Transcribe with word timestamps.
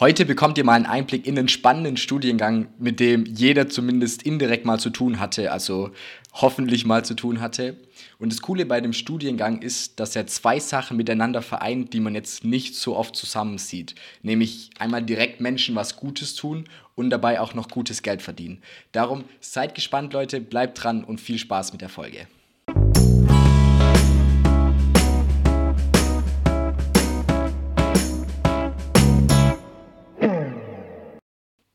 Heute 0.00 0.24
bekommt 0.24 0.56
ihr 0.58 0.64
mal 0.64 0.74
einen 0.74 0.86
Einblick 0.86 1.26
in 1.26 1.34
den 1.34 1.48
spannenden 1.48 1.96
Studiengang, 1.96 2.68
mit 2.78 3.00
dem 3.00 3.24
jeder 3.24 3.68
zumindest 3.68 4.22
indirekt 4.22 4.64
mal 4.64 4.78
zu 4.78 4.90
tun 4.90 5.18
hatte, 5.18 5.50
also 5.50 5.90
hoffentlich 6.34 6.86
mal 6.86 7.04
zu 7.04 7.14
tun 7.14 7.40
hatte. 7.40 7.76
Und 8.20 8.32
das 8.32 8.40
Coole 8.40 8.64
bei 8.64 8.80
dem 8.80 8.92
Studiengang 8.92 9.60
ist, 9.60 9.98
dass 9.98 10.14
er 10.14 10.28
zwei 10.28 10.60
Sachen 10.60 10.96
miteinander 10.96 11.42
vereint, 11.42 11.94
die 11.94 11.98
man 11.98 12.14
jetzt 12.14 12.44
nicht 12.44 12.76
so 12.76 12.96
oft 12.96 13.16
zusammen 13.16 13.58
sieht. 13.58 13.96
Nämlich 14.22 14.70
einmal 14.78 15.02
direkt 15.02 15.40
Menschen 15.40 15.74
was 15.74 15.96
Gutes 15.96 16.36
tun 16.36 16.68
und 16.94 17.10
dabei 17.10 17.40
auch 17.40 17.54
noch 17.54 17.68
gutes 17.68 18.02
Geld 18.02 18.22
verdienen. 18.22 18.62
Darum 18.92 19.24
seid 19.40 19.74
gespannt, 19.74 20.12
Leute, 20.12 20.40
bleibt 20.40 20.80
dran 20.80 21.02
und 21.02 21.20
viel 21.20 21.38
Spaß 21.38 21.72
mit 21.72 21.80
der 21.80 21.88
Folge. 21.88 22.28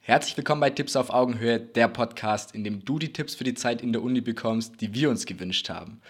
Herzlich 0.05 0.35
willkommen 0.35 0.59
bei 0.59 0.69
Tipps 0.69 0.97
auf 0.97 1.11
Augenhöhe, 1.11 1.61
der 1.61 1.87
Podcast, 1.87 2.53
in 2.53 2.65
dem 2.65 2.83
du 2.83 2.99
die 2.99 3.13
Tipps 3.13 3.35
für 3.35 3.45
die 3.45 3.53
Zeit 3.53 3.81
in 3.81 3.93
der 3.93 4.03
Uni 4.03 4.19
bekommst, 4.19 4.81
die 4.81 4.93
wir 4.93 5.09
uns 5.09 5.25
gewünscht 5.25 5.69
haben. 5.69 6.01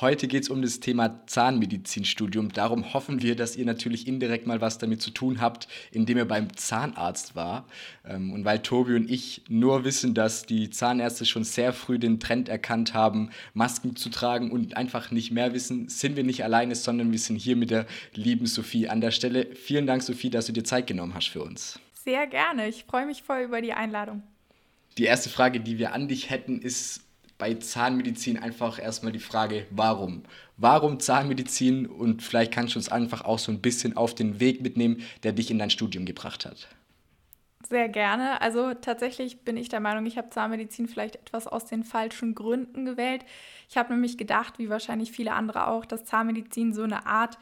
Heute 0.00 0.26
geht 0.26 0.42
es 0.42 0.48
um 0.48 0.62
das 0.62 0.80
Thema 0.80 1.24
Zahnmedizinstudium. 1.28 2.52
Darum 2.52 2.92
hoffen 2.92 3.22
wir, 3.22 3.36
dass 3.36 3.54
ihr 3.54 3.64
natürlich 3.64 4.08
indirekt 4.08 4.48
mal 4.48 4.60
was 4.60 4.78
damit 4.78 5.00
zu 5.00 5.12
tun 5.12 5.40
habt, 5.40 5.68
indem 5.92 6.18
ihr 6.18 6.24
beim 6.24 6.56
Zahnarzt 6.56 7.36
war. 7.36 7.68
Ähm, 8.04 8.32
und 8.32 8.44
weil 8.44 8.58
Tobi 8.62 8.96
und 8.96 9.08
ich 9.08 9.42
nur 9.48 9.84
wissen, 9.84 10.12
dass 10.12 10.44
die 10.44 10.68
Zahnärzte 10.70 11.24
schon 11.24 11.44
sehr 11.44 11.72
früh 11.72 12.00
den 12.00 12.18
Trend 12.18 12.48
erkannt 12.48 12.94
haben, 12.94 13.30
Masken 13.54 13.94
zu 13.94 14.08
tragen 14.08 14.50
und 14.50 14.76
einfach 14.76 15.12
nicht 15.12 15.30
mehr 15.30 15.54
wissen, 15.54 15.88
sind 15.88 16.16
wir 16.16 16.24
nicht 16.24 16.42
alleine, 16.42 16.74
sondern 16.74 17.12
wir 17.12 17.20
sind 17.20 17.36
hier 17.36 17.54
mit 17.54 17.70
der 17.70 17.86
lieben 18.12 18.46
Sophie 18.46 18.88
an 18.88 19.00
der 19.00 19.12
Stelle. 19.12 19.46
Vielen 19.54 19.86
Dank, 19.86 20.02
Sophie, 20.02 20.30
dass 20.30 20.46
du 20.46 20.52
dir 20.52 20.64
Zeit 20.64 20.88
genommen 20.88 21.14
hast 21.14 21.28
für 21.28 21.44
uns. 21.44 21.78
Sehr 22.06 22.28
gerne. 22.28 22.68
Ich 22.68 22.84
freue 22.84 23.04
mich 23.04 23.24
voll 23.24 23.40
über 23.40 23.60
die 23.60 23.72
Einladung. 23.72 24.22
Die 24.96 25.04
erste 25.04 25.28
Frage, 25.28 25.58
die 25.58 25.76
wir 25.78 25.92
an 25.92 26.06
dich 26.06 26.30
hätten, 26.30 26.60
ist 26.62 27.02
bei 27.36 27.54
Zahnmedizin 27.54 28.38
einfach 28.38 28.78
erstmal 28.78 29.10
die 29.10 29.18
Frage, 29.18 29.66
warum? 29.70 30.22
Warum 30.56 31.00
Zahnmedizin? 31.00 31.84
Und 31.84 32.22
vielleicht 32.22 32.52
kannst 32.52 32.76
du 32.76 32.78
uns 32.78 32.90
einfach 32.90 33.24
auch 33.24 33.40
so 33.40 33.50
ein 33.50 33.60
bisschen 33.60 33.96
auf 33.96 34.14
den 34.14 34.38
Weg 34.38 34.62
mitnehmen, 34.62 35.02
der 35.24 35.32
dich 35.32 35.50
in 35.50 35.58
dein 35.58 35.68
Studium 35.68 36.06
gebracht 36.06 36.46
hat. 36.46 36.68
Sehr 37.68 37.88
gerne. 37.88 38.40
Also 38.40 38.72
tatsächlich 38.74 39.40
bin 39.40 39.56
ich 39.56 39.68
der 39.68 39.80
Meinung, 39.80 40.06
ich 40.06 40.16
habe 40.16 40.30
Zahnmedizin 40.30 40.86
vielleicht 40.86 41.16
etwas 41.16 41.48
aus 41.48 41.64
den 41.64 41.82
falschen 41.82 42.36
Gründen 42.36 42.84
gewählt. 42.84 43.24
Ich 43.68 43.76
habe 43.76 43.92
nämlich 43.92 44.16
gedacht, 44.16 44.60
wie 44.60 44.70
wahrscheinlich 44.70 45.10
viele 45.10 45.32
andere 45.32 45.66
auch, 45.66 45.84
dass 45.84 46.04
Zahnmedizin 46.04 46.72
so 46.72 46.84
eine 46.84 47.04
Art 47.06 47.36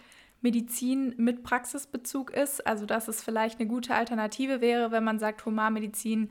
Medizin 0.45 1.15
mit 1.17 1.43
Praxisbezug 1.43 2.31
ist. 2.31 2.65
Also 2.65 2.87
dass 2.87 3.09
es 3.09 3.25
vielleicht 3.25 3.59
eine 3.59 3.69
gute 3.69 3.95
Alternative 3.95 4.61
wäre, 4.61 4.93
wenn 4.93 5.03
man 5.03 5.19
sagt, 5.19 5.45
Humanmedizin 5.45 6.31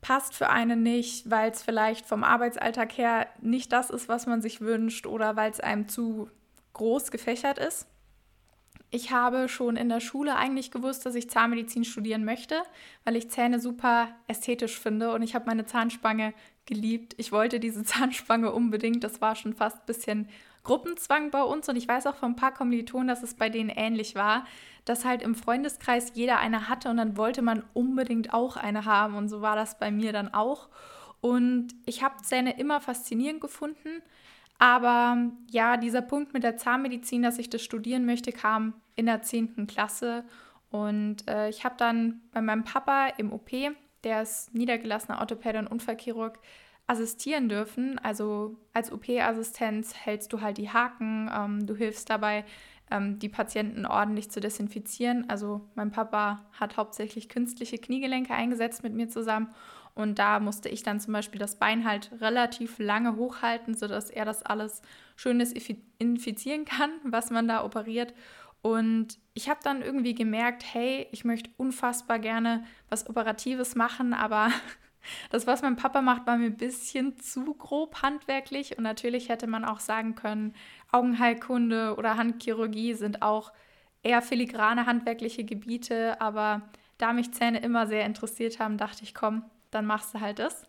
passt 0.00 0.34
für 0.34 0.48
einen 0.48 0.82
nicht, 0.82 1.30
weil 1.30 1.50
es 1.50 1.62
vielleicht 1.62 2.06
vom 2.06 2.24
Arbeitsalltag 2.24 2.96
her 2.96 3.26
nicht 3.42 3.72
das 3.72 3.90
ist, 3.90 4.08
was 4.08 4.26
man 4.26 4.40
sich 4.40 4.60
wünscht 4.60 5.06
oder 5.06 5.36
weil 5.36 5.50
es 5.50 5.60
einem 5.60 5.88
zu 5.88 6.30
groß 6.72 7.10
gefächert 7.10 7.58
ist. 7.58 7.86
Ich 8.90 9.10
habe 9.10 9.48
schon 9.48 9.76
in 9.76 9.88
der 9.88 10.00
Schule 10.00 10.36
eigentlich 10.36 10.70
gewusst, 10.70 11.04
dass 11.04 11.16
ich 11.16 11.28
Zahnmedizin 11.28 11.84
studieren 11.84 12.24
möchte, 12.24 12.62
weil 13.04 13.16
ich 13.16 13.28
Zähne 13.28 13.58
super 13.58 14.08
ästhetisch 14.28 14.78
finde 14.78 15.12
und 15.12 15.22
ich 15.22 15.34
habe 15.34 15.46
meine 15.46 15.66
Zahnspange 15.66 16.32
geliebt. 16.66 17.14
Ich 17.16 17.32
wollte 17.32 17.58
diese 17.58 17.82
Zahnspange 17.84 18.52
unbedingt. 18.52 19.02
Das 19.02 19.20
war 19.20 19.34
schon 19.34 19.54
fast 19.54 19.78
ein 19.78 19.86
bisschen 19.86 20.28
Gruppenzwang 20.64 21.30
bei 21.30 21.42
uns 21.42 21.68
und 21.68 21.76
ich 21.76 21.86
weiß 21.86 22.06
auch 22.06 22.16
von 22.16 22.32
ein 22.32 22.36
paar 22.36 22.54
Kommilitonen, 22.54 23.06
dass 23.06 23.22
es 23.22 23.34
bei 23.34 23.50
denen 23.50 23.68
ähnlich 23.68 24.14
war, 24.14 24.46
dass 24.84 25.04
halt 25.04 25.22
im 25.22 25.34
Freundeskreis 25.34 26.12
jeder 26.14 26.38
eine 26.38 26.68
hatte 26.68 26.90
und 26.90 26.96
dann 26.96 27.16
wollte 27.16 27.42
man 27.42 27.62
unbedingt 27.74 28.34
auch 28.34 28.56
eine 28.56 28.84
haben 28.84 29.14
und 29.14 29.28
so 29.28 29.42
war 29.42 29.56
das 29.56 29.78
bei 29.78 29.90
mir 29.90 30.12
dann 30.12 30.32
auch. 30.32 30.68
Und 31.20 31.68
ich 31.86 32.02
habe 32.02 32.22
Zähne 32.22 32.58
immer 32.58 32.80
faszinierend 32.80 33.40
gefunden, 33.40 34.02
aber 34.58 35.30
ja, 35.50 35.76
dieser 35.76 36.02
Punkt 36.02 36.34
mit 36.34 36.42
der 36.42 36.56
Zahnmedizin, 36.56 37.22
dass 37.22 37.38
ich 37.38 37.50
das 37.50 37.62
studieren 37.62 38.06
möchte, 38.06 38.32
kam 38.32 38.74
in 38.96 39.06
der 39.06 39.22
10. 39.22 39.66
Klasse 39.66 40.24
und 40.70 41.28
äh, 41.28 41.50
ich 41.50 41.64
habe 41.64 41.76
dann 41.78 42.22
bei 42.32 42.40
meinem 42.40 42.64
Papa 42.64 43.08
im 43.18 43.32
OP, 43.32 43.50
der 44.02 44.22
ist 44.22 44.54
niedergelassener 44.54 45.20
Orthopäde 45.20 45.58
und 45.58 45.66
Unfallchirurg, 45.66 46.38
assistieren 46.86 47.48
dürfen. 47.48 47.98
Also 47.98 48.56
als 48.72 48.92
OP-Assistenz 48.92 49.94
hältst 49.94 50.32
du 50.32 50.40
halt 50.40 50.58
die 50.58 50.70
Haken, 50.70 51.30
ähm, 51.34 51.66
du 51.66 51.74
hilfst 51.74 52.10
dabei, 52.10 52.44
ähm, 52.90 53.18
die 53.18 53.28
Patienten 53.28 53.86
ordentlich 53.86 54.30
zu 54.30 54.40
desinfizieren. 54.40 55.28
Also 55.28 55.62
mein 55.74 55.90
Papa 55.90 56.44
hat 56.52 56.76
hauptsächlich 56.76 57.28
künstliche 57.28 57.78
Kniegelenke 57.78 58.34
eingesetzt 58.34 58.82
mit 58.82 58.92
mir 58.94 59.08
zusammen 59.08 59.48
und 59.94 60.18
da 60.18 60.40
musste 60.40 60.68
ich 60.68 60.82
dann 60.82 60.98
zum 61.00 61.12
Beispiel 61.12 61.38
das 61.38 61.56
Bein 61.56 61.84
halt 61.84 62.10
relativ 62.20 62.78
lange 62.78 63.16
hochhalten, 63.16 63.74
sodass 63.74 64.10
er 64.10 64.24
das 64.24 64.42
alles 64.42 64.82
schön 65.16 65.40
infizieren 65.98 66.64
kann, 66.64 66.90
was 67.04 67.30
man 67.30 67.46
da 67.46 67.64
operiert. 67.64 68.12
Und 68.60 69.18
ich 69.34 69.48
habe 69.48 69.60
dann 69.62 69.82
irgendwie 69.82 70.14
gemerkt, 70.14 70.64
hey, 70.64 71.06
ich 71.12 71.24
möchte 71.24 71.50
unfassbar 71.58 72.18
gerne 72.18 72.64
was 72.88 73.08
Operatives 73.08 73.76
machen, 73.76 74.14
aber 74.14 74.50
das, 75.30 75.46
was 75.46 75.62
mein 75.62 75.76
Papa 75.76 76.02
macht, 76.02 76.26
war 76.26 76.36
mir 76.36 76.46
ein 76.46 76.56
bisschen 76.56 77.18
zu 77.18 77.54
grob 77.54 78.02
handwerklich. 78.02 78.76
Und 78.76 78.84
natürlich 78.84 79.28
hätte 79.28 79.46
man 79.46 79.64
auch 79.64 79.80
sagen 79.80 80.14
können, 80.14 80.54
Augenheilkunde 80.92 81.96
oder 81.96 82.16
Handchirurgie 82.16 82.94
sind 82.94 83.22
auch 83.22 83.52
eher 84.02 84.22
filigrane 84.22 84.86
handwerkliche 84.86 85.44
Gebiete. 85.44 86.20
Aber 86.20 86.62
da 86.98 87.12
mich 87.12 87.32
Zähne 87.32 87.60
immer 87.60 87.86
sehr 87.86 88.06
interessiert 88.06 88.58
haben, 88.58 88.78
dachte 88.78 89.02
ich, 89.02 89.14
komm, 89.14 89.44
dann 89.70 89.86
machst 89.86 90.14
du 90.14 90.20
halt 90.20 90.38
das. 90.38 90.68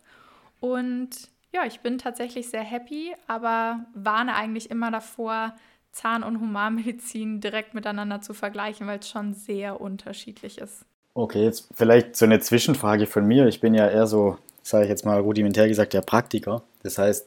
Und 0.60 1.30
ja, 1.52 1.64
ich 1.64 1.80
bin 1.80 1.98
tatsächlich 1.98 2.48
sehr 2.50 2.62
happy, 2.62 3.14
aber 3.26 3.86
warne 3.94 4.34
eigentlich 4.34 4.70
immer 4.70 4.90
davor, 4.90 5.54
Zahn- 5.92 6.24
und 6.24 6.40
Humanmedizin 6.40 7.40
direkt 7.40 7.72
miteinander 7.72 8.20
zu 8.20 8.34
vergleichen, 8.34 8.86
weil 8.86 8.98
es 8.98 9.08
schon 9.08 9.32
sehr 9.32 9.80
unterschiedlich 9.80 10.58
ist. 10.58 10.84
Okay, 11.16 11.44
jetzt 11.44 11.68
vielleicht 11.74 12.14
so 12.14 12.26
eine 12.26 12.40
Zwischenfrage 12.40 13.06
von 13.06 13.26
mir. 13.26 13.46
Ich 13.46 13.62
bin 13.62 13.72
ja 13.72 13.88
eher 13.88 14.06
so, 14.06 14.36
sage 14.62 14.84
ich 14.84 14.90
jetzt 14.90 15.06
mal 15.06 15.18
rudimentär 15.18 15.66
gesagt, 15.66 15.94
der 15.94 16.02
Praktiker. 16.02 16.62
Das 16.82 16.98
heißt, 16.98 17.26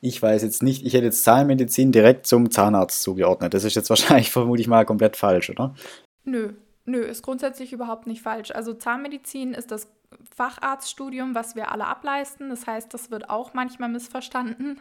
ich 0.00 0.20
weiß 0.20 0.42
jetzt 0.42 0.60
nicht, 0.60 0.84
ich 0.84 0.92
hätte 0.94 1.04
jetzt 1.04 1.22
Zahnmedizin 1.22 1.92
direkt 1.92 2.26
zum 2.26 2.50
Zahnarzt 2.50 3.00
zugeordnet. 3.00 3.54
Das 3.54 3.62
ist 3.62 3.76
jetzt 3.76 3.90
wahrscheinlich 3.90 4.32
vermutlich 4.32 4.66
mal 4.66 4.84
komplett 4.84 5.16
falsch, 5.16 5.50
oder? 5.50 5.72
Nö, 6.24 6.54
nö, 6.84 6.98
ist 6.98 7.22
grundsätzlich 7.22 7.72
überhaupt 7.72 8.08
nicht 8.08 8.22
falsch. 8.22 8.50
Also 8.50 8.74
Zahnmedizin 8.74 9.54
ist 9.54 9.70
das 9.70 9.86
Facharztstudium, 10.34 11.36
was 11.36 11.54
wir 11.54 11.70
alle 11.70 11.86
ableisten. 11.86 12.50
Das 12.50 12.66
heißt, 12.66 12.92
das 12.92 13.12
wird 13.12 13.30
auch 13.30 13.54
manchmal 13.54 13.88
missverstanden. 13.88 14.80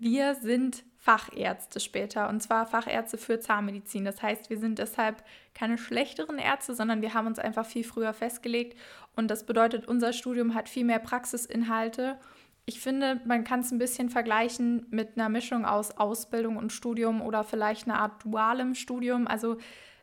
Wir 0.00 0.34
sind 0.34 0.82
Fachärzte 1.02 1.80
später 1.80 2.28
und 2.28 2.40
zwar 2.44 2.64
Fachärzte 2.64 3.18
für 3.18 3.40
Zahnmedizin. 3.40 4.04
Das 4.04 4.22
heißt, 4.22 4.50
wir 4.50 4.58
sind 4.58 4.78
deshalb 4.78 5.24
keine 5.52 5.76
schlechteren 5.76 6.38
Ärzte, 6.38 6.76
sondern 6.76 7.02
wir 7.02 7.12
haben 7.12 7.26
uns 7.26 7.40
einfach 7.40 7.66
viel 7.66 7.82
früher 7.82 8.12
festgelegt 8.12 8.78
und 9.16 9.28
das 9.28 9.44
bedeutet, 9.44 9.88
unser 9.88 10.12
Studium 10.12 10.54
hat 10.54 10.68
viel 10.68 10.84
mehr 10.84 11.00
Praxisinhalte. 11.00 12.18
Ich 12.66 12.78
finde, 12.78 13.20
man 13.24 13.42
kann 13.42 13.60
es 13.60 13.72
ein 13.72 13.80
bisschen 13.80 14.10
vergleichen 14.10 14.86
mit 14.90 15.16
einer 15.16 15.28
Mischung 15.28 15.64
aus 15.64 15.90
Ausbildung 15.98 16.56
und 16.56 16.72
Studium 16.72 17.20
oder 17.20 17.42
vielleicht 17.42 17.88
einer 17.88 17.98
Art 17.98 18.22
dualem 18.22 18.76
Studium. 18.76 19.26
Also 19.26 19.56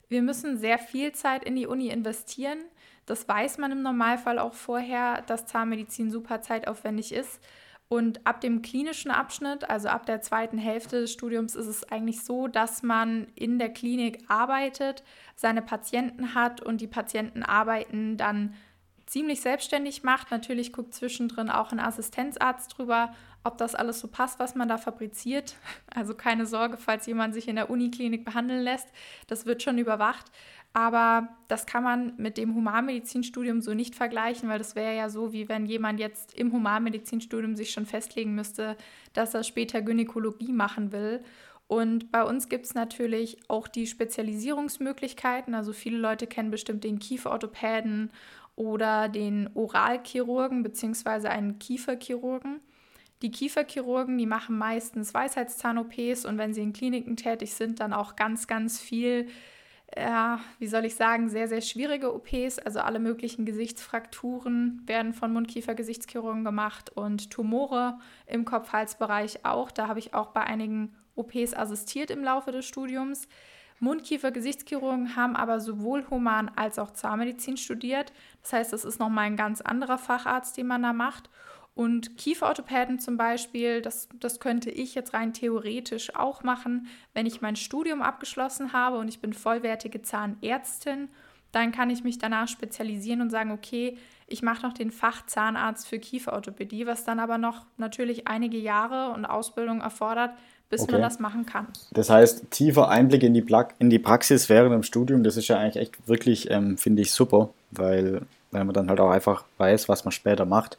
wir 0.09 0.21
müssen 0.21 0.57
sehr 0.57 0.79
viel 0.79 1.13
Zeit 1.13 1.45
in 1.45 1.55
die 1.55 1.65
Uni 1.65 1.87
investieren. 1.87 2.59
Das 3.05 3.25
weiß 3.25 3.57
man 3.57 3.71
im 3.71 3.83
Normalfall 3.83 4.37
auch 4.37 4.53
vorher, 4.53 5.21
dass 5.21 5.45
Zahnmedizin 5.45 6.11
super 6.11 6.41
zeitaufwendig 6.41 7.13
ist. 7.13 7.39
Und 7.91 8.25
ab 8.27 8.39
dem 8.39 8.61
klinischen 8.61 9.09
Abschnitt, 9.09 9.67
also 9.67 9.87
ab 9.87 10.05
der 10.05 10.21
zweiten 10.21 10.59
Hälfte 10.59 11.01
des 11.01 11.11
Studiums, 11.11 11.55
ist 11.55 11.65
es 11.65 11.83
eigentlich 11.91 12.23
so, 12.23 12.47
dass 12.47 12.83
man 12.83 13.27
in 13.33 13.57
der 13.57 13.69
Klinik 13.69 14.23
arbeitet, 14.27 15.03
seine 15.35 15.63
Patienten 15.63 16.35
hat 16.35 16.61
und 16.61 16.81
die 16.81 16.87
Patienten 16.87 17.41
arbeiten 17.41 18.15
dann 18.15 18.53
ziemlich 19.07 19.41
selbstständig 19.41 20.03
macht. 20.03 20.29
Natürlich 20.29 20.71
guckt 20.71 20.93
zwischendrin 20.93 21.49
auch 21.49 21.71
ein 21.71 21.79
Assistenzarzt 21.79 22.77
drüber, 22.77 23.15
ob 23.43 23.57
das 23.57 23.73
alles 23.73 23.99
so 23.99 24.07
passt, 24.07 24.37
was 24.37 24.53
man 24.53 24.69
da 24.69 24.77
fabriziert. 24.77 25.55
Also 25.95 26.13
keine 26.13 26.45
Sorge, 26.45 26.77
falls 26.77 27.07
jemand 27.07 27.33
sich 27.33 27.47
in 27.47 27.55
der 27.55 27.71
Uniklinik 27.71 28.23
behandeln 28.23 28.61
lässt. 28.61 28.87
Das 29.25 29.47
wird 29.47 29.63
schon 29.63 29.79
überwacht. 29.79 30.31
Aber 30.73 31.29
das 31.47 31.65
kann 31.65 31.83
man 31.83 32.13
mit 32.17 32.37
dem 32.37 32.53
Humanmedizinstudium 32.53 33.61
so 33.61 33.73
nicht 33.73 33.95
vergleichen, 33.95 34.49
weil 34.49 34.59
das 34.59 34.75
wäre 34.75 34.95
ja 34.95 35.09
so, 35.09 35.33
wie 35.33 35.49
wenn 35.49 35.65
jemand 35.65 35.99
jetzt 35.99 36.37
im 36.37 36.51
Humanmedizinstudium 36.51 37.55
sich 37.55 37.71
schon 37.71 37.87
festlegen 37.87 38.35
müsste, 38.35 38.77
dass 39.13 39.33
er 39.33 39.43
später 39.43 39.81
Gynäkologie 39.81 40.53
machen 40.53 40.91
will. 40.91 41.23
Und 41.67 42.11
bei 42.11 42.23
uns 42.23 42.49
gibt 42.49 42.65
es 42.65 42.75
natürlich 42.75 43.37
auch 43.47 43.67
die 43.67 43.87
Spezialisierungsmöglichkeiten. 43.87 45.53
Also 45.55 45.73
viele 45.73 45.97
Leute 45.97 46.27
kennen 46.27 46.51
bestimmt 46.51 46.83
den 46.83 46.99
Kieferorthopäden 46.99 48.11
oder 48.55 49.07
den 49.07 49.49
Oralchirurgen 49.55 50.63
bzw. 50.63 51.27
einen 51.27 51.59
Kieferchirurgen. 51.59 52.59
Die 53.21 53.31
Kieferchirurgen, 53.31 54.17
die 54.17 54.25
machen 54.25 54.57
meistens 54.57 55.13
Weisheitszahn-OPs 55.13 56.25
und 56.25 56.37
wenn 56.37 56.53
sie 56.53 56.61
in 56.61 56.73
Kliniken 56.73 57.17
tätig 57.17 57.53
sind, 57.53 57.79
dann 57.79 57.93
auch 57.93 58.15
ganz, 58.15 58.47
ganz 58.47 58.79
viel 58.79 59.27
ja, 59.97 60.39
wie 60.59 60.67
soll 60.67 60.85
ich 60.85 60.95
sagen, 60.95 61.29
sehr, 61.29 61.47
sehr 61.47 61.61
schwierige 61.61 62.13
OPs. 62.13 62.59
Also 62.59 62.79
alle 62.79 62.99
möglichen 62.99 63.45
Gesichtsfrakturen 63.45 64.81
werden 64.85 65.13
von 65.13 65.33
Mundkiefer-Gesichtschirurgen 65.33 66.43
gemacht 66.43 66.91
und 66.95 67.31
Tumore 67.31 67.99
im 68.27 68.45
Kopf-Hals-Bereich 68.45 69.45
auch. 69.45 69.71
Da 69.71 69.87
habe 69.87 69.99
ich 69.99 70.13
auch 70.13 70.27
bei 70.27 70.41
einigen 70.41 70.95
OPs 71.15 71.53
assistiert 71.53 72.11
im 72.11 72.23
Laufe 72.23 72.51
des 72.51 72.65
Studiums. 72.65 73.27
Mundkiefer-Gesichtschirurgen 73.79 75.15
haben 75.15 75.35
aber 75.35 75.59
sowohl 75.59 76.05
Human- 76.09 76.51
als 76.55 76.79
auch 76.79 76.91
Zahnmedizin 76.91 77.57
studiert. 77.57 78.11
Das 78.41 78.53
heißt, 78.53 78.73
das 78.73 78.85
ist 78.85 78.99
nochmal 78.99 79.25
ein 79.25 79.37
ganz 79.37 79.61
anderer 79.61 79.97
Facharzt, 79.97 80.57
den 80.57 80.67
man 80.67 80.83
da 80.83 80.93
macht. 80.93 81.29
Und 81.79 82.17
Kieferorthopäden 82.17 82.99
zum 82.99 83.15
Beispiel, 83.15 83.81
das, 83.81 84.09
das 84.19 84.41
könnte 84.41 84.69
ich 84.69 84.95
jetzt 84.95 85.13
rein 85.13 85.31
theoretisch 85.31 86.13
auch 86.13 86.43
machen, 86.43 86.87
wenn 87.13 87.25
ich 87.25 87.39
mein 87.39 87.55
Studium 87.55 88.01
abgeschlossen 88.01 88.73
habe 88.73 88.97
und 88.97 89.07
ich 89.07 89.21
bin 89.21 89.31
vollwertige 89.31 90.01
Zahnärztin. 90.01 91.07
Dann 91.53 91.71
kann 91.71 91.89
ich 91.89 92.03
mich 92.03 92.17
danach 92.17 92.49
spezialisieren 92.49 93.21
und 93.21 93.29
sagen, 93.29 93.53
okay, 93.53 93.97
ich 94.27 94.41
mache 94.41 94.63
noch 94.63 94.73
den 94.73 94.91
Fachzahnarzt 94.91 95.87
für 95.87 95.99
Kieferorthopädie, 95.99 96.85
was 96.85 97.05
dann 97.05 97.17
aber 97.17 97.37
noch 97.37 97.65
natürlich 97.77 98.27
einige 98.27 98.57
Jahre 98.57 99.13
und 99.13 99.23
Ausbildung 99.23 99.79
erfordert, 99.79 100.31
bis 100.69 100.81
okay. 100.81 100.91
man 100.91 101.01
das 101.01 101.19
machen 101.19 101.45
kann. 101.45 101.67
Das 101.91 102.09
heißt, 102.09 102.51
tiefer 102.51 102.89
Einblick 102.89 103.23
in 103.23 103.33
die, 103.33 103.45
in 103.79 103.89
die 103.89 103.99
Praxis 103.99 104.49
während 104.49 104.73
dem 104.73 104.83
Studium, 104.83 105.23
das 105.23 105.37
ist 105.37 105.47
ja 105.47 105.57
eigentlich 105.57 105.77
echt 105.77 106.09
wirklich, 106.09 106.51
ähm, 106.51 106.77
finde 106.77 107.03
ich, 107.03 107.13
super, 107.13 107.51
weil, 107.71 108.23
weil 108.51 108.65
man 108.65 108.73
dann 108.73 108.89
halt 108.89 108.99
auch 108.99 109.11
einfach 109.11 109.45
weiß, 109.59 109.87
was 109.87 110.03
man 110.03 110.11
später 110.11 110.43
macht. 110.45 110.77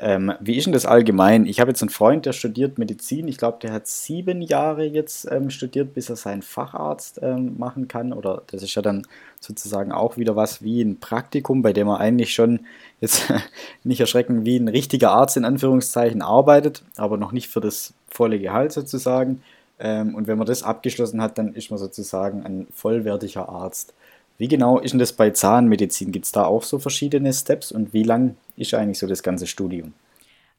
Ähm, 0.00 0.32
wie 0.38 0.56
ist 0.56 0.64
denn 0.64 0.72
das 0.72 0.86
allgemein? 0.86 1.44
Ich 1.44 1.58
habe 1.58 1.72
jetzt 1.72 1.82
einen 1.82 1.90
Freund, 1.90 2.24
der 2.24 2.32
studiert 2.32 2.78
Medizin. 2.78 3.26
Ich 3.26 3.36
glaube, 3.36 3.58
der 3.60 3.72
hat 3.72 3.88
sieben 3.88 4.42
Jahre 4.42 4.84
jetzt 4.84 5.26
ähm, 5.28 5.50
studiert, 5.50 5.92
bis 5.92 6.08
er 6.08 6.14
seinen 6.14 6.42
Facharzt 6.42 7.18
ähm, 7.20 7.58
machen 7.58 7.88
kann. 7.88 8.12
Oder 8.12 8.42
das 8.46 8.62
ist 8.62 8.76
ja 8.76 8.82
dann 8.82 9.06
sozusagen 9.40 9.90
auch 9.90 10.16
wieder 10.16 10.36
was 10.36 10.62
wie 10.62 10.82
ein 10.82 11.00
Praktikum, 11.00 11.62
bei 11.62 11.72
dem 11.72 11.88
er 11.88 11.98
eigentlich 11.98 12.32
schon 12.32 12.60
jetzt 13.00 13.32
nicht 13.84 13.98
erschrecken, 13.98 14.44
wie 14.44 14.56
ein 14.56 14.68
richtiger 14.68 15.10
Arzt 15.10 15.36
in 15.36 15.44
Anführungszeichen 15.44 16.22
arbeitet, 16.22 16.84
aber 16.96 17.16
noch 17.16 17.32
nicht 17.32 17.48
für 17.48 17.60
das 17.60 17.92
volle 18.08 18.38
Gehalt 18.38 18.70
sozusagen. 18.70 19.42
Ähm, 19.80 20.14
und 20.14 20.28
wenn 20.28 20.38
man 20.38 20.46
das 20.46 20.62
abgeschlossen 20.62 21.20
hat, 21.20 21.38
dann 21.38 21.54
ist 21.54 21.70
man 21.70 21.78
sozusagen 21.78 22.44
ein 22.44 22.68
vollwertiger 22.72 23.48
Arzt. 23.48 23.94
Wie 24.38 24.48
genau 24.48 24.78
ist 24.78 24.92
denn 24.92 25.00
das 25.00 25.12
bei 25.12 25.30
Zahnmedizin? 25.30 26.12
Gibt 26.12 26.24
es 26.24 26.32
da 26.32 26.44
auch 26.44 26.62
so 26.62 26.78
verschiedene 26.78 27.32
Steps 27.32 27.72
und 27.72 27.92
wie 27.92 28.04
lang 28.04 28.36
ist 28.56 28.72
eigentlich 28.72 29.00
so 29.00 29.08
das 29.08 29.24
ganze 29.24 29.48
Studium? 29.48 29.92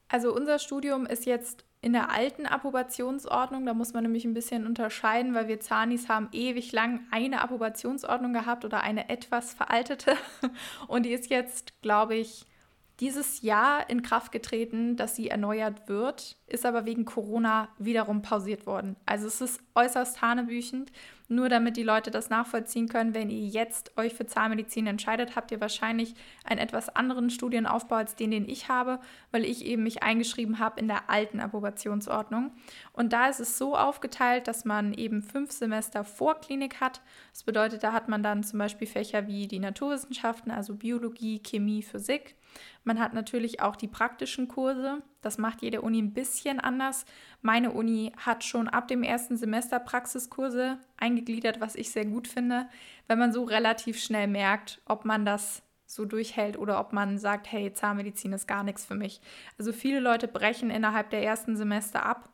Also 0.10 0.36
unser 0.36 0.60
Studium 0.60 1.06
ist 1.06 1.26
jetzt 1.26 1.64
in 1.82 1.94
der 1.94 2.12
alten 2.12 2.46
Approbationsordnung, 2.46 3.66
da 3.66 3.74
muss 3.74 3.94
man 3.94 4.04
nämlich 4.04 4.26
ein 4.26 4.34
bisschen 4.34 4.66
unterscheiden, 4.66 5.34
weil 5.34 5.48
wir 5.48 5.62
Zahnis 5.62 6.10
haben 6.10 6.28
ewig 6.34 6.74
lang 6.74 7.02
eine 7.10 7.42
Approbationsordnung 7.42 8.34
gehabt 8.34 8.66
oder 8.66 8.82
eine 8.82 9.10
etwas 9.10 9.54
veraltete 9.54 10.14
und 10.88 11.06
die 11.06 11.14
ist 11.14 11.30
jetzt, 11.30 11.82
glaube 11.82 12.16
ich, 12.16 12.46
dieses 13.00 13.42
Jahr 13.42 13.90
in 13.90 14.02
Kraft 14.02 14.34
getreten, 14.34 14.98
dass 14.98 15.16
sie 15.16 15.30
erneuert 15.30 15.88
wird, 15.88 16.36
ist 16.48 16.66
aber 16.66 16.86
wegen 16.86 17.06
Corona 17.06 17.70
wiederum 17.78 18.22
pausiert 18.22 18.66
worden. 18.66 18.98
Also 19.06 19.28
es 19.28 19.40
ist 19.40 19.62
äußerst 19.74 20.22
hanebüchend. 20.22 20.92
Nur 21.32 21.48
damit 21.48 21.78
die 21.78 21.84
Leute 21.84 22.10
das 22.10 22.32
nachvollziehen 22.32 22.90
können, 22.90 23.14
wenn 23.14 23.30
ihr 23.30 23.46
jetzt 23.46 23.96
euch 23.98 24.16
für 24.16 24.26
Zahnmedizin 24.26 24.88
entscheidet, 24.88 25.36
habt 25.36 25.52
ihr 25.52 25.62
wahrscheinlich 25.62 26.16
einen 26.44 26.60
etwas 26.60 26.90
anderen 26.90 27.30
Studienaufbau 27.30 27.98
als 27.98 28.16
den, 28.16 28.32
den 28.32 28.50
ich 28.50 28.68
habe, 28.68 29.00
weil 29.30 29.46
ich 29.46 29.64
eben 29.64 29.84
mich 29.84 30.02
eingeschrieben 30.02 30.58
habe 30.58 30.80
in 30.80 30.88
der 30.88 31.08
alten 31.12 31.40
Approbationsordnung. 31.40 32.52
Und 32.94 33.14
da 33.14 33.28
ist 33.28 33.40
es 33.40 33.60
so 33.60 33.78
aufgeteilt, 33.78 34.48
dass 34.48 34.66
man 34.66 34.92
eben 34.92 35.22
fünf 35.22 35.52
Semester 35.52 36.04
Vorklinik 36.04 36.82
hat. 36.82 37.00
Das 37.32 37.44
bedeutet, 37.44 37.84
da 37.84 37.94
hat 37.94 38.10
man 38.10 38.24
dann 38.24 38.44
zum 38.44 38.58
Beispiel 38.58 38.88
Fächer 38.88 39.28
wie 39.28 39.48
die 39.48 39.60
Naturwissenschaften, 39.60 40.52
also 40.52 40.74
Biologie, 40.74 41.44
Chemie, 41.44 41.84
Physik. 41.84 42.39
Man 42.84 43.00
hat 43.00 43.14
natürlich 43.14 43.62
auch 43.62 43.76
die 43.76 43.88
praktischen 43.88 44.48
Kurse. 44.48 45.02
Das 45.22 45.38
macht 45.38 45.62
jede 45.62 45.82
Uni 45.82 46.02
ein 46.02 46.14
bisschen 46.14 46.60
anders. 46.60 47.06
Meine 47.42 47.72
Uni 47.72 48.14
hat 48.18 48.44
schon 48.44 48.68
ab 48.68 48.88
dem 48.88 49.04
ersten 49.04 49.38
Semester 49.38 49.80
Praxiskurse 49.80 50.80
eingegliedert, 50.98 51.62
was 51.62 51.76
ich 51.76 51.92
sehr 51.92 52.06
gut 52.06 52.28
finde, 52.28 52.68
wenn 53.08 53.20
man 53.20 53.34
so 53.34 53.44
relativ 53.44 54.00
schnell 54.02 54.28
merkt, 54.28 54.82
ob 54.86 55.06
man 55.06 55.26
das 55.26 55.64
so 55.86 56.06
durchhält 56.06 56.58
oder 56.58 56.80
ob 56.80 56.94
man 56.94 57.18
sagt, 57.18 57.52
hey, 57.52 57.74
Zahnmedizin 57.74 58.34
ist 58.34 58.48
gar 58.48 58.64
nichts 58.64 58.86
für 58.86 58.96
mich. 58.96 59.22
Also 59.58 59.74
viele 59.74 60.00
Leute 60.00 60.28
brechen 60.28 60.70
innerhalb 60.70 61.10
der 61.10 61.24
ersten 61.24 61.58
Semester 61.58 62.06
ab, 62.06 62.30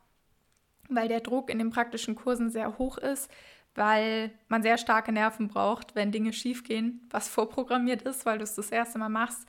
weil 0.88 1.08
der 1.08 1.20
Druck 1.20 1.50
in 1.50 1.58
den 1.58 1.70
praktischen 1.70 2.16
Kursen 2.16 2.50
sehr 2.50 2.76
hoch 2.78 2.98
ist, 2.98 3.30
weil 3.76 4.30
man 4.48 4.62
sehr 4.62 4.78
starke 4.78 5.12
Nerven 5.12 5.48
braucht, 5.48 5.94
wenn 5.94 6.12
Dinge 6.12 6.32
schiefgehen, 6.32 7.06
was 7.10 7.28
vorprogrammiert 7.28 8.02
ist, 8.02 8.26
weil 8.26 8.38
du 8.38 8.44
es 8.44 8.54
das 8.54 8.70
erste 8.70 8.98
Mal 8.98 9.08
machst 9.08 9.46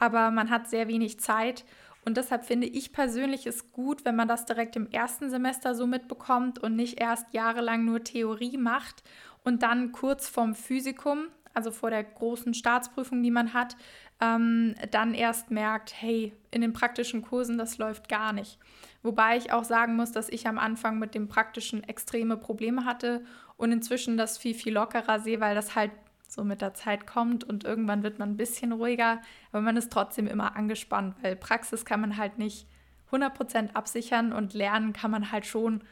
aber 0.00 0.30
man 0.32 0.50
hat 0.50 0.68
sehr 0.68 0.88
wenig 0.88 1.20
Zeit. 1.20 1.64
Und 2.04 2.16
deshalb 2.16 2.46
finde 2.46 2.66
ich 2.66 2.92
persönlich 2.92 3.46
es 3.46 3.70
gut, 3.72 4.04
wenn 4.04 4.16
man 4.16 4.26
das 4.26 4.46
direkt 4.46 4.74
im 4.74 4.90
ersten 4.90 5.28
Semester 5.28 5.74
so 5.74 5.86
mitbekommt 5.86 6.58
und 6.58 6.74
nicht 6.74 6.98
erst 6.98 7.32
jahrelang 7.34 7.84
nur 7.84 8.02
Theorie 8.02 8.56
macht 8.56 9.04
und 9.44 9.62
dann 9.62 9.92
kurz 9.92 10.26
vorm 10.26 10.54
Physikum, 10.54 11.26
also 11.52 11.70
vor 11.70 11.90
der 11.90 12.02
großen 12.02 12.54
Staatsprüfung, 12.54 13.22
die 13.22 13.30
man 13.30 13.52
hat, 13.52 13.76
ähm, 14.20 14.74
dann 14.90 15.12
erst 15.12 15.50
merkt, 15.50 15.92
hey, 15.94 16.32
in 16.50 16.62
den 16.62 16.72
praktischen 16.72 17.22
Kursen, 17.22 17.58
das 17.58 17.76
läuft 17.76 18.08
gar 18.08 18.32
nicht. 18.32 18.58
Wobei 19.02 19.36
ich 19.36 19.52
auch 19.52 19.64
sagen 19.64 19.96
muss, 19.96 20.12
dass 20.12 20.30
ich 20.30 20.46
am 20.46 20.58
Anfang 20.58 20.98
mit 20.98 21.14
dem 21.14 21.28
praktischen 21.28 21.84
extreme 21.84 22.38
Probleme 22.38 22.84
hatte 22.86 23.24
und 23.60 23.72
inzwischen 23.72 24.16
das 24.16 24.38
viel, 24.38 24.54
viel 24.54 24.72
lockerer 24.72 25.20
sehe, 25.20 25.38
weil 25.38 25.54
das 25.54 25.74
halt 25.74 25.90
so 26.26 26.44
mit 26.44 26.62
der 26.62 26.72
Zeit 26.72 27.06
kommt 27.06 27.44
und 27.44 27.64
irgendwann 27.64 28.02
wird 28.02 28.18
man 28.18 28.30
ein 28.30 28.36
bisschen 28.36 28.72
ruhiger, 28.72 29.20
aber 29.52 29.60
man 29.60 29.76
ist 29.76 29.92
trotzdem 29.92 30.26
immer 30.26 30.56
angespannt, 30.56 31.14
weil 31.22 31.36
Praxis 31.36 31.84
kann 31.84 32.00
man 32.00 32.16
halt 32.16 32.38
nicht 32.38 32.66
100% 33.12 33.74
absichern 33.74 34.32
und 34.32 34.54
lernen 34.54 34.94
kann 34.94 35.10
man 35.10 35.30
halt 35.30 35.44
schon 35.44 35.82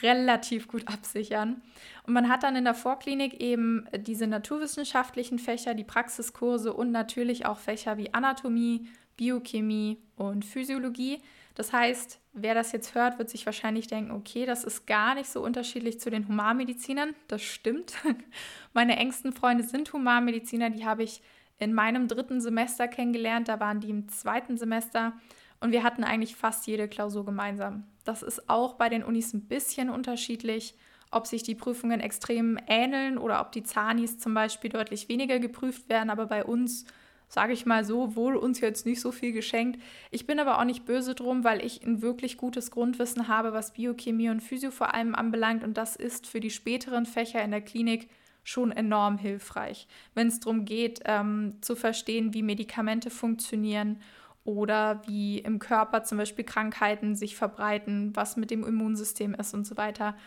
relativ 0.00 0.68
gut 0.68 0.84
absichern. 0.88 1.60
Und 2.06 2.14
man 2.14 2.30
hat 2.30 2.44
dann 2.44 2.56
in 2.56 2.64
der 2.64 2.74
Vorklinik 2.74 3.40
eben 3.40 3.86
diese 3.94 4.26
naturwissenschaftlichen 4.26 5.38
Fächer, 5.38 5.74
die 5.74 5.84
Praxiskurse 5.84 6.72
und 6.72 6.92
natürlich 6.92 7.44
auch 7.44 7.58
Fächer 7.58 7.98
wie 7.98 8.14
Anatomie, 8.14 8.88
Biochemie 9.18 9.98
und 10.16 10.46
Physiologie. 10.46 11.20
Das 11.54 11.72
heißt, 11.72 12.20
wer 12.32 12.54
das 12.54 12.72
jetzt 12.72 12.94
hört, 12.94 13.18
wird 13.18 13.28
sich 13.28 13.44
wahrscheinlich 13.46 13.86
denken, 13.86 14.10
okay, 14.10 14.46
das 14.46 14.64
ist 14.64 14.86
gar 14.86 15.14
nicht 15.14 15.30
so 15.30 15.42
unterschiedlich 15.42 16.00
zu 16.00 16.10
den 16.10 16.26
Humanmedizinern. 16.28 17.14
Das 17.28 17.42
stimmt. 17.42 17.94
Meine 18.72 18.96
engsten 18.96 19.32
Freunde 19.32 19.64
sind 19.64 19.92
Humanmediziner, 19.92 20.70
die 20.70 20.86
habe 20.86 21.02
ich 21.02 21.22
in 21.58 21.74
meinem 21.74 22.08
dritten 22.08 22.40
Semester 22.40 22.88
kennengelernt, 22.88 23.48
da 23.48 23.60
waren 23.60 23.80
die 23.80 23.90
im 23.90 24.08
zweiten 24.08 24.56
Semester 24.56 25.12
und 25.60 25.70
wir 25.70 25.84
hatten 25.84 26.02
eigentlich 26.02 26.34
fast 26.34 26.66
jede 26.66 26.88
Klausur 26.88 27.24
gemeinsam. 27.24 27.84
Das 28.04 28.22
ist 28.22 28.50
auch 28.50 28.74
bei 28.74 28.88
den 28.88 29.04
Unis 29.04 29.32
ein 29.32 29.46
bisschen 29.46 29.88
unterschiedlich, 29.88 30.74
ob 31.12 31.26
sich 31.26 31.44
die 31.44 31.54
Prüfungen 31.54 32.00
extrem 32.00 32.58
ähneln 32.66 33.16
oder 33.16 33.40
ob 33.40 33.52
die 33.52 33.62
Zanis 33.62 34.18
zum 34.18 34.34
Beispiel 34.34 34.70
deutlich 34.70 35.08
weniger 35.08 35.38
geprüft 35.38 35.88
werden, 35.88 36.10
aber 36.10 36.26
bei 36.26 36.44
uns 36.44 36.84
sage 37.32 37.54
ich 37.54 37.64
mal 37.64 37.82
so, 37.82 38.14
wohl 38.14 38.36
uns 38.36 38.60
jetzt 38.60 38.84
nicht 38.84 39.00
so 39.00 39.10
viel 39.10 39.32
geschenkt. 39.32 39.80
Ich 40.10 40.26
bin 40.26 40.38
aber 40.38 40.58
auch 40.58 40.64
nicht 40.64 40.84
böse 40.84 41.14
drum, 41.14 41.44
weil 41.44 41.64
ich 41.64 41.82
ein 41.82 42.02
wirklich 42.02 42.36
gutes 42.36 42.70
Grundwissen 42.70 43.26
habe, 43.26 43.54
was 43.54 43.72
Biochemie 43.72 44.28
und 44.28 44.42
Physio 44.42 44.70
vor 44.70 44.92
allem 44.92 45.14
anbelangt. 45.14 45.64
Und 45.64 45.78
das 45.78 45.96
ist 45.96 46.26
für 46.26 46.40
die 46.40 46.50
späteren 46.50 47.06
Fächer 47.06 47.42
in 47.42 47.50
der 47.50 47.62
Klinik 47.62 48.10
schon 48.44 48.70
enorm 48.70 49.16
hilfreich, 49.16 49.88
wenn 50.14 50.26
es 50.26 50.40
darum 50.40 50.66
geht, 50.66 51.00
ähm, 51.06 51.56
zu 51.62 51.74
verstehen, 51.74 52.34
wie 52.34 52.42
Medikamente 52.42 53.08
funktionieren 53.08 54.00
oder 54.44 55.00
wie 55.06 55.38
im 55.38 55.58
Körper 55.58 56.04
zum 56.04 56.18
Beispiel 56.18 56.44
Krankheiten 56.44 57.14
sich 57.14 57.34
verbreiten, 57.34 58.14
was 58.14 58.36
mit 58.36 58.50
dem 58.50 58.62
Immunsystem 58.62 59.32
ist 59.32 59.54
und 59.54 59.66
so 59.66 59.78
weiter. 59.78 60.18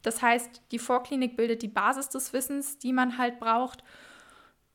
Das 0.00 0.22
heißt, 0.22 0.62
die 0.70 0.78
Vorklinik 0.78 1.36
bildet 1.36 1.60
die 1.60 1.68
Basis 1.68 2.08
des 2.08 2.32
Wissens, 2.32 2.78
die 2.78 2.94
man 2.94 3.18
halt 3.18 3.40
braucht 3.40 3.84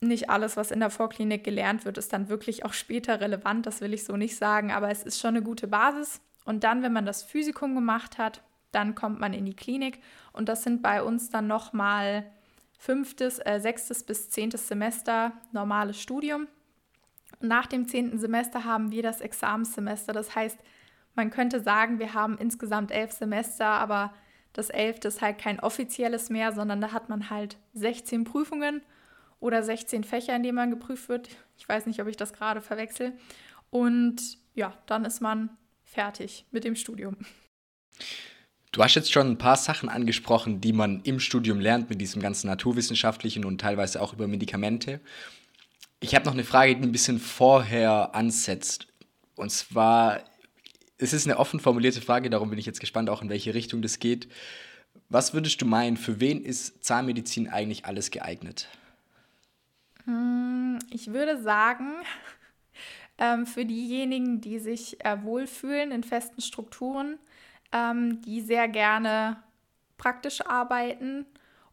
nicht 0.01 0.29
alles, 0.29 0.57
was 0.57 0.71
in 0.71 0.79
der 0.79 0.89
Vorklinik 0.89 1.43
gelernt 1.43 1.85
wird, 1.85 1.97
ist 1.97 2.11
dann 2.11 2.27
wirklich 2.27 2.65
auch 2.65 2.73
später 2.73 3.21
relevant. 3.21 3.65
Das 3.65 3.81
will 3.81 3.93
ich 3.93 4.03
so 4.03 4.17
nicht 4.17 4.35
sagen, 4.35 4.71
aber 4.71 4.89
es 4.89 5.03
ist 5.03 5.19
schon 5.19 5.35
eine 5.35 5.43
gute 5.43 5.67
Basis. 5.67 6.21
Und 6.43 6.63
dann, 6.63 6.81
wenn 6.81 6.93
man 6.93 7.05
das 7.05 7.23
Physikum 7.23 7.75
gemacht 7.75 8.17
hat, 8.17 8.41
dann 8.71 8.95
kommt 8.95 9.19
man 9.19 9.33
in 9.33 9.45
die 9.45 9.55
Klinik 9.55 9.99
und 10.33 10.49
das 10.49 10.63
sind 10.63 10.81
bei 10.81 11.03
uns 11.03 11.29
dann 11.29 11.45
nochmal 11.47 12.25
fünftes, 12.77 13.37
äh, 13.39 13.59
sechstes 13.59 14.03
bis 14.03 14.29
zehntes 14.29 14.67
Semester 14.67 15.33
normales 15.51 16.01
Studium. 16.01 16.47
nach 17.43 17.65
dem 17.65 17.87
zehnten 17.87 18.19
Semester 18.19 18.65
haben 18.65 18.91
wir 18.91 19.01
das 19.01 19.19
Examenssemester. 19.19 20.13
Das 20.13 20.35
heißt, 20.35 20.59
man 21.15 21.31
könnte 21.31 21.59
sagen, 21.59 21.97
wir 21.97 22.13
haben 22.13 22.37
insgesamt 22.37 22.91
elf 22.91 23.13
Semester, 23.13 23.65
aber 23.65 24.13
das 24.53 24.69
elfte 24.69 25.07
ist 25.07 25.21
halt 25.21 25.39
kein 25.39 25.59
offizielles 25.59 26.29
mehr, 26.29 26.51
sondern 26.51 26.81
da 26.81 26.91
hat 26.91 27.09
man 27.09 27.31
halt 27.31 27.57
16 27.73 28.25
Prüfungen 28.25 28.81
oder 29.41 29.61
16 29.63 30.05
Fächer, 30.05 30.35
in 30.35 30.43
denen 30.43 30.55
man 30.55 30.69
geprüft 30.69 31.09
wird. 31.09 31.27
Ich 31.57 31.67
weiß 31.67 31.85
nicht, 31.87 31.99
ob 32.01 32.07
ich 32.07 32.15
das 32.15 32.31
gerade 32.31 32.61
verwechsel. 32.61 33.11
Und 33.69 34.37
ja, 34.53 34.73
dann 34.85 35.03
ist 35.03 35.19
man 35.19 35.49
fertig 35.83 36.45
mit 36.51 36.63
dem 36.63 36.75
Studium. 36.75 37.17
Du 38.71 38.81
hast 38.81 38.95
jetzt 38.95 39.11
schon 39.11 39.27
ein 39.27 39.37
paar 39.37 39.57
Sachen 39.57 39.89
angesprochen, 39.89 40.61
die 40.61 40.71
man 40.71 41.01
im 41.03 41.19
Studium 41.19 41.59
lernt 41.59 41.89
mit 41.89 41.99
diesem 41.99 42.21
ganzen 42.21 42.47
naturwissenschaftlichen 42.47 43.43
und 43.43 43.59
teilweise 43.59 44.01
auch 44.01 44.13
über 44.13 44.27
Medikamente. 44.27 45.01
Ich 45.99 46.15
habe 46.15 46.25
noch 46.25 46.33
eine 46.33 46.45
Frage, 46.45 46.75
die 46.77 46.83
ein 46.83 46.91
bisschen 46.93 47.19
vorher 47.19 48.15
ansetzt. 48.15 48.87
Und 49.35 49.51
zwar, 49.51 50.21
es 50.97 51.11
ist 51.11 51.27
eine 51.27 51.37
offen 51.37 51.59
formulierte 51.59 52.01
Frage, 52.01 52.29
darum 52.29 52.49
bin 52.49 52.59
ich 52.59 52.65
jetzt 52.65 52.79
gespannt, 52.79 53.09
auch 53.09 53.21
in 53.21 53.29
welche 53.29 53.53
Richtung 53.53 53.81
das 53.81 53.99
geht. 53.99 54.29
Was 55.09 55.33
würdest 55.33 55.61
du 55.61 55.65
meinen, 55.65 55.97
für 55.97 56.19
wen 56.21 56.41
ist 56.41 56.85
Zahnmedizin 56.85 57.49
eigentlich 57.49 57.85
alles 57.85 58.11
geeignet? 58.11 58.69
Hm, 60.05 60.79
ich 60.89 61.13
würde 61.13 61.41
sagen, 61.41 61.93
ähm, 63.17 63.45
für 63.45 63.65
diejenigen, 63.65 64.41
die 64.41 64.59
sich 64.59 65.03
äh, 65.05 65.23
wohlfühlen 65.23 65.91
in 65.91 66.03
festen 66.03 66.41
Strukturen, 66.41 67.19
ähm, 67.71 68.21
die 68.21 68.41
sehr 68.41 68.67
gerne 68.67 69.41
praktisch 69.97 70.41
arbeiten. 70.45 71.25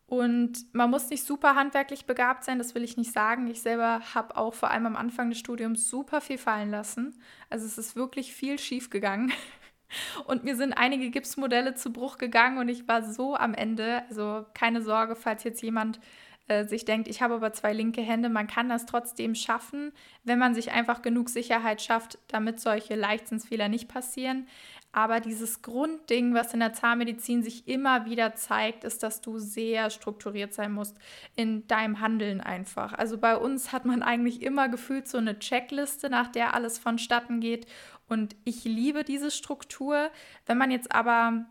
Und 0.06 0.74
man 0.74 0.90
muss 0.90 1.10
nicht 1.10 1.24
super 1.24 1.54
handwerklich 1.54 2.06
begabt 2.06 2.44
sein, 2.44 2.58
das 2.58 2.74
will 2.74 2.82
ich 2.82 2.96
nicht 2.96 3.12
sagen. 3.12 3.46
Ich 3.48 3.60
selber 3.60 4.00
habe 4.14 4.36
auch 4.36 4.54
vor 4.54 4.70
allem 4.70 4.86
am 4.86 4.96
Anfang 4.96 5.28
des 5.28 5.38
Studiums 5.38 5.90
super 5.90 6.22
viel 6.22 6.38
fallen 6.38 6.70
lassen. 6.70 7.20
Also 7.50 7.66
es 7.66 7.76
ist 7.76 7.94
wirklich 7.94 8.32
viel 8.32 8.58
schief 8.58 8.88
gegangen. 8.88 9.32
Und 10.26 10.44
mir 10.44 10.56
sind 10.56 10.74
einige 10.74 11.10
Gipsmodelle 11.10 11.74
zu 11.74 11.92
Bruch 11.92 12.18
gegangen 12.18 12.58
und 12.58 12.68
ich 12.68 12.86
war 12.86 13.02
so 13.02 13.34
am 13.34 13.54
Ende. 13.54 14.02
Also 14.10 14.44
keine 14.52 14.82
Sorge, 14.82 15.16
falls 15.16 15.44
jetzt 15.44 15.62
jemand 15.62 15.98
äh, 16.48 16.64
sich 16.64 16.84
denkt, 16.84 17.08
ich 17.08 17.22
habe 17.22 17.34
aber 17.34 17.52
zwei 17.52 17.72
linke 17.72 18.00
Hände. 18.00 18.28
Man 18.28 18.46
kann 18.46 18.68
das 18.68 18.86
trotzdem 18.86 19.34
schaffen, 19.34 19.92
wenn 20.24 20.38
man 20.38 20.54
sich 20.54 20.72
einfach 20.72 21.02
genug 21.02 21.28
Sicherheit 21.28 21.82
schafft, 21.82 22.18
damit 22.28 22.58
solche 22.60 22.94
Leichtsinnsfehler 22.94 23.68
nicht 23.68 23.88
passieren. 23.88 24.46
Aber 24.90 25.20
dieses 25.20 25.60
Grundding, 25.60 26.32
was 26.32 26.54
in 26.54 26.60
der 26.60 26.72
Zahnmedizin 26.72 27.42
sich 27.42 27.68
immer 27.68 28.06
wieder 28.06 28.34
zeigt, 28.34 28.84
ist, 28.84 29.02
dass 29.02 29.20
du 29.20 29.38
sehr 29.38 29.90
strukturiert 29.90 30.54
sein 30.54 30.72
musst 30.72 30.96
in 31.36 31.66
deinem 31.68 32.00
Handeln 32.00 32.40
einfach. 32.40 32.94
Also 32.94 33.18
bei 33.18 33.36
uns 33.36 33.70
hat 33.70 33.84
man 33.84 34.02
eigentlich 34.02 34.42
immer 34.42 34.68
gefühlt 34.68 35.06
so 35.06 35.18
eine 35.18 35.38
Checkliste, 35.38 36.08
nach 36.08 36.28
der 36.28 36.54
alles 36.54 36.78
vonstatten 36.78 37.40
geht. 37.40 37.66
Und 38.08 38.34
ich 38.44 38.64
liebe 38.64 39.04
diese 39.04 39.30
Struktur. 39.30 40.10
Wenn 40.46 40.56
man 40.56 40.70
jetzt 40.70 40.90
aber 40.92 41.44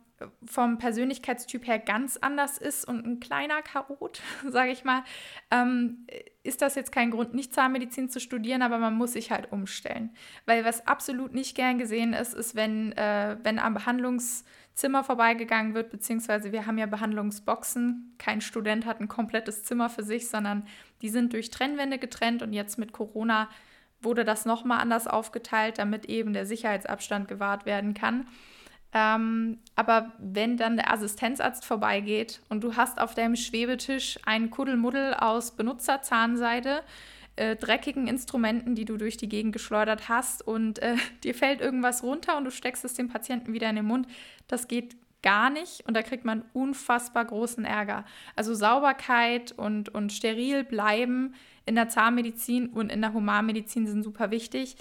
vom 0.46 0.78
Persönlichkeitstyp 0.78 1.68
her 1.68 1.80
ganz 1.80 2.18
anders 2.18 2.58
ist 2.58 2.88
und 2.88 3.06
ein 3.06 3.20
kleiner 3.20 3.62
Chaot, 3.62 4.22
sage 4.48 4.72
ich 4.72 4.84
mal, 4.84 5.04
ähm, 5.52 6.08
ist 6.44 6.62
das 6.62 6.76
jetzt 6.76 6.92
kein 6.92 7.12
Grund, 7.12 7.34
nicht 7.34 7.54
Zahnmedizin 7.54 8.10
zu 8.10 8.20
studieren, 8.20 8.62
aber 8.62 8.78
man 8.78 8.96
muss 8.96 9.14
sich 9.14 9.32
halt 9.32 9.52
umstellen. 9.52 10.12
Weil 10.46 10.66
was 10.66 10.88
absolut 10.88 11.34
nicht 11.34 11.56
gern 11.56 11.78
gesehen 11.78 12.14
ist, 12.14 12.34
ist, 12.34 12.56
wenn, 12.56 12.94
äh, 12.94 13.38
wenn 13.44 13.60
am 13.60 13.74
Behandlungszimmer 13.74 15.04
vorbeigegangen 15.04 15.74
wird, 15.74 15.90
beziehungsweise 15.90 16.52
wir 16.52 16.66
haben 16.66 16.78
ja 16.78 16.86
Behandlungsboxen. 16.86 18.16
Kein 18.18 18.42
Student 18.42 18.86
hat 18.86 19.00
ein 19.00 19.08
komplettes 19.08 19.64
Zimmer 19.64 19.90
für 19.90 20.04
sich, 20.04 20.30
sondern 20.30 20.66
die 21.02 21.10
sind 21.10 21.34
durch 21.34 21.52
Trennwände 21.52 22.00
getrennt 22.00 22.42
und 22.42 22.54
jetzt 22.54 22.78
mit 22.78 22.94
Corona 22.94 23.50
wurde 24.02 24.24
das 24.24 24.46
nochmal 24.46 24.80
anders 24.80 25.08
aufgeteilt, 25.08 25.80
damit 25.80 26.06
eben 26.06 26.34
der 26.34 26.46
Sicherheitsabstand 26.46 27.28
gewahrt 27.28 27.66
werden 27.66 27.94
kann. 27.94 28.28
Ähm, 28.94 29.60
aber 29.76 30.14
wenn 30.18 30.58
dann 30.58 30.78
der 30.78 30.94
Assistenzarzt 30.94 31.66
vorbeigeht 31.66 32.42
und 32.50 32.64
du 32.64 32.76
hast 32.76 33.00
auf 33.00 33.16
deinem 33.16 33.36
Schwebetisch 33.36 34.18
einen 34.26 34.50
Kuddelmuddel 34.50 35.14
aus 35.14 35.52
Benutzerzahnseide, 35.52 36.84
äh, 37.36 37.56
dreckigen 37.56 38.08
Instrumenten, 38.08 38.76
die 38.76 38.86
du 38.86 38.98
durch 38.98 39.18
die 39.18 39.30
Gegend 39.30 39.54
geschleudert 39.54 40.10
hast 40.10 40.46
und 40.46 40.80
äh, 40.80 40.96
dir 41.24 41.36
fällt 41.36 41.62
irgendwas 41.62 42.04
runter 42.04 42.38
und 42.38 42.46
du 42.46 42.52
steckst 42.52 42.86
es 42.86 42.94
dem 42.94 43.10
Patienten 43.10 43.54
wieder 43.54 43.70
in 43.70 43.76
den 43.76 43.86
Mund, 43.86 44.08
das 44.48 44.68
geht 44.68 44.96
gar 45.22 45.50
nicht 45.50 45.86
und 45.88 45.96
da 45.96 46.04
kriegt 46.04 46.26
man 46.26 46.46
unfassbar 46.54 47.26
großen 47.26 47.66
Ärger. 47.66 48.06
Also 48.36 48.54
Sauberkeit 48.54 49.52
und, 49.52 49.90
und 49.90 50.14
steril 50.14 50.64
bleiben 50.64 51.34
in 51.66 51.76
der 51.76 51.90
Zahnmedizin 51.90 52.68
und 52.70 52.92
in 52.92 53.02
der 53.02 53.14
Humanmedizin 53.14 53.88
sind 53.88 54.04
super 54.04 54.32
wichtig 54.32 54.78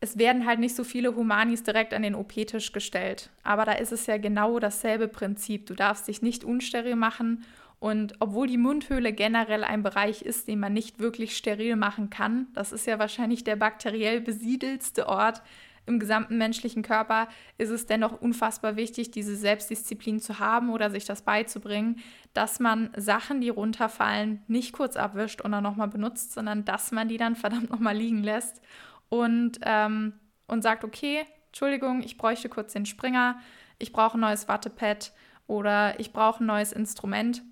es 0.00 0.16
werden 0.18 0.46
halt 0.46 0.60
nicht 0.60 0.74
so 0.74 0.82
viele 0.82 1.14
Humanis 1.14 1.62
direkt 1.62 1.92
an 1.92 2.02
den 2.02 2.14
OP-Tisch 2.14 2.72
gestellt. 2.72 3.30
Aber 3.42 3.66
da 3.66 3.72
ist 3.72 3.92
es 3.92 4.06
ja 4.06 4.16
genau 4.16 4.58
dasselbe 4.58 5.08
Prinzip. 5.08 5.66
Du 5.66 5.74
darfst 5.74 6.08
dich 6.08 6.22
nicht 6.22 6.42
unsteril 6.42 6.96
machen. 6.96 7.44
Und 7.78 8.14
obwohl 8.18 8.46
die 8.46 8.58
Mundhöhle 8.58 9.12
generell 9.12 9.64
ein 9.64 9.82
Bereich 9.82 10.22
ist, 10.22 10.48
den 10.48 10.60
man 10.60 10.72
nicht 10.72 11.00
wirklich 11.00 11.36
steril 11.36 11.76
machen 11.76 12.10
kann, 12.10 12.48
das 12.54 12.72
ist 12.72 12.86
ja 12.86 12.98
wahrscheinlich 12.98 13.44
der 13.44 13.56
bakteriell 13.56 14.20
besiedelste 14.20 15.06
Ort 15.06 15.42
im 15.86 15.98
gesamten 15.98 16.36
menschlichen 16.36 16.82
Körper, 16.82 17.28
ist 17.56 17.70
es 17.70 17.86
dennoch 17.86 18.20
unfassbar 18.20 18.76
wichtig, 18.76 19.10
diese 19.10 19.34
Selbstdisziplin 19.34 20.20
zu 20.20 20.38
haben 20.38 20.70
oder 20.70 20.90
sich 20.90 21.06
das 21.06 21.22
beizubringen, 21.22 22.00
dass 22.34 22.60
man 22.60 22.90
Sachen, 22.96 23.40
die 23.40 23.48
runterfallen, 23.48 24.42
nicht 24.46 24.72
kurz 24.72 24.96
abwischt 24.96 25.40
und 25.40 25.52
dann 25.52 25.62
nochmal 25.62 25.88
benutzt, 25.88 26.32
sondern 26.32 26.66
dass 26.66 26.92
man 26.92 27.08
die 27.08 27.16
dann 27.16 27.34
verdammt 27.36 27.70
nochmal 27.70 27.96
liegen 27.96 28.22
lässt 28.22 28.60
und, 29.10 29.60
ähm, 29.62 30.14
und 30.46 30.62
sagt, 30.62 30.84
okay, 30.84 31.26
Entschuldigung, 31.48 32.02
ich 32.02 32.16
bräuchte 32.16 32.48
kurz 32.48 32.72
den 32.72 32.86
Springer, 32.86 33.38
ich 33.78 33.92
brauche 33.92 34.16
ein 34.16 34.20
neues 34.20 34.48
Wattepad 34.48 35.12
oder 35.46 35.98
ich 36.00 36.12
brauche 36.12 36.42
ein 36.42 36.46
neues 36.46 36.72
Instrument. 36.72 37.42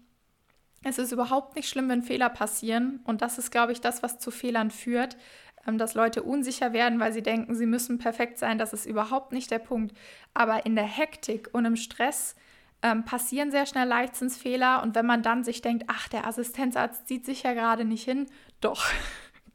Es 0.84 0.98
ist 0.98 1.12
überhaupt 1.12 1.56
nicht 1.56 1.68
schlimm, 1.68 1.88
wenn 1.88 2.02
Fehler 2.02 2.28
passieren. 2.28 3.00
Und 3.04 3.20
das 3.20 3.38
ist, 3.38 3.50
glaube 3.50 3.72
ich, 3.72 3.80
das, 3.80 4.02
was 4.02 4.20
zu 4.20 4.30
Fehlern 4.30 4.70
führt, 4.70 5.16
ähm, 5.66 5.78
dass 5.78 5.94
Leute 5.94 6.22
unsicher 6.22 6.72
werden, 6.72 7.00
weil 7.00 7.12
sie 7.12 7.22
denken, 7.22 7.54
sie 7.56 7.66
müssen 7.66 7.98
perfekt 7.98 8.38
sein. 8.38 8.58
Das 8.58 8.72
ist 8.72 8.86
überhaupt 8.86 9.32
nicht 9.32 9.50
der 9.50 9.58
Punkt. 9.58 9.96
Aber 10.34 10.64
in 10.64 10.76
der 10.76 10.84
Hektik 10.84 11.48
und 11.52 11.64
im 11.64 11.74
Stress 11.74 12.36
ähm, 12.82 13.04
passieren 13.04 13.50
sehr 13.50 13.66
schnell 13.66 13.88
Leichtsinnsfehler. 13.88 14.82
Und 14.82 14.94
wenn 14.94 15.06
man 15.06 15.22
dann 15.22 15.42
sich 15.42 15.60
denkt, 15.60 15.86
ach, 15.88 16.08
der 16.08 16.26
Assistenzarzt 16.26 17.08
sieht 17.08 17.26
sich 17.26 17.42
ja 17.42 17.54
gerade 17.54 17.84
nicht 17.84 18.04
hin, 18.04 18.26
doch. 18.60 18.84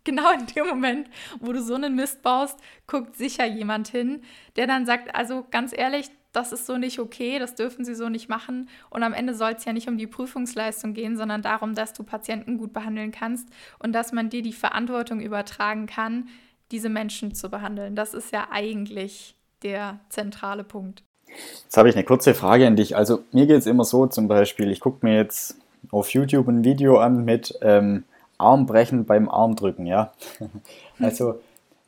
Genau 0.03 0.31
in 0.31 0.45
dem 0.47 0.67
Moment, 0.67 1.09
wo 1.39 1.51
du 1.53 1.61
so 1.61 1.75
einen 1.75 1.95
Mist 1.95 2.21
baust, 2.21 2.59
guckt 2.87 3.15
sicher 3.15 3.45
jemand 3.45 3.87
hin, 3.87 4.21
der 4.55 4.67
dann 4.67 4.85
sagt, 4.85 5.15
also 5.15 5.45
ganz 5.49 5.73
ehrlich, 5.75 6.09
das 6.33 6.51
ist 6.51 6.65
so 6.65 6.77
nicht 6.77 6.99
okay, 6.99 7.37
das 7.37 7.55
dürfen 7.55 7.85
sie 7.85 7.93
so 7.93 8.09
nicht 8.09 8.27
machen. 8.27 8.67
Und 8.89 9.03
am 9.03 9.13
Ende 9.13 9.35
soll 9.35 9.51
es 9.51 9.65
ja 9.65 9.71
nicht 9.71 9.87
um 9.87 9.97
die 9.97 10.07
Prüfungsleistung 10.07 10.93
gehen, 10.93 11.15
sondern 11.15 11.43
darum, 11.43 11.75
dass 11.75 11.93
du 11.93 12.03
Patienten 12.03 12.57
gut 12.57 12.73
behandeln 12.73 13.11
kannst 13.11 13.47
und 13.79 13.93
dass 13.93 14.11
man 14.11 14.29
dir 14.29 14.41
die 14.41 14.53
Verantwortung 14.53 15.21
übertragen 15.21 15.85
kann, 15.85 16.27
diese 16.71 16.89
Menschen 16.89 17.35
zu 17.35 17.49
behandeln. 17.49 17.95
Das 17.95 18.15
ist 18.15 18.33
ja 18.33 18.47
eigentlich 18.51 19.35
der 19.61 19.99
zentrale 20.09 20.63
Punkt. 20.63 21.03
Jetzt 21.63 21.77
habe 21.77 21.89
ich 21.89 21.95
eine 21.95 22.03
kurze 22.03 22.33
Frage 22.33 22.65
an 22.65 22.75
dich. 22.75 22.95
Also 22.95 23.23
mir 23.31 23.45
geht 23.45 23.59
es 23.59 23.67
immer 23.67 23.85
so 23.85 24.07
zum 24.07 24.27
Beispiel, 24.27 24.71
ich 24.71 24.79
gucke 24.79 25.05
mir 25.05 25.15
jetzt 25.15 25.57
auf 25.91 26.09
YouTube 26.09 26.47
ein 26.47 26.63
Video 26.63 26.97
an 26.97 27.25
mit 27.25 27.57
ähm, 27.61 28.05
Armbrechen 28.37 29.05
beim 29.05 29.29
Armdrücken, 29.29 29.85
ja. 29.85 30.11
also 30.99 31.39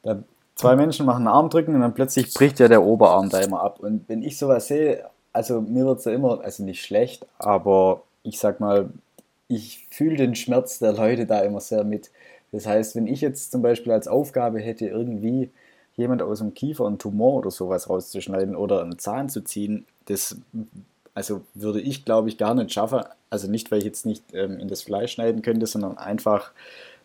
da, 0.04 0.20
zwei 0.56 0.76
Menschen 0.76 1.06
machen 1.06 1.28
Armdrücken 1.28 1.76
und 1.76 1.82
dann 1.82 1.94
plötzlich 1.94 2.34
bricht 2.34 2.60
ja 2.60 2.68
der 2.68 2.84
Oberarm 2.84 3.30
da 3.30 3.40
immer 3.40 3.62
ab. 3.62 3.80
Und 3.80 4.08
wenn 4.08 4.24
ich 4.24 4.38
sowas 4.38 4.68
sehe, 4.68 5.06
also 5.34 5.62
mir 5.62 5.86
wird 5.86 6.00
es 6.00 6.06
ja 6.06 6.14
immer, 6.14 6.42
also 6.42 6.64
nicht 6.64 6.84
schlecht, 6.84 7.26
aber 7.40 8.02
ich 8.24 8.40
sag 8.40 8.60
mal, 8.60 8.90
ich 9.48 9.88
fühle 9.90 10.16
den 10.16 10.36
Schmerz 10.36 10.80
der 10.80 10.94
Leute 10.94 11.26
da 11.26 11.42
immer 11.42 11.60
sehr 11.60 11.84
mit. 11.84 12.10
Das 12.52 12.66
heißt, 12.66 12.96
wenn 12.96 13.08
ich 13.08 13.22
jetzt 13.22 13.52
zum 13.52 13.62
Beispiel 13.62 13.92
als 13.92 14.08
Aufgabe 14.08 14.60
hätte, 14.60 14.88
irgendwie 14.88 15.52
jemand 15.96 16.22
aus 16.22 16.40
dem 16.40 16.54
Kiefer 16.54 16.88
einen 16.88 16.98
Tumor 16.98 17.36
oder 17.36 17.52
sowas 17.52 17.90
rauszuschneiden 17.90 18.56
oder 18.56 18.82
einen 18.82 18.98
Zahn 18.98 19.30
zu 19.30 19.42
ziehen, 19.44 19.86
das 20.06 20.38
also 21.14 21.42
würde 21.54 21.82
ich, 21.82 22.06
glaube 22.06 22.30
ich, 22.30 22.38
gar 22.38 22.54
nicht 22.54 22.74
schaffen. 22.74 23.02
Also 23.36 23.52
nicht, 23.52 23.70
weil 23.70 23.80
ich 23.80 23.86
jetzt 23.86 24.06
nicht 24.06 24.24
ähm, 24.34 24.60
in 24.60 24.70
das 24.70 24.82
Fleisch 24.82 25.12
schneiden 25.12 25.42
könnte, 25.42 25.68
sondern 25.68 25.98
einfach, 25.98 26.52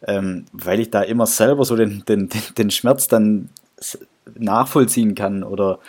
ähm, 0.06 0.46
weil 0.52 0.78
ich 0.78 0.90
da 0.90 1.02
immer 1.02 1.26
selber 1.26 1.64
so 1.64 1.74
den, 1.74 2.04
den, 2.06 2.28
den 2.56 2.70
Schmerz 2.70 3.08
dann 3.08 3.48
nachvollziehen 4.38 5.16
kann 5.16 5.42
oder 5.42 5.80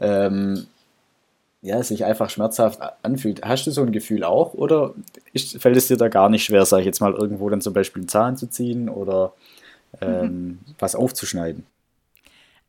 ähm, 0.00 0.66
ja, 1.62 1.82
sich 1.82 2.04
einfach 2.04 2.28
schmerzhaft 2.28 2.80
anfühlt. 3.02 3.44
Hast 3.44 3.66
du 3.66 3.70
so 3.70 3.82
ein 3.82 3.92
Gefühl 3.92 4.24
auch 4.24 4.52
oder 4.52 4.94
ist, 5.32 5.62
fällt 5.62 5.76
es 5.76 5.86
dir 5.86 5.96
da 5.96 6.08
gar 6.08 6.28
nicht 6.28 6.44
schwer, 6.44 6.66
sage 6.66 6.82
ich 6.82 6.86
jetzt 6.86 7.00
mal, 7.00 7.14
irgendwo 7.14 7.48
dann 7.48 7.60
zum 7.60 7.72
Beispiel 7.72 8.02
einen 8.02 8.08
Zahn 8.08 8.36
zu 8.36 8.48
ziehen 8.48 8.88
oder 8.88 9.32
ähm, 10.00 10.26
mhm. 10.26 10.58
was 10.78 10.94
aufzuschneiden? 10.94 11.64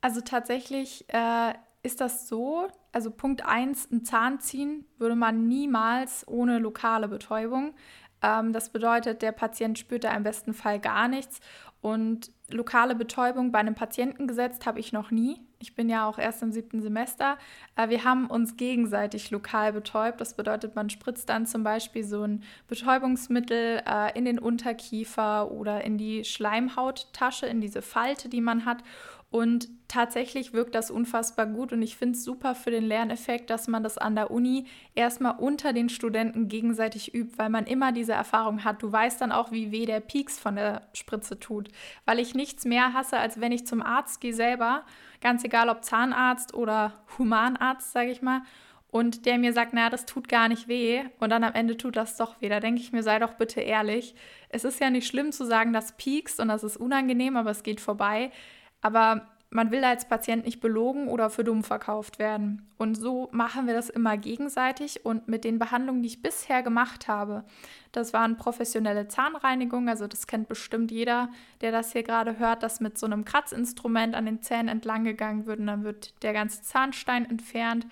Also 0.01 0.21
tatsächlich 0.21 1.03
äh, 1.09 1.53
ist 1.83 1.99
das 1.99 2.27
so, 2.27 2.67
also 2.95 3.11
Punkt 3.11 3.45
1, 3.45 3.91
ein 3.91 4.05
Zahn 4.05 4.39
ziehen 4.39 4.85
würde 4.97 5.15
man 5.15 5.49
niemals 5.49 6.25
ohne 6.29 6.59
lokale 6.59 7.09
Betäubung. 7.09 7.73
Ähm, 8.21 8.53
das 8.53 8.69
bedeutet, 8.69 9.21
der 9.21 9.33
Patient 9.33 9.77
spürt 9.77 10.05
da 10.05 10.15
im 10.15 10.23
besten 10.23 10.53
Fall 10.53 10.79
gar 10.79 11.09
nichts. 11.09 11.41
Und 11.81 12.31
lokale 12.49 12.95
Betäubung 12.95 13.51
bei 13.51 13.59
einem 13.59 13.75
Patienten 13.75 14.27
gesetzt 14.27 14.65
habe 14.65 14.79
ich 14.79 14.93
noch 14.93 15.11
nie. 15.11 15.41
Ich 15.59 15.75
bin 15.75 15.89
ja 15.89 16.07
auch 16.07 16.17
erst 16.17 16.41
im 16.41 16.53
siebten 16.53 16.81
Semester. 16.81 17.37
Äh, 17.75 17.89
wir 17.89 18.05
haben 18.05 18.27
uns 18.27 18.55
gegenseitig 18.55 19.29
lokal 19.29 19.73
betäubt. 19.73 20.21
Das 20.21 20.33
bedeutet, 20.33 20.73
man 20.75 20.89
spritzt 20.89 21.27
dann 21.27 21.45
zum 21.45 21.63
Beispiel 21.63 22.05
so 22.05 22.23
ein 22.23 22.43
Betäubungsmittel 22.69 23.81
äh, 23.85 24.17
in 24.17 24.23
den 24.23 24.39
Unterkiefer 24.39 25.51
oder 25.51 25.83
in 25.83 25.97
die 25.97 26.23
Schleimhauttasche, 26.23 27.45
in 27.45 27.59
diese 27.59 27.81
Falte, 27.81 28.29
die 28.29 28.41
man 28.41 28.63
hat 28.63 28.83
Und 29.31 29.67
tatsächlich 29.89 30.53
wirkt 30.53 30.75
das 30.75 30.89
unfassbar 30.89 31.45
gut 31.45 31.73
und 31.73 31.81
ich 31.81 31.97
finde 31.97 32.17
es 32.17 32.23
super 32.23 32.55
für 32.55 32.71
den 32.71 32.85
Lerneffekt, 32.85 33.49
dass 33.49 33.67
man 33.67 33.83
das 33.83 33.97
an 33.97 34.15
der 34.15 34.31
Uni 34.31 34.65
erstmal 34.93 35.35
unter 35.37 35.73
den 35.73 35.89
Studenten 35.89 36.47
gegenseitig 36.47 37.13
übt, 37.13 37.37
weil 37.37 37.49
man 37.49 37.65
immer 37.65 37.91
diese 37.91 38.13
Erfahrung 38.13 38.63
hat. 38.63 38.81
Du 38.81 38.91
weißt 38.91 39.19
dann 39.19 39.33
auch, 39.33 39.51
wie 39.51 39.71
weh 39.71 39.85
der 39.85 39.99
Pieks 39.99 40.39
von 40.39 40.55
der 40.55 40.83
Spritze 40.93 41.39
tut, 41.39 41.69
weil 42.05 42.19
ich 42.19 42.33
nichts 42.33 42.63
mehr 42.63 42.93
hasse, 42.93 43.17
als 43.17 43.41
wenn 43.41 43.51
ich 43.51 43.67
zum 43.67 43.81
Arzt 43.81 44.21
gehe 44.21 44.33
selber, 44.33 44.85
ganz 45.19 45.43
egal 45.43 45.67
ob 45.67 45.83
Zahnarzt 45.83 46.53
oder 46.53 46.93
Humanarzt, 47.17 47.91
sage 47.91 48.11
ich 48.11 48.21
mal, 48.21 48.41
und 48.95 49.25
der 49.25 49.37
mir 49.37 49.51
sagt, 49.51 49.73
naja, 49.73 49.89
das 49.89 50.05
tut 50.05 50.29
gar 50.29 50.47
nicht 50.47 50.69
weh 50.69 51.03
und 51.19 51.29
dann 51.29 51.43
am 51.43 51.53
Ende 51.53 51.75
tut 51.75 51.97
das 51.97 52.15
doch 52.15 52.39
weh. 52.39 52.47
Da 52.47 52.61
denke 52.61 52.79
ich 52.79 52.93
mir, 52.93 53.03
sei 53.03 53.19
doch 53.19 53.33
bitte 53.33 53.59
ehrlich. 53.59 54.15
Es 54.47 54.63
ist 54.63 54.79
ja 54.79 54.89
nicht 54.89 55.05
schlimm 55.05 55.33
zu 55.33 55.45
sagen, 55.45 55.73
das 55.73 55.97
piekst 55.97 56.39
und 56.39 56.47
das 56.47 56.63
ist 56.63 56.77
unangenehm, 56.77 57.35
aber 57.35 57.51
es 57.51 57.63
geht 57.63 57.81
vorbei. 57.81 58.31
Aber 58.85 59.25
man 59.49 59.71
will 59.71 59.83
als 59.83 60.07
Patient 60.07 60.45
nicht 60.45 60.59
belogen 60.59 61.07
oder 61.07 61.31
für 61.31 61.43
dumm 61.43 61.63
verkauft 61.63 62.19
werden. 62.19 62.69
Und 62.77 62.93
so 62.93 63.29
machen 63.31 63.65
wir 63.65 63.73
das 63.73 63.89
immer 63.89 64.15
gegenseitig. 64.15 65.03
Und 65.03 65.27
mit 65.27 65.43
den 65.43 65.57
Behandlungen, 65.57 66.03
die 66.03 66.09
ich 66.09 66.21
bisher 66.21 66.61
gemacht 66.61 67.07
habe, 67.07 67.45
das 67.91 68.13
waren 68.13 68.37
professionelle 68.37 69.07
Zahnreinigungen. 69.07 69.89
Also 69.89 70.05
das 70.05 70.27
kennt 70.27 70.49
bestimmt 70.49 70.91
jeder, 70.91 71.29
der 71.61 71.71
das 71.71 71.93
hier 71.93 72.03
gerade 72.03 72.37
hört, 72.37 72.61
dass 72.61 72.79
mit 72.79 72.99
so 72.99 73.07
einem 73.07 73.25
Kratzinstrument 73.25 74.13
an 74.13 74.27
den 74.27 74.43
Zähnen 74.43 74.67
entlang 74.67 75.03
gegangen 75.03 75.47
wird 75.47 75.59
und 75.59 75.65
dann 75.65 75.83
wird 75.83 76.21
der 76.21 76.33
ganze 76.33 76.61
Zahnstein 76.61 77.27
entfernt. 77.27 77.87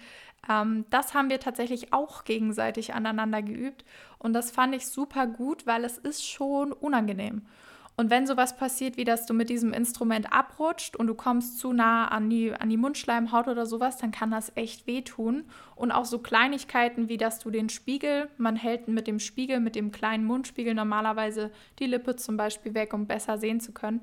Ähm, 0.47 0.85
das 0.91 1.15
haben 1.15 1.31
wir 1.31 1.39
tatsächlich 1.39 1.91
auch 1.91 2.23
gegenseitig 2.23 2.93
aneinander 2.93 3.41
geübt. 3.41 3.83
Und 4.19 4.33
das 4.33 4.51
fand 4.51 4.75
ich 4.75 4.85
super 4.85 5.25
gut, 5.25 5.65
weil 5.65 5.85
es 5.85 5.97
ist 5.97 6.23
schon 6.23 6.71
unangenehm. 6.71 7.47
Und 7.95 8.09
wenn 8.09 8.25
sowas 8.25 8.57
passiert, 8.57 8.97
wie 8.97 9.03
dass 9.03 9.27
du 9.27 9.35
mit 9.35 9.49
diesem 9.49 9.71
Instrument 9.71 10.33
abrutscht 10.33 10.95
und 10.95 11.05
du 11.05 11.13
kommst 11.13 11.59
zu 11.59 11.73
nah 11.73 12.07
an 12.07 12.27
die, 12.27 12.51
an 12.51 12.69
die 12.69 12.77
Mundschleimhaut 12.77 13.47
oder 13.47 13.67
sowas, 13.67 13.97
dann 13.97 14.11
kann 14.11 14.31
das 14.31 14.51
echt 14.55 14.87
wehtun. 14.87 15.43
Und 15.75 15.91
auch 15.91 16.05
so 16.05 16.17
Kleinigkeiten, 16.17 17.07
wie 17.07 17.17
dass 17.17 17.37
du 17.37 17.51
den 17.51 17.69
Spiegel, 17.69 18.29
man 18.37 18.55
hält 18.55 18.87
mit 18.87 19.05
dem 19.05 19.19
Spiegel, 19.19 19.59
mit 19.59 19.75
dem 19.75 19.91
kleinen 19.91 20.25
Mundspiegel 20.25 20.73
normalerweise 20.73 21.51
die 21.77 21.85
Lippe 21.85 22.15
zum 22.15 22.35
Beispiel 22.35 22.73
weg, 22.73 22.93
um 22.93 23.05
besser 23.05 23.37
sehen 23.37 23.59
zu 23.59 23.73
können. 23.73 24.01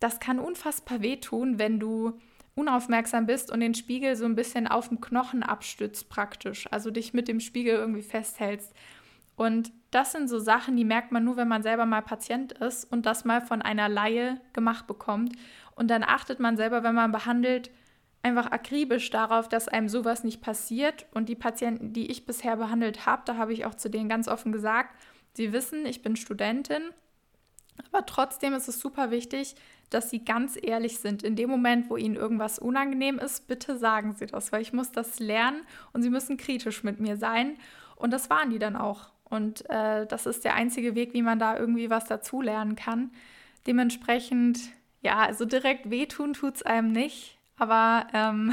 Das 0.00 0.18
kann 0.18 0.40
unfassbar 0.40 1.00
wehtun, 1.00 1.60
wenn 1.60 1.78
du 1.78 2.18
unaufmerksam 2.58 3.26
bist 3.26 3.52
und 3.52 3.60
den 3.60 3.74
Spiegel 3.74 4.16
so 4.16 4.24
ein 4.24 4.34
bisschen 4.34 4.66
auf 4.66 4.88
dem 4.88 5.00
Knochen 5.00 5.44
abstützt 5.44 6.08
praktisch, 6.08 6.66
also 6.72 6.90
dich 6.90 7.14
mit 7.14 7.28
dem 7.28 7.38
Spiegel 7.38 7.76
irgendwie 7.76 8.02
festhältst. 8.02 8.74
Und 9.38 9.70
das 9.92 10.10
sind 10.10 10.26
so 10.26 10.40
Sachen, 10.40 10.76
die 10.76 10.84
merkt 10.84 11.12
man 11.12 11.22
nur, 11.22 11.36
wenn 11.36 11.46
man 11.46 11.62
selber 11.62 11.86
mal 11.86 12.02
Patient 12.02 12.50
ist 12.52 12.90
und 12.90 13.06
das 13.06 13.24
mal 13.24 13.40
von 13.40 13.62
einer 13.62 13.88
Laie 13.88 14.40
gemacht 14.52 14.88
bekommt. 14.88 15.32
Und 15.76 15.88
dann 15.92 16.02
achtet 16.02 16.40
man 16.40 16.56
selber, 16.56 16.82
wenn 16.82 16.96
man 16.96 17.12
behandelt, 17.12 17.70
einfach 18.22 18.50
akribisch 18.50 19.10
darauf, 19.10 19.48
dass 19.48 19.68
einem 19.68 19.88
sowas 19.88 20.24
nicht 20.24 20.40
passiert. 20.40 21.06
Und 21.12 21.28
die 21.28 21.36
Patienten, 21.36 21.92
die 21.92 22.10
ich 22.10 22.26
bisher 22.26 22.56
behandelt 22.56 23.06
habe, 23.06 23.22
da 23.26 23.36
habe 23.36 23.52
ich 23.52 23.64
auch 23.64 23.76
zu 23.76 23.88
denen 23.88 24.08
ganz 24.08 24.26
offen 24.26 24.50
gesagt, 24.50 24.92
sie 25.34 25.52
wissen, 25.52 25.86
ich 25.86 26.02
bin 26.02 26.16
Studentin. 26.16 26.82
Aber 27.92 28.04
trotzdem 28.06 28.54
ist 28.54 28.66
es 28.66 28.80
super 28.80 29.12
wichtig, 29.12 29.54
dass 29.88 30.10
sie 30.10 30.24
ganz 30.24 30.58
ehrlich 30.60 30.98
sind. 30.98 31.22
In 31.22 31.36
dem 31.36 31.48
Moment, 31.48 31.90
wo 31.90 31.96
ihnen 31.96 32.16
irgendwas 32.16 32.58
unangenehm 32.58 33.20
ist, 33.20 33.46
bitte 33.46 33.78
sagen 33.78 34.16
sie 34.18 34.26
das, 34.26 34.50
weil 34.50 34.62
ich 34.62 34.72
muss 34.72 34.90
das 34.90 35.20
lernen 35.20 35.60
und 35.92 36.02
sie 36.02 36.10
müssen 36.10 36.38
kritisch 36.38 36.82
mit 36.82 36.98
mir 36.98 37.16
sein. 37.16 37.56
Und 37.94 38.12
das 38.12 38.30
waren 38.30 38.50
die 38.50 38.58
dann 38.58 38.74
auch. 38.76 39.10
Und 39.30 39.68
äh, 39.70 40.06
das 40.06 40.26
ist 40.26 40.44
der 40.44 40.54
einzige 40.54 40.94
Weg, 40.94 41.14
wie 41.14 41.22
man 41.22 41.38
da 41.38 41.56
irgendwie 41.56 41.90
was 41.90 42.04
dazulernen 42.04 42.76
kann. 42.76 43.10
Dementsprechend, 43.66 44.58
ja, 45.02 45.18
also 45.18 45.44
direkt 45.44 45.90
wehtun 45.90 46.32
tut 46.32 46.56
es 46.56 46.62
einem 46.62 46.92
nicht, 46.92 47.38
aber 47.56 48.06
ähm, 48.14 48.52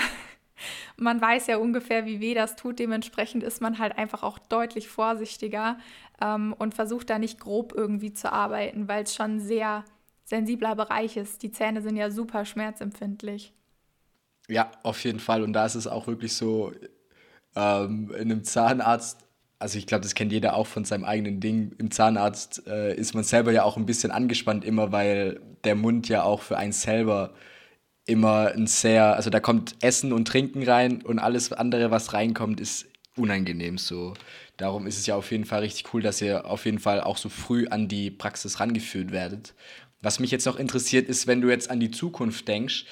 man 0.98 1.22
weiß 1.22 1.48
ja 1.48 1.58
ungefähr, 1.58 2.06
wie 2.06 2.20
weh 2.20 2.34
das 2.34 2.56
tut. 2.56 2.80
Dementsprechend 2.80 3.44
ist 3.44 3.62
man 3.62 3.80
halt 3.80 3.98
einfach 3.98 4.24
auch 4.24 4.40
deutlich 4.40 4.88
vorsichtiger 4.88 5.78
ähm, 6.22 6.54
und 6.58 6.74
versucht 6.74 7.10
da 7.10 7.20
nicht 7.20 7.40
grob 7.40 7.74
irgendwie 7.76 8.14
zu 8.14 8.32
arbeiten, 8.32 8.88
weil 8.88 9.04
es 9.04 9.16
schon 9.16 9.40
sehr 9.40 9.86
sensibler 10.26 10.76
Bereich 10.76 11.18
ist. 11.18 11.44
Die 11.44 11.52
Zähne 11.52 11.82
sind 11.82 11.96
ja 11.96 12.10
super 12.10 12.46
schmerzempfindlich. 12.46 13.54
Ja, 14.48 14.72
auf 14.84 15.04
jeden 15.04 15.20
Fall. 15.20 15.44
Und 15.44 15.54
da 15.54 15.66
ist 15.66 15.76
es 15.76 15.88
auch 15.88 16.08
wirklich 16.08 16.34
so, 16.34 16.72
ähm, 17.56 18.12
in 18.12 18.32
einem 18.32 18.44
Zahnarzt 18.44 19.25
also 19.60 19.78
ich 19.78 19.88
glaube, 19.88 20.04
das 20.04 20.16
kennt 20.16 20.32
jeder 20.32 20.56
auch 20.56 20.68
von 20.68 20.86
seinem 20.86 21.06
eigenen 21.06 21.40
Ding. 21.40 21.74
Im 21.78 21.92
Zahnarzt 21.92 22.68
äh, 22.68 22.96
ist 22.96 23.14
man 23.14 23.24
selber 23.24 23.52
ja 23.52 23.64
auch 23.64 23.78
ein 23.78 23.86
bisschen 23.86 24.12
angespannt 24.12 24.66
immer, 24.66 24.92
weil 24.92 25.40
der 25.64 25.76
Mund 25.76 26.10
ja 26.10 26.24
auch 26.24 26.42
für 26.42 26.58
einen 26.58 26.74
selber 26.74 27.34
immer 28.06 28.52
ein 28.52 28.68
sehr, 28.68 29.16
also 29.16 29.30
da 29.30 29.40
kommt 29.40 29.76
Essen 29.82 30.14
und 30.14 30.28
Trinken 30.28 30.64
rein 30.64 31.02
und 31.02 31.20
alles 31.20 31.52
andere, 31.52 31.90
was 31.90 32.14
reinkommt, 32.14 32.60
ist 32.60 32.88
unangenehm 33.16 33.78
so. 33.78 34.14
Darum 34.58 34.88
ist 34.88 35.00
es 35.00 35.06
ja 35.06 35.16
auf 35.16 35.32
jeden 35.32 35.46
Fall 35.46 35.62
richtig 35.62 35.94
cool, 35.94 36.02
dass 36.02 36.22
ihr 36.22 36.46
auf 36.46 36.66
jeden 36.66 36.80
Fall 36.80 37.02
auch 37.02 37.18
so 37.18 37.30
früh 37.30 37.68
an 37.68 37.88
die 37.88 38.12
Praxis 38.12 38.60
rangeführt 38.60 39.12
werdet. 39.12 39.54
Was 40.02 40.20
mich 40.20 40.32
jetzt 40.32 40.46
noch 40.46 40.58
interessiert, 40.58 41.10
ist, 41.10 41.26
wenn 41.26 41.42
du 41.42 41.50
jetzt 41.50 41.70
an 41.72 41.80
die 41.80 41.92
Zukunft 41.92 42.48
denkst, 42.48 42.86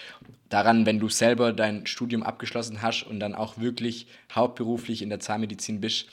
daran, 0.49 0.85
wenn 0.85 0.99
du 0.99 1.09
selber 1.09 1.53
dein 1.53 1.85
Studium 1.85 2.23
abgeschlossen 2.23 2.81
hast 2.81 3.03
und 3.03 3.19
dann 3.19 3.35
auch 3.35 3.59
wirklich 3.59 4.07
hauptberuflich 4.33 5.01
in 5.01 5.09
der 5.09 5.19
Zahnmedizin 5.19 5.79
bist, 5.79 6.07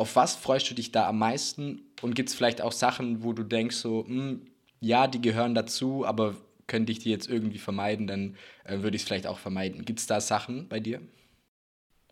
auf 0.00 0.16
was 0.16 0.34
freust 0.34 0.70
du 0.70 0.74
dich 0.74 0.92
da 0.92 1.06
am 1.06 1.18
meisten? 1.18 1.82
Und 2.00 2.14
gibt 2.14 2.30
es 2.30 2.34
vielleicht 2.34 2.62
auch 2.62 2.72
Sachen, 2.72 3.22
wo 3.22 3.34
du 3.34 3.42
denkst, 3.42 3.76
so, 3.76 4.04
mh, 4.08 4.08
hm, 4.08 4.46
ja, 4.80 5.06
die 5.06 5.20
gehören 5.20 5.54
dazu, 5.54 6.06
aber 6.06 6.34
könnte 6.66 6.90
ich 6.90 7.00
die 7.00 7.10
jetzt 7.10 7.28
irgendwie 7.28 7.58
vermeiden, 7.58 8.06
dann 8.06 8.36
äh, 8.64 8.78
würde 8.80 8.96
ich 8.96 9.02
es 9.02 9.08
vielleicht 9.08 9.26
auch 9.26 9.38
vermeiden. 9.38 9.84
Gibt 9.84 9.98
es 9.98 10.06
da 10.06 10.22
Sachen 10.22 10.68
bei 10.68 10.80
dir? 10.80 11.02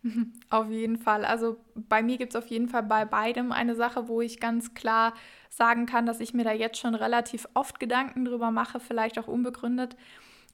Auf 0.51 0.69
jeden 0.69 0.97
Fall. 0.97 1.25
Also 1.25 1.57
bei 1.73 2.03
mir 2.03 2.17
gibt 2.17 2.35
es 2.35 2.41
auf 2.41 2.47
jeden 2.47 2.69
Fall 2.69 2.83
bei 2.83 3.05
beidem 3.05 3.51
eine 3.51 3.75
Sache, 3.75 4.07
wo 4.07 4.21
ich 4.21 4.39
ganz 4.39 4.73
klar 4.73 5.13
sagen 5.49 5.87
kann, 5.87 6.05
dass 6.05 6.19
ich 6.19 6.33
mir 6.33 6.43
da 6.43 6.53
jetzt 6.53 6.77
schon 6.77 6.95
relativ 6.95 7.47
oft 7.53 7.79
Gedanken 7.79 8.23
drüber 8.23 8.51
mache, 8.51 8.79
vielleicht 8.79 9.17
auch 9.17 9.27
unbegründet. 9.27 9.97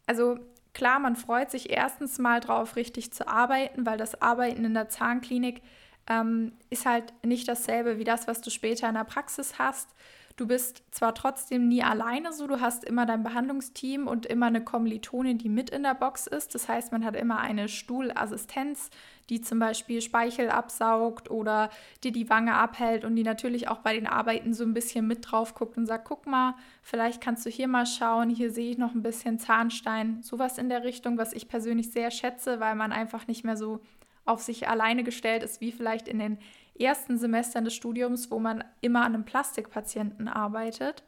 Also 0.07 0.39
klar, 0.73 0.99
man 0.99 1.15
freut 1.15 1.51
sich 1.51 1.69
erstens 1.69 2.17
mal 2.17 2.39
drauf, 2.39 2.75
richtig 2.75 3.11
zu 3.11 3.27
arbeiten, 3.27 3.85
weil 3.85 3.97
das 3.97 4.21
Arbeiten 4.21 4.65
in 4.65 4.73
der 4.73 4.89
Zahnklinik 4.89 5.61
ähm, 6.07 6.53
ist 6.69 6.85
halt 6.85 7.13
nicht 7.23 7.47
dasselbe 7.47 7.97
wie 7.97 8.03
das, 8.03 8.27
was 8.27 8.41
du 8.41 8.49
später 8.49 8.87
in 8.87 8.95
der 8.95 9.03
Praxis 9.03 9.57
hast. 9.57 9.89
Du 10.37 10.47
bist 10.47 10.83
zwar 10.91 11.15
trotzdem 11.15 11.69
nie 11.69 11.81
alleine 11.81 12.33
so, 12.33 12.45
du 12.45 12.59
hast 12.59 12.83
immer 12.83 13.05
dein 13.05 13.23
Behandlungsteam 13.23 14.05
und 14.05 14.25
immer 14.25 14.47
eine 14.47 14.61
Kommilitonin, 14.61 15.37
die 15.37 15.47
mit 15.47 15.69
in 15.69 15.83
der 15.83 15.93
Box 15.93 16.27
ist. 16.27 16.53
Das 16.53 16.67
heißt, 16.67 16.91
man 16.91 17.05
hat 17.05 17.15
immer 17.15 17.39
eine 17.39 17.69
Stuhlassistenz, 17.69 18.89
die 19.29 19.39
zum 19.39 19.59
Beispiel 19.59 20.01
Speichel 20.01 20.49
absaugt 20.49 21.31
oder 21.31 21.69
dir 22.03 22.11
die 22.11 22.29
Wange 22.29 22.53
abhält 22.53 23.05
und 23.05 23.15
die 23.15 23.23
natürlich 23.23 23.69
auch 23.69 23.77
bei 23.77 23.93
den 23.93 24.07
Arbeiten 24.07 24.53
so 24.53 24.65
ein 24.65 24.73
bisschen 24.73 25.07
mit 25.07 25.31
drauf 25.31 25.53
guckt 25.55 25.77
und 25.77 25.85
sagt, 25.85 26.03
guck 26.03 26.27
mal, 26.27 26.55
vielleicht 26.81 27.21
kannst 27.21 27.45
du 27.45 27.49
hier 27.49 27.69
mal 27.69 27.85
schauen, 27.85 28.29
hier 28.29 28.51
sehe 28.51 28.71
ich 28.71 28.77
noch 28.77 28.93
ein 28.93 29.03
bisschen 29.03 29.39
Zahnstein. 29.39 30.21
Sowas 30.21 30.57
in 30.57 30.67
der 30.67 30.83
Richtung, 30.83 31.17
was 31.17 31.31
ich 31.31 31.47
persönlich 31.47 31.91
sehr 31.91 32.11
schätze, 32.11 32.59
weil 32.59 32.75
man 32.75 32.91
einfach 32.91 33.25
nicht 33.27 33.45
mehr 33.45 33.55
so 33.55 33.79
auf 34.25 34.41
sich 34.41 34.67
alleine 34.67 35.03
gestellt 35.03 35.43
ist, 35.43 35.61
wie 35.61 35.71
vielleicht 35.71 36.07
in 36.07 36.19
den 36.19 36.39
ersten 36.77 37.17
Semestern 37.17 37.63
des 37.63 37.73
Studiums, 37.73 38.31
wo 38.31 38.39
man 38.39 38.63
immer 38.81 39.01
an 39.01 39.13
einem 39.13 39.25
Plastikpatienten 39.25 40.27
arbeitet. 40.27 41.03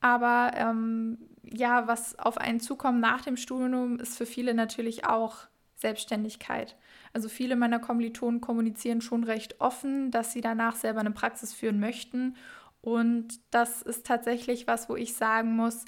Aber 0.00 0.52
ähm, 0.54 1.18
ja, 1.42 1.88
was 1.88 2.18
auf 2.18 2.38
einen 2.38 2.60
zukommt 2.60 3.00
nach 3.00 3.22
dem 3.22 3.36
Studium, 3.36 3.98
ist 3.98 4.16
für 4.16 4.26
viele 4.26 4.54
natürlich 4.54 5.06
auch 5.06 5.46
Selbstständigkeit. 5.76 6.76
Also 7.12 7.28
viele 7.28 7.56
meiner 7.56 7.78
Kommilitonen 7.78 8.40
kommunizieren 8.40 9.00
schon 9.00 9.24
recht 9.24 9.60
offen, 9.60 10.10
dass 10.10 10.32
sie 10.32 10.40
danach 10.40 10.76
selber 10.76 11.00
eine 11.00 11.10
Praxis 11.10 11.52
führen 11.52 11.80
möchten. 11.80 12.36
Und 12.80 13.40
das 13.50 13.82
ist 13.82 14.06
tatsächlich 14.06 14.66
was, 14.66 14.88
wo 14.88 14.96
ich 14.96 15.14
sagen 15.14 15.56
muss, 15.56 15.84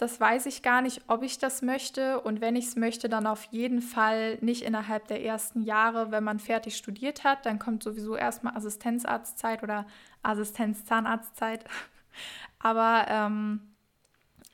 das 0.00 0.18
weiß 0.18 0.46
ich 0.46 0.62
gar 0.62 0.80
nicht, 0.80 1.02
ob 1.08 1.22
ich 1.22 1.38
das 1.38 1.60
möchte. 1.60 2.20
Und 2.20 2.40
wenn 2.40 2.56
ich 2.56 2.66
es 2.66 2.76
möchte, 2.76 3.10
dann 3.10 3.26
auf 3.26 3.44
jeden 3.50 3.82
Fall 3.82 4.38
nicht 4.40 4.62
innerhalb 4.62 5.06
der 5.08 5.22
ersten 5.22 5.60
Jahre, 5.62 6.10
wenn 6.10 6.24
man 6.24 6.38
fertig 6.38 6.76
studiert 6.76 7.22
hat. 7.22 7.44
Dann 7.44 7.58
kommt 7.58 7.82
sowieso 7.82 8.16
erstmal 8.16 8.56
Assistenzarztzeit 8.56 9.62
oder 9.62 9.86
Assistenzzahnarztzeit. 10.22 11.64
Aber 12.58 13.06
ähm, 13.08 13.60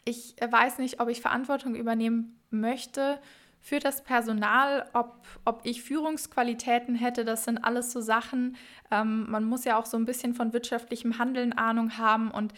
ich 0.04 0.34
weiß 0.40 0.78
nicht, 0.78 1.00
ob 1.00 1.08
ich 1.08 1.20
Verantwortung 1.20 1.76
übernehmen 1.76 2.40
möchte 2.50 3.20
für 3.60 3.78
das 3.78 4.02
Personal, 4.02 4.88
ob, 4.94 5.24
ob 5.44 5.60
ich 5.62 5.82
Führungsqualitäten 5.82 6.96
hätte. 6.96 7.24
Das 7.24 7.44
sind 7.44 7.58
alles 7.58 7.92
so 7.92 8.00
Sachen. 8.00 8.56
Ähm, 8.90 9.30
man 9.30 9.44
muss 9.44 9.64
ja 9.64 9.78
auch 9.78 9.86
so 9.86 9.96
ein 9.96 10.06
bisschen 10.06 10.34
von 10.34 10.52
wirtschaftlichem 10.52 11.18
Handeln 11.18 11.52
Ahnung 11.52 11.98
haben 11.98 12.32
und 12.32 12.52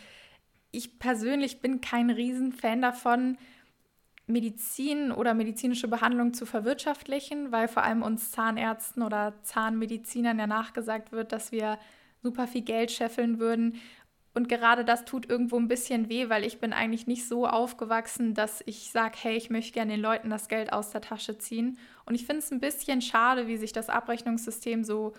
ich 0.70 0.98
persönlich 0.98 1.60
bin 1.60 1.80
kein 1.80 2.10
Riesenfan 2.10 2.82
davon, 2.82 3.38
Medizin 4.26 5.10
oder 5.10 5.32
medizinische 5.32 5.88
Behandlung 5.88 6.34
zu 6.34 6.44
verwirtschaftlichen, 6.44 7.50
weil 7.50 7.66
vor 7.66 7.82
allem 7.82 8.02
uns 8.02 8.30
Zahnärzten 8.30 9.02
oder 9.02 9.34
Zahnmedizinern 9.42 10.38
ja 10.38 10.46
nachgesagt 10.46 11.12
wird, 11.12 11.32
dass 11.32 11.50
wir 11.50 11.78
super 12.22 12.46
viel 12.46 12.62
Geld 12.62 12.90
scheffeln 12.90 13.38
würden. 13.38 13.80
Und 14.34 14.48
gerade 14.48 14.84
das 14.84 15.06
tut 15.06 15.28
irgendwo 15.28 15.56
ein 15.56 15.66
bisschen 15.66 16.10
weh, 16.10 16.28
weil 16.28 16.44
ich 16.44 16.60
bin 16.60 16.74
eigentlich 16.74 17.06
nicht 17.06 17.26
so 17.26 17.46
aufgewachsen, 17.46 18.34
dass 18.34 18.62
ich 18.66 18.90
sage, 18.90 19.16
hey, 19.20 19.36
ich 19.36 19.48
möchte 19.48 19.72
gerne 19.72 19.92
den 19.92 20.02
Leuten 20.02 20.28
das 20.28 20.48
Geld 20.48 20.72
aus 20.72 20.90
der 20.90 21.00
Tasche 21.00 21.38
ziehen. 21.38 21.78
Und 22.04 22.14
ich 22.14 22.26
finde 22.26 22.40
es 22.40 22.52
ein 22.52 22.60
bisschen 22.60 23.00
schade, 23.00 23.48
wie 23.48 23.56
sich 23.56 23.72
das 23.72 23.88
Abrechnungssystem 23.88 24.84
so, 24.84 25.14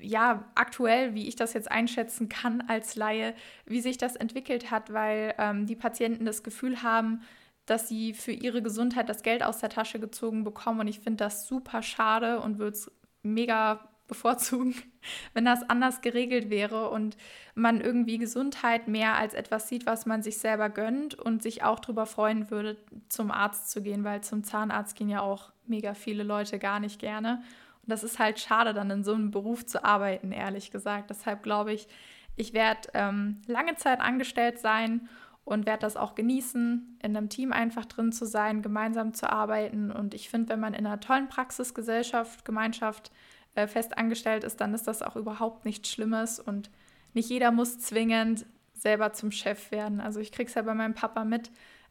ja, 0.00 0.44
aktuell, 0.54 1.14
wie 1.14 1.28
ich 1.28 1.36
das 1.36 1.52
jetzt 1.52 1.70
einschätzen 1.70 2.28
kann 2.28 2.62
als 2.62 2.96
Laie, 2.96 3.34
wie 3.66 3.80
sich 3.80 3.98
das 3.98 4.16
entwickelt 4.16 4.70
hat, 4.70 4.92
weil 4.92 5.34
ähm, 5.38 5.66
die 5.66 5.76
Patienten 5.76 6.24
das 6.24 6.42
Gefühl 6.42 6.82
haben, 6.82 7.22
dass 7.66 7.88
sie 7.88 8.14
für 8.14 8.32
ihre 8.32 8.62
Gesundheit 8.62 9.08
das 9.08 9.22
Geld 9.22 9.42
aus 9.42 9.58
der 9.58 9.68
Tasche 9.68 10.00
gezogen 10.00 10.44
bekommen. 10.44 10.80
Und 10.80 10.88
ich 10.88 11.00
finde 11.00 11.24
das 11.24 11.46
super 11.46 11.82
schade 11.82 12.40
und 12.40 12.58
würde 12.58 12.76
es 12.76 12.90
mega 13.22 13.88
bevorzugen, 14.10 14.74
wenn 15.34 15.44
das 15.44 15.68
anders 15.70 16.02
geregelt 16.02 16.50
wäre 16.50 16.90
und 16.90 17.16
man 17.54 17.80
irgendwie 17.80 18.18
Gesundheit 18.18 18.88
mehr 18.88 19.16
als 19.16 19.34
etwas 19.34 19.68
sieht, 19.68 19.86
was 19.86 20.04
man 20.04 20.22
sich 20.22 20.38
selber 20.38 20.68
gönnt 20.68 21.14
und 21.14 21.42
sich 21.42 21.62
auch 21.62 21.78
darüber 21.78 22.06
freuen 22.06 22.50
würde, 22.50 22.76
zum 23.08 23.30
Arzt 23.30 23.70
zu 23.70 23.82
gehen, 23.82 24.04
weil 24.04 24.20
zum 24.22 24.44
Zahnarzt 24.44 24.96
gehen 24.96 25.08
ja 25.08 25.20
auch 25.20 25.52
mega 25.66 25.94
viele 25.94 26.24
Leute 26.24 26.58
gar 26.58 26.80
nicht 26.80 26.98
gerne. 26.98 27.42
Das 27.90 28.04
ist 28.04 28.18
halt 28.18 28.38
schade, 28.40 28.72
dann 28.72 28.90
in 28.90 29.04
so 29.04 29.12
einem 29.14 29.30
Beruf 29.30 29.66
zu 29.66 29.84
arbeiten, 29.84 30.32
ehrlich 30.32 30.70
gesagt. 30.70 31.10
Deshalb 31.10 31.42
glaube 31.42 31.72
ich, 31.72 31.88
ich 32.36 32.52
werde 32.52 32.88
ähm, 32.94 33.42
lange 33.46 33.74
Zeit 33.76 34.00
angestellt 34.00 34.58
sein 34.58 35.08
und 35.44 35.66
werde 35.66 35.80
das 35.80 35.96
auch 35.96 36.14
genießen, 36.14 36.98
in 37.02 37.16
einem 37.16 37.28
Team 37.28 37.52
einfach 37.52 37.84
drin 37.84 38.12
zu 38.12 38.24
sein, 38.24 38.62
gemeinsam 38.62 39.14
zu 39.14 39.30
arbeiten. 39.30 39.90
Und 39.90 40.14
ich 40.14 40.30
finde, 40.30 40.50
wenn 40.50 40.60
man 40.60 40.74
in 40.74 40.86
einer 40.86 41.00
tollen 41.00 41.28
Praxisgesellschaft, 41.28 42.44
Gemeinschaft 42.44 43.10
äh, 43.54 43.66
fest 43.66 43.98
angestellt 43.98 44.44
ist, 44.44 44.60
dann 44.60 44.74
ist 44.74 44.86
das 44.86 45.02
auch 45.02 45.16
überhaupt 45.16 45.64
nichts 45.64 45.90
Schlimmes 45.90 46.38
und 46.38 46.70
nicht 47.14 47.28
jeder 47.28 47.50
muss 47.50 47.80
zwingend 47.80 48.46
selber 48.74 49.12
zum 49.12 49.32
Chef 49.32 49.70
werden. 49.70 50.00
Also 50.00 50.20
ich 50.20 50.32
kriege 50.32 50.48
es 50.48 50.54
ja 50.54 50.62
bei 50.62 50.74
meinem 50.74 50.94
Papa 50.94 51.24
mit. 51.24 51.50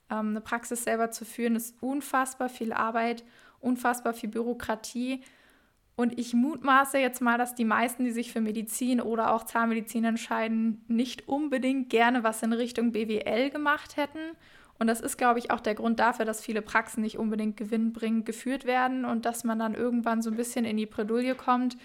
Ähm, 0.10 0.30
eine 0.30 0.42
Praxis 0.42 0.84
selber 0.84 1.12
zu 1.12 1.26
führen 1.26 1.56
ist 1.56 1.76
unfassbar 1.82 2.50
viel 2.50 2.74
Arbeit, 2.74 3.24
unfassbar 3.60 4.14
viel 4.14 4.30
Bürokratie. 4.30 5.22
Und 6.00 6.18
ich 6.18 6.34
mutmaße 6.34 6.98
jetzt 6.98 7.22
mal, 7.22 7.38
dass 7.38 7.56
die 7.56 7.66
meisten, 7.66 8.06
die 8.06 8.12
sich 8.12 8.32
für 8.32 8.40
Medizin 8.40 9.02
oder 9.02 9.34
auch 9.34 9.44
Zahnmedizin 9.44 10.06
entscheiden, 10.06 10.86
nicht 10.88 11.28
unbedingt 11.28 11.90
gerne 11.90 12.24
was 12.24 12.42
in 12.42 12.54
Richtung 12.54 12.94
BWL 12.94 13.50
gemacht 13.50 13.98
hätten 13.98 14.20
und 14.80 14.88
das 14.88 15.02
ist, 15.02 15.18
glaube 15.18 15.40
ich, 15.40 15.52
auch 15.52 15.60
der 15.60 15.76
Grund 15.76 16.00
dafür, 16.00 16.24
dass 16.24 16.42
viele 16.42 16.62
Praxen 16.62 17.02
nicht 17.02 17.18
unbedingt 17.18 17.58
gewinnbringend 17.58 18.26
geführt 18.26 18.64
werden 18.64 19.04
und 19.04 19.26
dass 19.26 19.44
man 19.44 19.60
dann 19.60 19.76
irgendwann 19.76 20.22
so 20.22 20.32
ein 20.32 20.38
bisschen 20.38 20.64
in 20.64 20.78
die 20.78 20.86
Bredouille 20.86 21.36
kommt. 21.36 21.78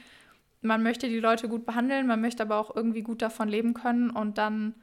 Man 0.63 0.83
möchte 0.85 1.09
die 1.09 1.19
Leute 1.19 1.49
gut 1.49 1.67
behandeln, 1.67 2.07
man 2.07 2.21
möchte 2.21 2.45
aber 2.45 2.57
auch 2.57 2.75
irgendwie 2.75 3.03
gut 3.03 3.21
davon 3.21 3.49
leben 3.49 3.75
können 3.75 4.11
und 4.11 4.39
dann 4.39 4.75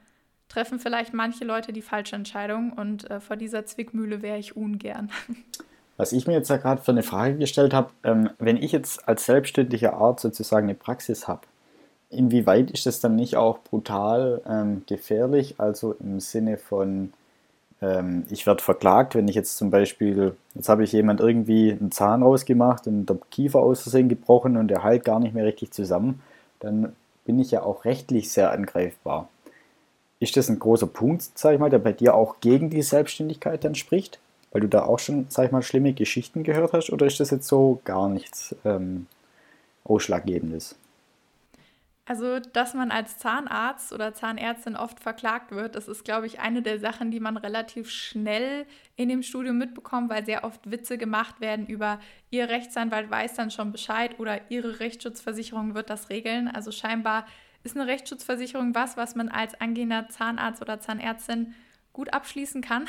treffen 0.48 0.78
vielleicht 0.78 1.14
manche 1.14 1.46
Leute 1.46 1.72
die 1.72 1.80
falsche 1.80 2.14
Entscheidung 2.14 2.74
und 2.74 3.10
äh, 3.10 3.18
vor 3.18 3.36
dieser 3.36 3.64
Zwickmühle 3.64 4.20
wäre 4.20 4.38
ich 4.38 4.54
ungern. 4.56 5.10
Was 5.96 6.12
ich 6.12 6.26
mir 6.26 6.34
jetzt 6.34 6.50
ja 6.50 6.56
gerade 6.56 6.82
für 6.82 6.92
eine 6.92 7.02
Frage 7.02 7.36
gestellt 7.36 7.74
habe, 7.74 7.90
ähm, 8.02 8.30
wenn 8.38 8.56
ich 8.56 8.72
jetzt 8.72 9.06
als 9.08 9.26
selbstständiger 9.26 9.94
Arzt 9.94 10.22
sozusagen 10.22 10.66
eine 10.66 10.74
Praxis 10.74 11.28
habe, 11.28 11.42
inwieweit 12.10 12.70
ist 12.70 12.86
das 12.86 13.00
dann 13.00 13.16
nicht 13.16 13.36
auch 13.36 13.58
brutal 13.58 14.40
ähm, 14.46 14.82
gefährlich, 14.86 15.56
also 15.58 15.94
im 16.00 16.20
Sinne 16.20 16.58
von 16.58 17.12
ähm, 17.82 18.24
ich 18.30 18.46
werde 18.46 18.62
verklagt, 18.62 19.14
wenn 19.14 19.28
ich 19.28 19.34
jetzt 19.34 19.56
zum 19.56 19.70
Beispiel, 19.70 20.34
jetzt 20.54 20.68
habe 20.68 20.84
ich 20.84 20.92
jemand 20.92 21.20
irgendwie 21.20 21.72
einen 21.72 21.90
Zahn 21.90 22.22
rausgemacht 22.22 22.86
und 22.86 23.06
der 23.06 23.18
Kiefer 23.30 23.58
aus 23.58 23.82
Versehen 23.82 24.08
gebrochen 24.08 24.56
und 24.56 24.68
der 24.68 24.82
heilt 24.82 25.04
gar 25.04 25.18
nicht 25.18 25.34
mehr 25.34 25.44
richtig 25.44 25.72
zusammen, 25.72 26.22
dann 26.60 26.94
bin 27.24 27.38
ich 27.38 27.50
ja 27.50 27.62
auch 27.62 27.84
rechtlich 27.84 28.30
sehr 28.30 28.52
angreifbar. 28.52 29.28
Ist 30.20 30.36
das 30.36 30.48
ein 30.48 30.60
großer 30.60 30.86
Punkt, 30.86 31.24
sag 31.34 31.54
ich 31.54 31.58
mal, 31.58 31.70
der 31.70 31.80
bei 31.80 31.92
dir 31.92 32.14
auch 32.14 32.36
gegen 32.40 32.70
die 32.70 32.82
Selbstständigkeit 32.82 33.64
dann 33.64 33.74
spricht? 33.74 34.20
Weil 34.52 34.60
du 34.60 34.68
da 34.68 34.84
auch 34.84 34.98
schon, 34.98 35.26
sag 35.28 35.46
ich 35.46 35.52
mal, 35.52 35.62
schlimme 35.62 35.92
Geschichten 35.92 36.42
gehört 36.42 36.72
hast? 36.72 36.90
Oder 36.90 37.06
ist 37.06 37.20
das 37.20 37.30
jetzt 37.30 37.48
so 37.48 37.80
gar 37.84 38.08
nichts 38.08 38.54
ähm, 38.64 39.06
Ausschlaggebendes? 39.84 40.76
Also, 42.04 42.40
dass 42.40 42.74
man 42.74 42.90
als 42.90 43.18
Zahnarzt 43.18 43.92
oder 43.92 44.12
Zahnärztin 44.12 44.74
oft 44.74 44.98
verklagt 44.98 45.52
wird, 45.52 45.76
das 45.76 45.86
ist, 45.86 46.04
glaube 46.04 46.26
ich, 46.26 46.40
eine 46.40 46.60
der 46.60 46.80
Sachen, 46.80 47.12
die 47.12 47.20
man 47.20 47.36
relativ 47.36 47.90
schnell 47.90 48.66
in 48.96 49.08
dem 49.08 49.22
Studium 49.22 49.56
mitbekommt, 49.56 50.10
weil 50.10 50.26
sehr 50.26 50.42
oft 50.42 50.68
Witze 50.68 50.98
gemacht 50.98 51.40
werden 51.40 51.66
über, 51.66 52.00
ihr 52.30 52.48
Rechtsanwalt 52.48 53.08
weiß 53.08 53.34
dann 53.34 53.52
schon 53.52 53.70
Bescheid 53.70 54.18
oder 54.18 54.40
ihre 54.50 54.80
Rechtsschutzversicherung 54.80 55.74
wird 55.76 55.90
das 55.90 56.10
regeln. 56.10 56.48
Also 56.48 56.72
scheinbar 56.72 57.24
ist 57.62 57.76
eine 57.76 57.86
Rechtsschutzversicherung 57.86 58.74
was, 58.74 58.96
was 58.96 59.14
man 59.14 59.28
als 59.28 59.58
angehender 59.60 60.08
Zahnarzt 60.08 60.60
oder 60.60 60.80
Zahnärztin 60.80 61.54
gut 61.92 62.12
abschließen 62.12 62.62
kann. 62.62 62.88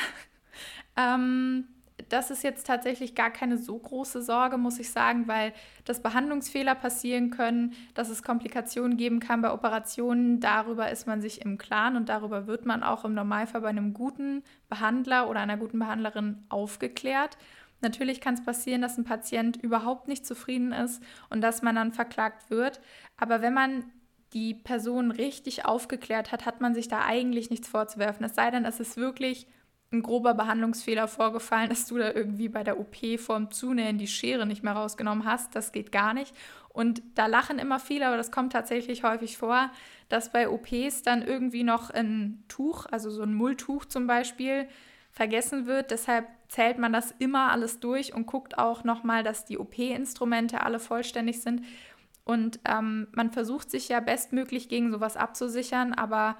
Ähm, 0.95 1.67
das 2.10 2.32
ist 2.32 2.43
jetzt 2.43 2.67
tatsächlich 2.67 3.15
gar 3.15 3.29
keine 3.29 3.58
so 3.58 3.77
große 3.77 4.21
Sorge, 4.21 4.58
muss 4.58 4.79
ich 4.79 4.89
sagen, 4.91 5.27
weil 5.27 5.53
dass 5.86 6.01
Behandlungsfehler 6.01 6.75
passieren 6.75 7.29
können, 7.29 7.73
dass 7.93 8.10
es 8.10 8.23
Komplikationen 8.23 8.97
geben 8.97 9.19
kann 9.19 9.41
bei 9.41 9.51
Operationen, 9.51 10.39
darüber 10.39 10.91
ist 10.91 11.08
man 11.08 11.21
sich 11.21 11.41
im 11.41 11.58
Klaren 11.58 11.95
und 11.95 12.10
darüber 12.10 12.47
wird 12.47 12.65
man 12.65 12.84
auch 12.84 13.06
im 13.06 13.13
Normalfall 13.13 13.62
bei 13.62 13.69
einem 13.69 13.93
guten 13.93 14.43
Behandler 14.69 15.29
oder 15.29 15.39
einer 15.39 15.58
guten 15.58 15.79
Behandlerin 15.79 16.43
aufgeklärt. 16.49 17.38
Natürlich 17.82 18.21
kann 18.21 18.36
es 18.36 18.43
passieren, 18.43 18.82
dass 18.82 18.97
ein 18.97 19.03
Patient 19.03 19.58
überhaupt 19.58 20.08
nicht 20.08 20.25
zufrieden 20.25 20.71
ist 20.71 21.03
und 21.29 21.41
dass 21.41 21.62
man 21.62 21.75
dann 21.75 21.91
verklagt 21.91 22.49
wird. 22.49 22.79
Aber 23.17 23.41
wenn 23.41 23.53
man 23.53 23.84
die 24.34 24.56
Person 24.56 25.12
richtig 25.12 25.65
aufgeklärt 25.65 26.32
hat, 26.32 26.45
hat 26.45 26.62
man 26.62 26.73
sich 26.73 26.88
da 26.88 27.06
eigentlich 27.06 27.49
nichts 27.49 27.67
vorzuwerfen. 27.67 28.25
Es 28.25 28.36
sei 28.36 28.49
denn, 28.49 28.65
es 28.65 28.79
ist 28.79 28.97
wirklich 28.97 29.47
ein 29.93 30.01
grober 30.03 30.34
Behandlungsfehler 30.34 31.08
vorgefallen, 31.08 31.69
dass 31.69 31.86
du 31.86 31.97
da 31.97 32.12
irgendwie 32.12 32.49
bei 32.49 32.63
der 32.63 32.79
OP 32.79 32.97
vorm 33.19 33.51
Zunähen 33.51 33.97
die 33.97 34.08
Schere 34.08 34.45
nicht 34.45 34.63
mehr 34.63 34.73
rausgenommen 34.73 35.25
hast. 35.25 35.56
Das 35.56 35.71
geht 35.71 35.91
gar 35.91 36.13
nicht. 36.13 36.36
Und 36.69 37.03
da 37.15 37.27
lachen 37.27 37.60
immer 37.60 37.79
viele, 37.79 38.08
aber 38.08 38.17
das 38.17 38.32
kommt 38.32 38.51
tatsächlich 38.51 39.03
häufig 39.03 39.38
vor, 39.38 39.71
dass 40.10 40.32
bei 40.32 40.49
OPs 40.49 41.03
dann 41.03 41.21
irgendwie 41.21 41.63
noch 41.63 41.91
ein 41.91 42.43
Tuch, 42.47 42.88
also 42.91 43.12
so 43.12 43.21
ein 43.21 43.34
Mulltuch 43.34 43.86
zum 43.86 44.08
Beispiel, 44.08 44.67
vergessen 45.12 45.67
wird. 45.67 45.91
Deshalb 45.91 46.27
zählt 46.49 46.79
man 46.79 46.91
das 46.91 47.13
immer 47.19 47.51
alles 47.51 47.79
durch 47.79 48.13
und 48.15 48.25
guckt 48.25 48.58
auch 48.58 48.84
nochmal, 48.84 49.23
dass 49.23 49.45
die 49.45 49.60
OP-Instrumente 49.60 50.62
alle 50.62 50.79
vollständig 50.79 51.41
sind. 51.41 51.63
Und 52.25 52.60
ähm, 52.65 53.08
man 53.12 53.32
versucht 53.32 53.69
sich 53.69 53.89
ja 53.89 53.99
bestmöglich 53.99 54.69
gegen 54.69 54.91
sowas 54.91 55.17
abzusichern, 55.17 55.93
aber 55.93 56.38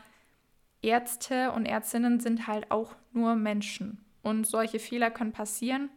Ärzte 0.84 1.52
und 1.52 1.66
Ärztinnen 1.66 2.20
sind 2.20 2.48
halt 2.48 2.70
auch 2.72 2.96
nur 3.12 3.36
Menschen. 3.36 4.04
Und 4.22 4.46
solche 4.46 4.80
Fehler 4.80 5.12
können 5.12 5.32
passieren. 5.32 5.90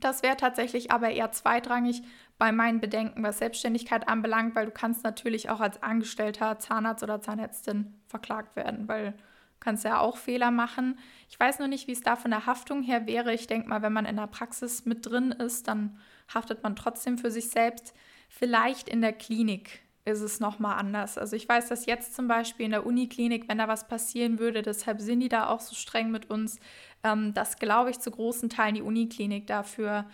Das 0.00 0.22
wäre 0.22 0.36
tatsächlich 0.36 0.90
aber 0.90 1.10
eher 1.10 1.32
zweitrangig 1.32 2.02
bei 2.38 2.52
meinen 2.52 2.80
Bedenken, 2.80 3.22
was 3.22 3.38
Selbstständigkeit 3.38 4.08
anbelangt, 4.08 4.54
weil 4.54 4.66
du 4.66 4.72
kannst 4.72 5.04
natürlich 5.04 5.50
auch 5.50 5.60
als 5.60 5.82
Angestellter 5.82 6.58
Zahnarzt 6.58 7.02
oder 7.02 7.20
Zahnärztin 7.20 7.94
verklagt 8.06 8.56
werden, 8.56 8.88
weil 8.88 9.14
kannst 9.60 9.84
ja 9.84 10.00
auch 10.00 10.16
Fehler 10.16 10.50
machen. 10.50 10.98
Ich 11.28 11.38
weiß 11.38 11.58
nur 11.58 11.68
nicht, 11.68 11.86
wie 11.86 11.92
es 11.92 12.00
da 12.00 12.16
von 12.16 12.30
der 12.30 12.46
Haftung 12.46 12.82
her 12.82 13.06
wäre. 13.06 13.32
Ich 13.32 13.46
denke 13.46 13.68
mal, 13.68 13.82
wenn 13.82 13.92
man 13.92 14.06
in 14.06 14.16
der 14.16 14.26
Praxis 14.26 14.86
mit 14.86 15.06
drin 15.06 15.32
ist, 15.32 15.68
dann 15.68 15.98
haftet 16.34 16.62
man 16.62 16.74
trotzdem 16.74 17.18
für 17.18 17.30
sich 17.30 17.50
selbst. 17.50 17.94
Vielleicht 18.28 18.88
in 18.88 19.02
der 19.02 19.12
Klinik 19.12 19.82
ist 20.04 20.22
es 20.22 20.40
nochmal 20.40 20.78
anders. 20.78 21.18
Also 21.18 21.36
ich 21.36 21.48
weiß, 21.48 21.68
dass 21.68 21.86
jetzt 21.86 22.14
zum 22.14 22.26
Beispiel 22.26 22.66
in 22.66 22.72
der 22.72 22.86
Uniklinik, 22.86 23.48
wenn 23.48 23.58
da 23.58 23.68
was 23.68 23.86
passieren 23.86 24.38
würde, 24.38 24.62
deshalb 24.62 25.00
sind 25.00 25.20
die 25.20 25.28
da 25.28 25.48
auch 25.48 25.60
so 25.60 25.74
streng 25.74 26.10
mit 26.10 26.30
uns, 26.30 26.58
ähm, 27.04 27.34
dass, 27.34 27.58
glaube 27.58 27.90
ich, 27.90 28.00
zu 28.00 28.10
großen 28.10 28.48
Teilen 28.48 28.74
die 28.74 28.82
Uniklinik 28.82 29.46
dafür 29.46 30.06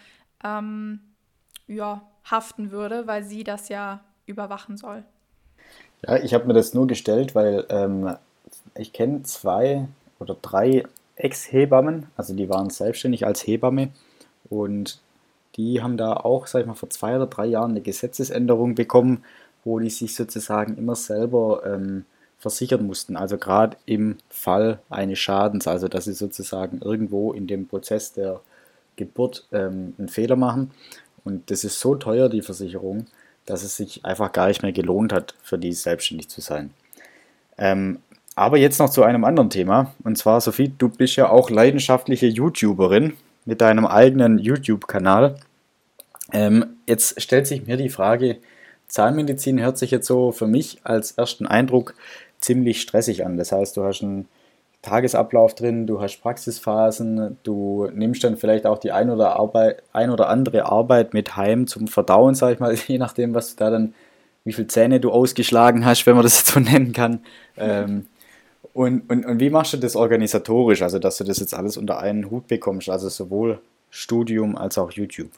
ähm, 0.44 1.00
ja, 1.66 2.02
haften 2.24 2.70
würde, 2.70 3.06
weil 3.06 3.22
sie 3.22 3.44
das 3.44 3.68
ja 3.68 4.00
überwachen 4.26 4.76
soll. 4.76 5.04
Ja, 6.06 6.16
ich 6.16 6.34
habe 6.34 6.46
mir 6.46 6.54
das 6.54 6.74
nur 6.74 6.86
gestellt, 6.86 7.34
weil 7.34 7.64
ähm, 7.68 8.16
ich 8.74 8.92
kenne 8.92 9.22
zwei 9.22 9.88
oder 10.18 10.36
drei 10.40 10.84
Ex-Hebammen, 11.16 12.06
also 12.16 12.34
die 12.34 12.48
waren 12.48 12.70
selbstständig 12.70 13.24
als 13.26 13.46
Hebamme 13.46 13.88
und 14.50 15.00
die 15.56 15.82
haben 15.82 15.96
da 15.96 16.12
auch, 16.12 16.46
sag 16.46 16.60
ich 16.60 16.66
mal, 16.66 16.74
vor 16.74 16.90
zwei 16.90 17.16
oder 17.16 17.26
drei 17.26 17.46
Jahren 17.46 17.70
eine 17.70 17.80
Gesetzesänderung 17.80 18.74
bekommen, 18.74 19.24
wo 19.66 19.80
die 19.80 19.90
sich 19.90 20.14
sozusagen 20.14 20.78
immer 20.78 20.94
selber 20.94 21.62
ähm, 21.66 22.04
versichern 22.38 22.86
mussten. 22.86 23.16
Also 23.16 23.36
gerade 23.36 23.76
im 23.84 24.16
Fall 24.30 24.78
eines 24.88 25.18
Schadens, 25.18 25.66
also 25.66 25.88
dass 25.88 26.04
sie 26.04 26.12
sozusagen 26.12 26.80
irgendwo 26.82 27.32
in 27.32 27.46
dem 27.46 27.66
Prozess 27.66 28.12
der 28.12 28.40
Geburt 28.94 29.46
ähm, 29.52 29.94
einen 29.98 30.08
Fehler 30.08 30.36
machen. 30.36 30.70
Und 31.24 31.50
das 31.50 31.64
ist 31.64 31.80
so 31.80 31.96
teuer, 31.96 32.28
die 32.28 32.42
Versicherung, 32.42 33.06
dass 33.44 33.64
es 33.64 33.76
sich 33.76 34.04
einfach 34.04 34.32
gar 34.32 34.46
nicht 34.46 34.62
mehr 34.62 34.72
gelohnt 34.72 35.12
hat, 35.12 35.34
für 35.42 35.58
die 35.58 35.72
selbstständig 35.72 36.28
zu 36.28 36.40
sein. 36.40 36.70
Ähm, 37.58 37.98
aber 38.36 38.58
jetzt 38.58 38.78
noch 38.78 38.90
zu 38.90 39.02
einem 39.02 39.24
anderen 39.24 39.50
Thema. 39.50 39.94
Und 40.04 40.16
zwar, 40.16 40.40
Sophie, 40.40 40.72
du 40.78 40.88
bist 40.88 41.16
ja 41.16 41.28
auch 41.28 41.50
leidenschaftliche 41.50 42.26
YouTuberin 42.26 43.14
mit 43.44 43.60
deinem 43.60 43.86
eigenen 43.86 44.38
YouTube-Kanal. 44.38 45.36
Ähm, 46.32 46.66
jetzt 46.86 47.20
stellt 47.20 47.48
sich 47.48 47.66
mir 47.66 47.76
die 47.76 47.88
Frage, 47.88 48.38
Zahnmedizin 48.88 49.60
hört 49.60 49.78
sich 49.78 49.90
jetzt 49.90 50.06
so 50.06 50.32
für 50.32 50.46
mich 50.46 50.78
als 50.84 51.12
ersten 51.12 51.46
Eindruck 51.46 51.94
ziemlich 52.40 52.80
stressig 52.80 53.24
an. 53.24 53.36
Das 53.36 53.52
heißt, 53.52 53.76
du 53.76 53.84
hast 53.84 54.02
einen 54.02 54.28
Tagesablauf 54.82 55.54
drin, 55.54 55.86
du 55.86 56.00
hast 56.00 56.18
Praxisphasen, 56.18 57.38
du 57.42 57.88
nimmst 57.92 58.22
dann 58.22 58.36
vielleicht 58.36 58.66
auch 58.66 58.78
die 58.78 58.92
ein 58.92 59.10
oder, 59.10 59.36
Arbeit, 59.36 59.82
ein 59.92 60.10
oder 60.10 60.28
andere 60.28 60.66
Arbeit 60.66 61.12
mit 61.12 61.36
heim 61.36 61.66
zum 61.66 61.88
Verdauen, 61.88 62.34
sag 62.34 62.54
ich 62.54 62.60
mal, 62.60 62.74
je 62.86 62.98
nachdem, 62.98 63.34
was 63.34 63.50
du 63.50 63.64
da 63.64 63.70
dann, 63.70 63.94
wie 64.44 64.52
viele 64.52 64.68
Zähne 64.68 65.00
du 65.00 65.10
ausgeschlagen 65.10 65.84
hast, 65.84 66.06
wenn 66.06 66.14
man 66.14 66.22
das 66.22 66.38
jetzt 66.38 66.52
so 66.52 66.60
nennen 66.72 66.92
kann. 66.92 67.20
Ähm, 67.56 68.06
und, 68.74 69.10
und, 69.10 69.26
und 69.26 69.40
wie 69.40 69.50
machst 69.50 69.72
du 69.72 69.78
das 69.78 69.96
organisatorisch, 69.96 70.82
also 70.82 70.98
dass 70.98 71.16
du 71.16 71.24
das 71.24 71.40
jetzt 71.40 71.54
alles 71.54 71.76
unter 71.76 71.98
einen 71.98 72.30
Hut 72.30 72.46
bekommst, 72.46 72.88
also 72.88 73.08
sowohl 73.08 73.58
Studium 73.90 74.56
als 74.56 74.78
auch 74.78 74.92
YouTube? 74.92 75.30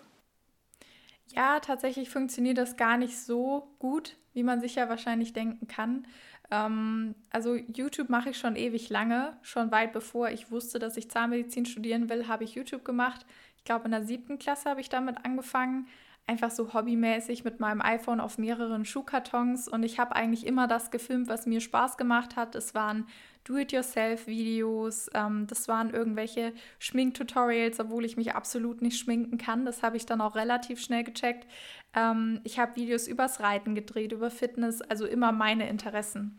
Ja, 1.35 1.61
tatsächlich 1.61 2.11
funktioniert 2.11 2.59
das 2.59 2.77
gar 2.77 2.97
nicht 2.97 3.19
so 3.19 3.75
gut, 3.79 4.17
wie 4.33 4.43
man 4.43 4.61
sich 4.61 4.77
ja 4.77 4.89
wahrscheinlich 4.89 5.33
denken 5.33 5.67
kann. 5.69 6.07
Ähm, 6.51 7.15
also 7.31 7.55
YouTube 7.55 8.09
mache 8.09 8.31
ich 8.31 8.39
schon 8.39 8.57
ewig 8.57 8.89
lange. 8.89 9.37
Schon 9.43 9.71
weit 9.71 9.93
bevor 9.93 10.31
ich 10.31 10.51
wusste, 10.51 10.79
dass 10.79 10.97
ich 10.97 11.11
Zahnmedizin 11.11 11.67
studieren 11.67 12.09
will, 12.09 12.29
habe 12.29 12.45
ich 12.45 12.55
YouTube 12.55 12.85
gemacht. 12.85 13.27
Ich 13.57 13.65
glaube, 13.65 13.85
in 13.85 13.91
der 13.91 14.05
siebten 14.05 14.39
Klasse 14.39 14.71
habe 14.71 14.81
ich 14.81 14.89
damit 14.89 15.25
angefangen. 15.25 15.87
Einfach 16.27 16.51
so 16.51 16.73
hobbymäßig 16.75 17.45
mit 17.45 17.59
meinem 17.61 17.81
iPhone 17.81 18.21
auf 18.21 18.39
mehreren 18.39 18.85
Schuhkartons. 18.85 19.69
Und 19.69 19.83
ich 19.83 19.99
habe 19.99 20.15
eigentlich 20.15 20.47
immer 20.47 20.67
das 20.67 20.91
gefilmt, 20.91 21.29
was 21.29 21.47
mir 21.47 21.61
Spaß 21.61 21.97
gemacht 21.97 22.37
hat. 22.37 22.55
Es 22.55 22.75
waren 22.75 23.07
Do-it-yourself-Videos, 23.49 25.11
ähm, 25.15 25.47
das 25.47 25.69
waren 25.69 25.91
irgendwelche 25.91 26.53
Schminktutorials, 26.79 27.81
obwohl 27.81 28.05
ich 28.05 28.19
mich 28.19 28.35
absolut 28.35 28.83
nicht 28.83 28.99
schminken 28.99 29.39
kann. 29.39 29.65
Das 29.65 29.83
habe 29.83 29.97
ich 29.97 30.05
dann 30.05 30.21
auch 30.21 30.37
relativ 30.37 30.81
schnell 30.81 31.03
gecheckt. 31.03 31.47
Ähm, 31.95 32.41
ich 32.45 32.59
habe 32.59 32.77
Videos 32.77 33.09
übers 33.09 33.41
Reiten 33.41 33.75
gedreht, 33.75 34.13
über 34.13 34.31
Fitness, 34.31 34.83
also 34.83 35.07
immer 35.07 35.33
meine 35.33 35.69
Interessen. 35.69 36.39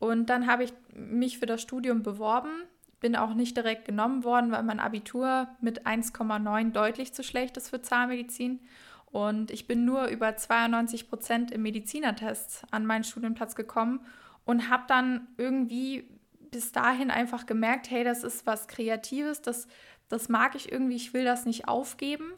Und 0.00 0.26
dann 0.26 0.48
habe 0.48 0.64
ich 0.64 0.72
mich 0.92 1.38
für 1.38 1.46
das 1.46 1.62
Studium 1.62 2.02
beworben, 2.02 2.50
bin 2.98 3.14
auch 3.14 3.34
nicht 3.34 3.56
direkt 3.56 3.84
genommen 3.84 4.24
worden, 4.24 4.50
weil 4.50 4.64
mein 4.64 4.80
Abitur 4.80 5.48
mit 5.60 5.86
1,9 5.86 6.72
deutlich 6.72 7.14
zu 7.14 7.22
schlecht 7.22 7.56
ist 7.58 7.70
für 7.70 7.80
Zahnmedizin. 7.80 8.60
Und 9.06 9.50
ich 9.50 9.66
bin 9.66 9.84
nur 9.84 10.06
über 10.06 10.36
92 10.36 11.08
Prozent 11.08 11.50
im 11.50 11.62
Medizinertest 11.62 12.64
an 12.70 12.86
meinen 12.86 13.04
Studienplatz 13.04 13.54
gekommen 13.54 14.00
und 14.44 14.68
habe 14.68 14.84
dann 14.88 15.28
irgendwie 15.36 16.08
bis 16.50 16.72
dahin 16.72 17.10
einfach 17.10 17.46
gemerkt, 17.46 17.90
hey, 17.90 18.04
das 18.04 18.24
ist 18.24 18.46
was 18.46 18.68
Kreatives, 18.68 19.42
das, 19.42 19.66
das 20.08 20.28
mag 20.28 20.54
ich 20.54 20.70
irgendwie, 20.70 20.96
ich 20.96 21.14
will 21.14 21.24
das 21.24 21.46
nicht 21.46 21.68
aufgeben. 21.68 22.32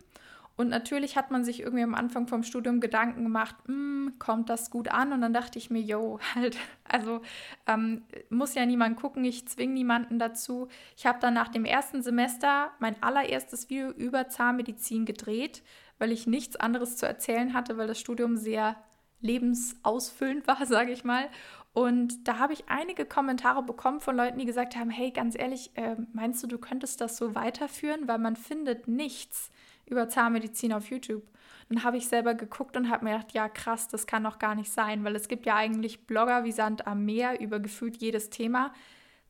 Und 0.55 0.69
natürlich 0.69 1.17
hat 1.17 1.31
man 1.31 1.45
sich 1.45 1.61
irgendwie 1.61 1.83
am 1.83 1.95
Anfang 1.95 2.27
vom 2.27 2.43
Studium 2.43 2.81
Gedanken 2.81 3.25
gemacht, 3.25 3.57
hm, 3.67 4.15
kommt 4.19 4.51
das 4.51 4.71
gut 4.71 4.89
an? 4.89 5.13
Und 5.13 5.23
dann 5.23 5.33
dachte 5.33 5.59
ich 5.59 5.71
mir, 5.71 5.81
yo, 5.81 6.19
halt, 6.35 6.59
also 6.85 7.23
ähm, 7.67 8.03
muss 8.29 8.55
ja 8.55 8.67
niemand 8.67 8.99
gucken, 8.99 9.25
ich 9.25 9.49
zwinge 9.49 9.73
niemanden 9.73 10.19
dazu. 10.19 10.69
Ich 10.97 11.07
habe 11.07 11.19
dann 11.21 11.35
nach 11.35 11.49
dem 11.49 11.65
ersten 11.65 12.03
Semester 12.03 12.71
mein 12.81 13.03
allererstes 13.03 13.71
Video 13.71 13.91
über 13.91 14.29
Zahnmedizin 14.29 15.07
gedreht, 15.07 15.63
weil 15.99 16.13
ich 16.13 16.27
nichts 16.27 16.57
anderes 16.57 16.97
zu 16.97 17.07
erzählen 17.07 17.55
hatte, 17.55 17.79
weil 17.79 17.89
das 17.89 17.99
Studium 17.99 18.37
sehr 18.37 18.77
lebensausfüllend 19.21 20.47
war, 20.47 20.67
sage 20.67 20.93
ich 20.93 21.03
mal. 21.03 21.29
Und 21.73 22.29
da 22.29 22.39
habe 22.39 22.53
ich 22.53 22.69
einige 22.69 23.07
Kommentare 23.07 23.63
bekommen 23.63 24.01
von 24.01 24.17
Leuten, 24.17 24.39
die 24.39 24.45
gesagt 24.45 24.77
haben, 24.77 24.91
hey, 24.91 25.11
ganz 25.11 25.39
ehrlich, 25.39 25.71
äh, 25.75 25.97
meinst 26.13 26.43
du, 26.43 26.47
du 26.47 26.59
könntest 26.59 27.01
das 27.01 27.17
so 27.17 27.35
weiterführen? 27.35 28.09
Weil 28.09 28.19
man 28.19 28.37
findet 28.37 28.89
nichts 28.89 29.51
über 29.87 30.09
Zahnmedizin 30.09 30.73
auf 30.75 30.91
YouTube. 30.91 31.23
Dann 31.69 31.85
habe 31.85 31.97
ich 31.97 32.09
selber 32.09 32.35
geguckt 32.35 32.77
und 32.77 32.91
habe 32.91 33.05
mir 33.05 33.13
gedacht, 33.13 33.33
ja 33.33 33.49
krass, 33.49 33.89
das 33.89 34.07
kann 34.07 34.25
doch 34.25 34.39
gar 34.39 34.55
nicht 34.55 34.71
sein, 34.71 35.05
weil 35.05 35.17
es 35.17 35.29
gibt 35.29 35.47
ja 35.47 35.57
eigentlich 35.57 36.07
Blogger 36.07 36.45
wie 36.45 36.53
Sand 36.53 36.87
am 36.87 37.07
Meer 37.07 37.41
über 37.41 37.61
gefühlt 37.61 37.97
jedes 37.97 38.29
Thema. 38.29 38.75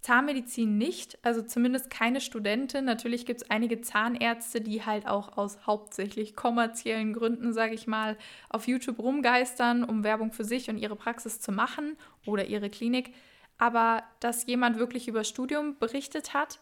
Zahnmedizin 0.02 0.76
nicht, 0.78 1.16
also 1.24 1.42
zumindest 1.42 1.88
keine 1.88 2.20
Studentin. 2.20 2.84
Natürlich 2.84 3.24
gibt 3.24 3.42
es 3.42 3.50
einige 3.50 3.80
Zahnärzte, 3.80 4.60
die 4.60 4.84
halt 4.84 5.06
auch 5.06 5.36
aus 5.38 5.64
hauptsächlich 5.64 6.34
kommerziellen 6.34 7.12
Gründen, 7.12 7.52
sage 7.52 7.74
ich 7.74 7.86
mal, 7.86 8.18
auf 8.48 8.66
YouTube 8.66 8.98
rumgeistern, 8.98 9.84
um 9.84 10.02
Werbung 10.02 10.32
für 10.32 10.44
sich 10.44 10.68
und 10.68 10.78
ihre 10.78 10.96
Praxis 10.96 11.40
zu 11.40 11.52
machen 11.52 11.96
oder 12.26 12.46
ihre 12.46 12.68
Klinik. 12.68 13.14
Aber 13.58 14.02
dass 14.18 14.46
jemand 14.46 14.76
wirklich 14.76 15.06
über 15.06 15.22
Studium 15.22 15.78
berichtet 15.78 16.34
hat, 16.34 16.58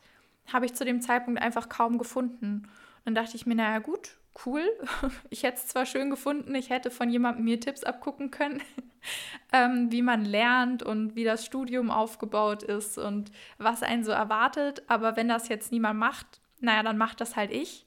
habe 0.53 0.67
ich 0.67 0.75
zu 0.75 0.85
dem 0.85 1.01
Zeitpunkt 1.01 1.41
einfach 1.41 1.71
kaum 1.71 1.97
gefunden. 1.97 2.65
Und 2.65 3.07
dann 3.07 3.15
dachte 3.15 3.37
ich 3.37 3.47
mir, 3.47 3.55
naja 3.55 3.79
gut, 3.79 4.19
cool. 4.45 4.63
Ich 5.31 5.43
hätte 5.43 5.59
es 5.59 5.67
zwar 5.69 5.87
schön 5.87 6.11
gefunden, 6.11 6.55
ich 6.55 6.71
hätte 6.71 6.91
von 6.91 7.11
jemandem 7.11 7.45
mir 7.45 7.61
Tipps 7.61 7.85
abgucken 7.85 8.31
können, 8.31 8.63
ähm, 9.53 9.91
wie 9.91 10.03
man 10.03 10.25
lernt 10.25 10.83
und 10.83 11.15
wie 11.15 11.25
das 11.25 11.45
Studium 11.45 11.91
aufgebaut 11.91 12.63
ist 12.63 12.99
und 12.99 13.31
was 13.59 13.83
einen 13.83 14.05
so 14.05 14.13
erwartet. 14.13 14.83
Aber 14.89 15.17
wenn 15.17 15.29
das 15.29 15.49
jetzt 15.49 15.73
niemand 15.73 15.99
macht, 15.99 16.41
naja, 16.61 16.83
dann 16.83 16.99
macht 16.99 17.21
das 17.21 17.37
halt 17.37 17.51
ich. 17.53 17.87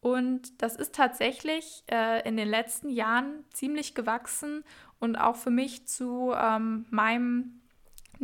Und 0.00 0.62
das 0.62 0.76
ist 0.76 0.94
tatsächlich 0.94 1.82
äh, 1.90 2.28
in 2.28 2.36
den 2.36 2.48
letzten 2.48 2.90
Jahren 2.90 3.44
ziemlich 3.50 3.94
gewachsen 3.94 4.62
und 5.00 5.16
auch 5.16 5.36
für 5.36 5.50
mich 5.50 5.86
zu 5.86 6.32
ähm, 6.36 6.84
meinem 6.90 7.62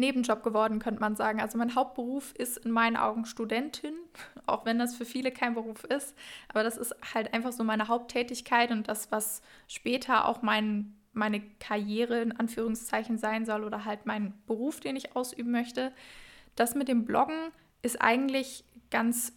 Nebenjob 0.00 0.42
geworden, 0.42 0.78
könnte 0.80 1.00
man 1.00 1.14
sagen. 1.14 1.40
Also 1.40 1.56
mein 1.58 1.74
Hauptberuf 1.74 2.32
ist 2.36 2.58
in 2.58 2.70
meinen 2.70 2.96
Augen 2.96 3.24
Studentin, 3.26 3.94
auch 4.46 4.64
wenn 4.64 4.78
das 4.78 4.96
für 4.96 5.04
viele 5.04 5.30
kein 5.30 5.54
Beruf 5.54 5.84
ist. 5.84 6.16
Aber 6.48 6.64
das 6.64 6.76
ist 6.76 6.94
halt 7.14 7.32
einfach 7.32 7.52
so 7.52 7.62
meine 7.62 7.88
Haupttätigkeit 7.88 8.70
und 8.70 8.88
das, 8.88 9.12
was 9.12 9.42
später 9.68 10.26
auch 10.26 10.42
mein, 10.42 10.96
meine 11.12 11.40
Karriere 11.60 12.20
in 12.20 12.32
Anführungszeichen 12.32 13.18
sein 13.18 13.46
soll 13.46 13.64
oder 13.64 13.84
halt 13.84 14.06
mein 14.06 14.34
Beruf, 14.46 14.80
den 14.80 14.96
ich 14.96 15.14
ausüben 15.14 15.50
möchte. 15.50 15.92
Das 16.56 16.74
mit 16.74 16.88
dem 16.88 17.04
Bloggen 17.04 17.52
ist 17.82 18.00
eigentlich 18.00 18.64
ganz 18.90 19.32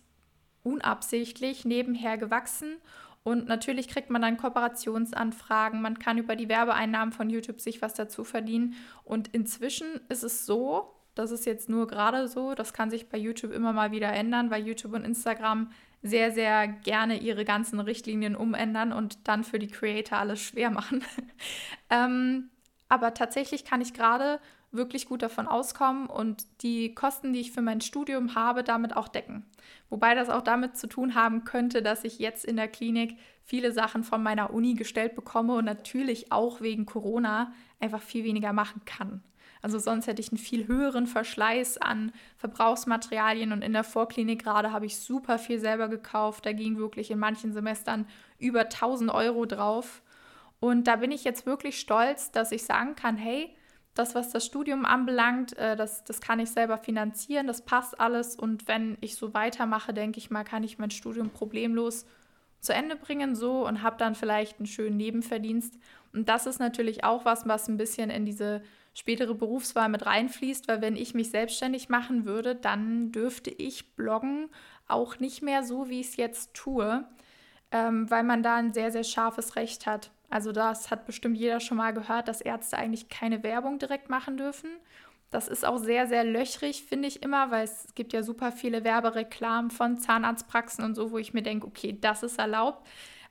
unabsichtlich 0.64 1.66
nebenher 1.66 2.18
gewachsen 2.18 2.78
und 3.24 3.48
natürlich 3.48 3.88
kriegt 3.88 4.10
man 4.10 4.22
dann 4.22 4.38
Kooperationsanfragen, 4.38 5.82
man 5.82 5.98
kann 5.98 6.18
über 6.18 6.36
die 6.36 6.50
Werbeeinnahmen 6.50 7.14
von 7.14 7.30
YouTube 7.30 7.62
sich 7.62 7.82
was 7.82 7.94
dazu 7.94 8.24
verdienen. 8.26 8.76
Und 9.06 9.30
inzwischen 9.30 9.88
ist 10.10 10.24
es 10.24 10.46
so, 10.46 10.94
das 11.16 11.32
ist 11.32 11.46
jetzt 11.46 11.70
nur 11.70 11.88
gerade 11.88 12.28
so, 12.28 12.54
das 12.54 12.74
kann 12.74 12.90
sich 12.90 13.08
bei 13.08 13.18
YouTube 13.18 13.54
immer 13.54 13.72
mal 13.72 13.92
wieder 13.92 14.12
ändern, 14.12 14.52
weil 14.52 14.68
YouTube 14.68 14.94
und 14.94 15.06
Instagram 15.06 15.72
sehr, 16.02 16.32
sehr 16.32 16.68
gerne 16.68 17.18
ihre 17.18 17.46
ganzen 17.46 17.80
Richtlinien 17.80 18.36
umändern 18.36 18.92
und 18.92 19.26
dann 19.28 19.46
für 19.46 19.60
die 19.60 19.70
Creator 19.70 20.18
alles 20.18 20.42
schwer 20.42 20.70
machen. 20.70 21.02
ähm, 21.90 22.50
aber 22.90 23.14
tatsächlich 23.14 23.64
kann 23.64 23.80
ich 23.80 23.94
gerade 23.94 24.42
wirklich 24.74 25.06
gut 25.08 25.22
davon 25.22 25.48
auskommen 25.48 26.08
und 26.08 26.46
die 26.62 26.96
Kosten, 26.96 27.34
die 27.34 27.40
ich 27.40 27.52
für 27.52 27.62
mein 27.62 27.82
Studium 27.82 28.36
habe, 28.36 28.64
damit 28.64 28.96
auch 28.96 29.08
decken. 29.08 29.46
Wobei 29.90 30.16
das 30.16 30.30
auch 30.30 30.42
damit 30.42 30.78
zu 30.78 30.88
tun 30.88 31.16
haben 31.16 31.44
könnte, 31.44 31.82
dass 31.82 32.04
ich 32.04 32.20
jetzt 32.20 32.44
in 32.44 32.56
der 32.56 32.68
Klinik 32.68 33.18
viele 33.44 33.72
Sachen 33.72 34.04
von 34.04 34.24
meiner 34.24 34.52
Uni 34.52 34.74
gestellt 34.74 35.16
bekomme 35.16 35.54
und 35.54 35.66
natürlich 35.66 36.32
auch 36.32 36.62
wegen 36.62 36.86
Corona 36.86 37.54
einfach 37.80 38.02
viel 38.02 38.24
weniger 38.24 38.54
machen 38.54 38.82
kann. 38.86 39.22
Also 39.62 39.80
sonst 39.80 40.08
hätte 40.08 40.22
ich 40.22 40.30
einen 40.30 40.38
viel 40.38 40.68
höheren 40.68 41.08
Verschleiß 41.08 41.78
an 41.78 42.12
Verbrauchsmaterialien 42.36 43.54
und 43.54 43.62
in 43.62 43.72
der 43.72 43.86
Vorklinik 43.86 44.44
gerade 44.44 44.74
habe 44.74 44.86
ich 44.86 44.98
super 44.98 45.40
viel 45.40 45.58
selber 45.58 45.88
gekauft. 45.88 46.46
Da 46.46 46.52
ging 46.52 46.78
wirklich 46.78 47.12
in 47.12 47.18
manchen 47.18 47.54
Semestern 47.54 48.06
über 48.40 48.62
1000 48.64 49.10
Euro 49.10 49.46
drauf. 49.46 50.02
Und 50.60 50.88
da 50.88 50.98
bin 50.98 51.12
ich 51.12 51.24
jetzt 51.24 51.46
wirklich 51.46 51.80
stolz, 51.80 52.32
dass 52.32 52.52
ich 52.52 52.66
sagen 52.66 52.96
kann, 52.96 53.16
hey, 53.16 53.56
das, 53.94 54.16
was 54.16 54.32
das 54.32 54.46
Studium 54.46 54.86
anbelangt, 54.86 55.58
äh, 55.58 55.76
das, 55.76 56.04
das 56.04 56.20
kann 56.20 56.40
ich 56.40 56.50
selber 56.50 56.78
finanzieren, 56.78 57.48
das 57.48 57.64
passt 57.64 58.00
alles. 58.00 58.36
Und 58.36 58.68
wenn 58.68 58.98
ich 59.02 59.16
so 59.16 59.34
weitermache, 59.34 59.94
denke 59.94 60.18
ich 60.18 60.32
mal, 60.32 60.44
kann 60.44 60.64
ich 60.64 60.80
mein 60.80 60.92
Studium 60.92 61.30
problemlos 61.30 62.06
zu 62.60 62.74
Ende 62.74 62.96
bringen 62.96 63.36
so 63.36 63.68
und 63.68 63.84
habe 63.84 63.98
dann 63.98 64.16
vielleicht 64.16 64.60
einen 64.60 64.68
schönen 64.68 64.98
Nebenverdienst. 64.98 65.78
Und 66.14 66.30
das 66.30 66.46
ist 66.46 66.60
natürlich 66.60 67.04
auch 67.04 67.26
was, 67.26 67.48
was 67.48 67.68
ein 67.68 67.78
bisschen 67.78 68.10
in 68.10 68.26
diese 68.26 68.64
spätere 68.94 69.34
Berufswahl 69.34 69.90
mit 69.90 70.06
reinfließt, 70.06 70.68
weil 70.68 70.82
wenn 70.82 70.96
ich 70.96 71.14
mich 71.14 71.30
selbstständig 71.32 71.90
machen 71.90 72.26
würde, 72.26 72.56
dann 72.56 73.12
dürfte 73.12 73.50
ich 73.50 73.96
bloggen 73.96 74.50
auch 74.88 75.20
nicht 75.20 75.42
mehr 75.42 75.64
so, 75.64 75.90
wie 75.90 76.00
ich 76.00 76.10
es 76.10 76.16
jetzt 76.18 76.54
tue, 76.54 77.04
ähm, 77.72 78.10
weil 78.10 78.24
man 78.24 78.44
da 78.44 78.56
ein 78.56 78.74
sehr, 78.74 78.92
sehr 78.92 79.04
scharfes 79.04 79.56
Recht 79.56 79.86
hat. 79.86 80.12
Also 80.34 80.52
das 80.52 80.90
hat 80.90 81.06
bestimmt 81.06 81.38
jeder 81.38 81.60
schon 81.60 81.78
mal 81.78 81.94
gehört, 81.94 82.28
dass 82.28 82.42
Ärzte 82.42 82.76
eigentlich 82.76 83.08
keine 83.08 83.44
Werbung 83.44 83.78
direkt 83.78 84.10
machen 84.10 84.36
dürfen. 84.36 84.68
Das 85.30 85.48
ist 85.48 85.64
auch 85.64 85.78
sehr, 85.78 86.08
sehr 86.08 86.24
löchrig, 86.24 86.86
finde 86.86 87.08
ich 87.08 87.22
immer, 87.22 87.52
weil 87.52 87.66
es 87.66 87.94
gibt 87.94 88.14
ja 88.14 88.24
super 88.24 88.52
viele 88.52 88.84
Werbereklamen 88.84 89.70
von 89.70 90.00
Zahnarztpraxen 90.00 90.84
und 90.84 90.96
so, 90.96 91.12
wo 91.12 91.20
ich 91.20 91.36
mir 91.36 91.44
denke, 91.44 91.68
okay, 91.68 91.96
das 92.02 92.24
ist 92.24 92.40
erlaubt. 92.40 92.84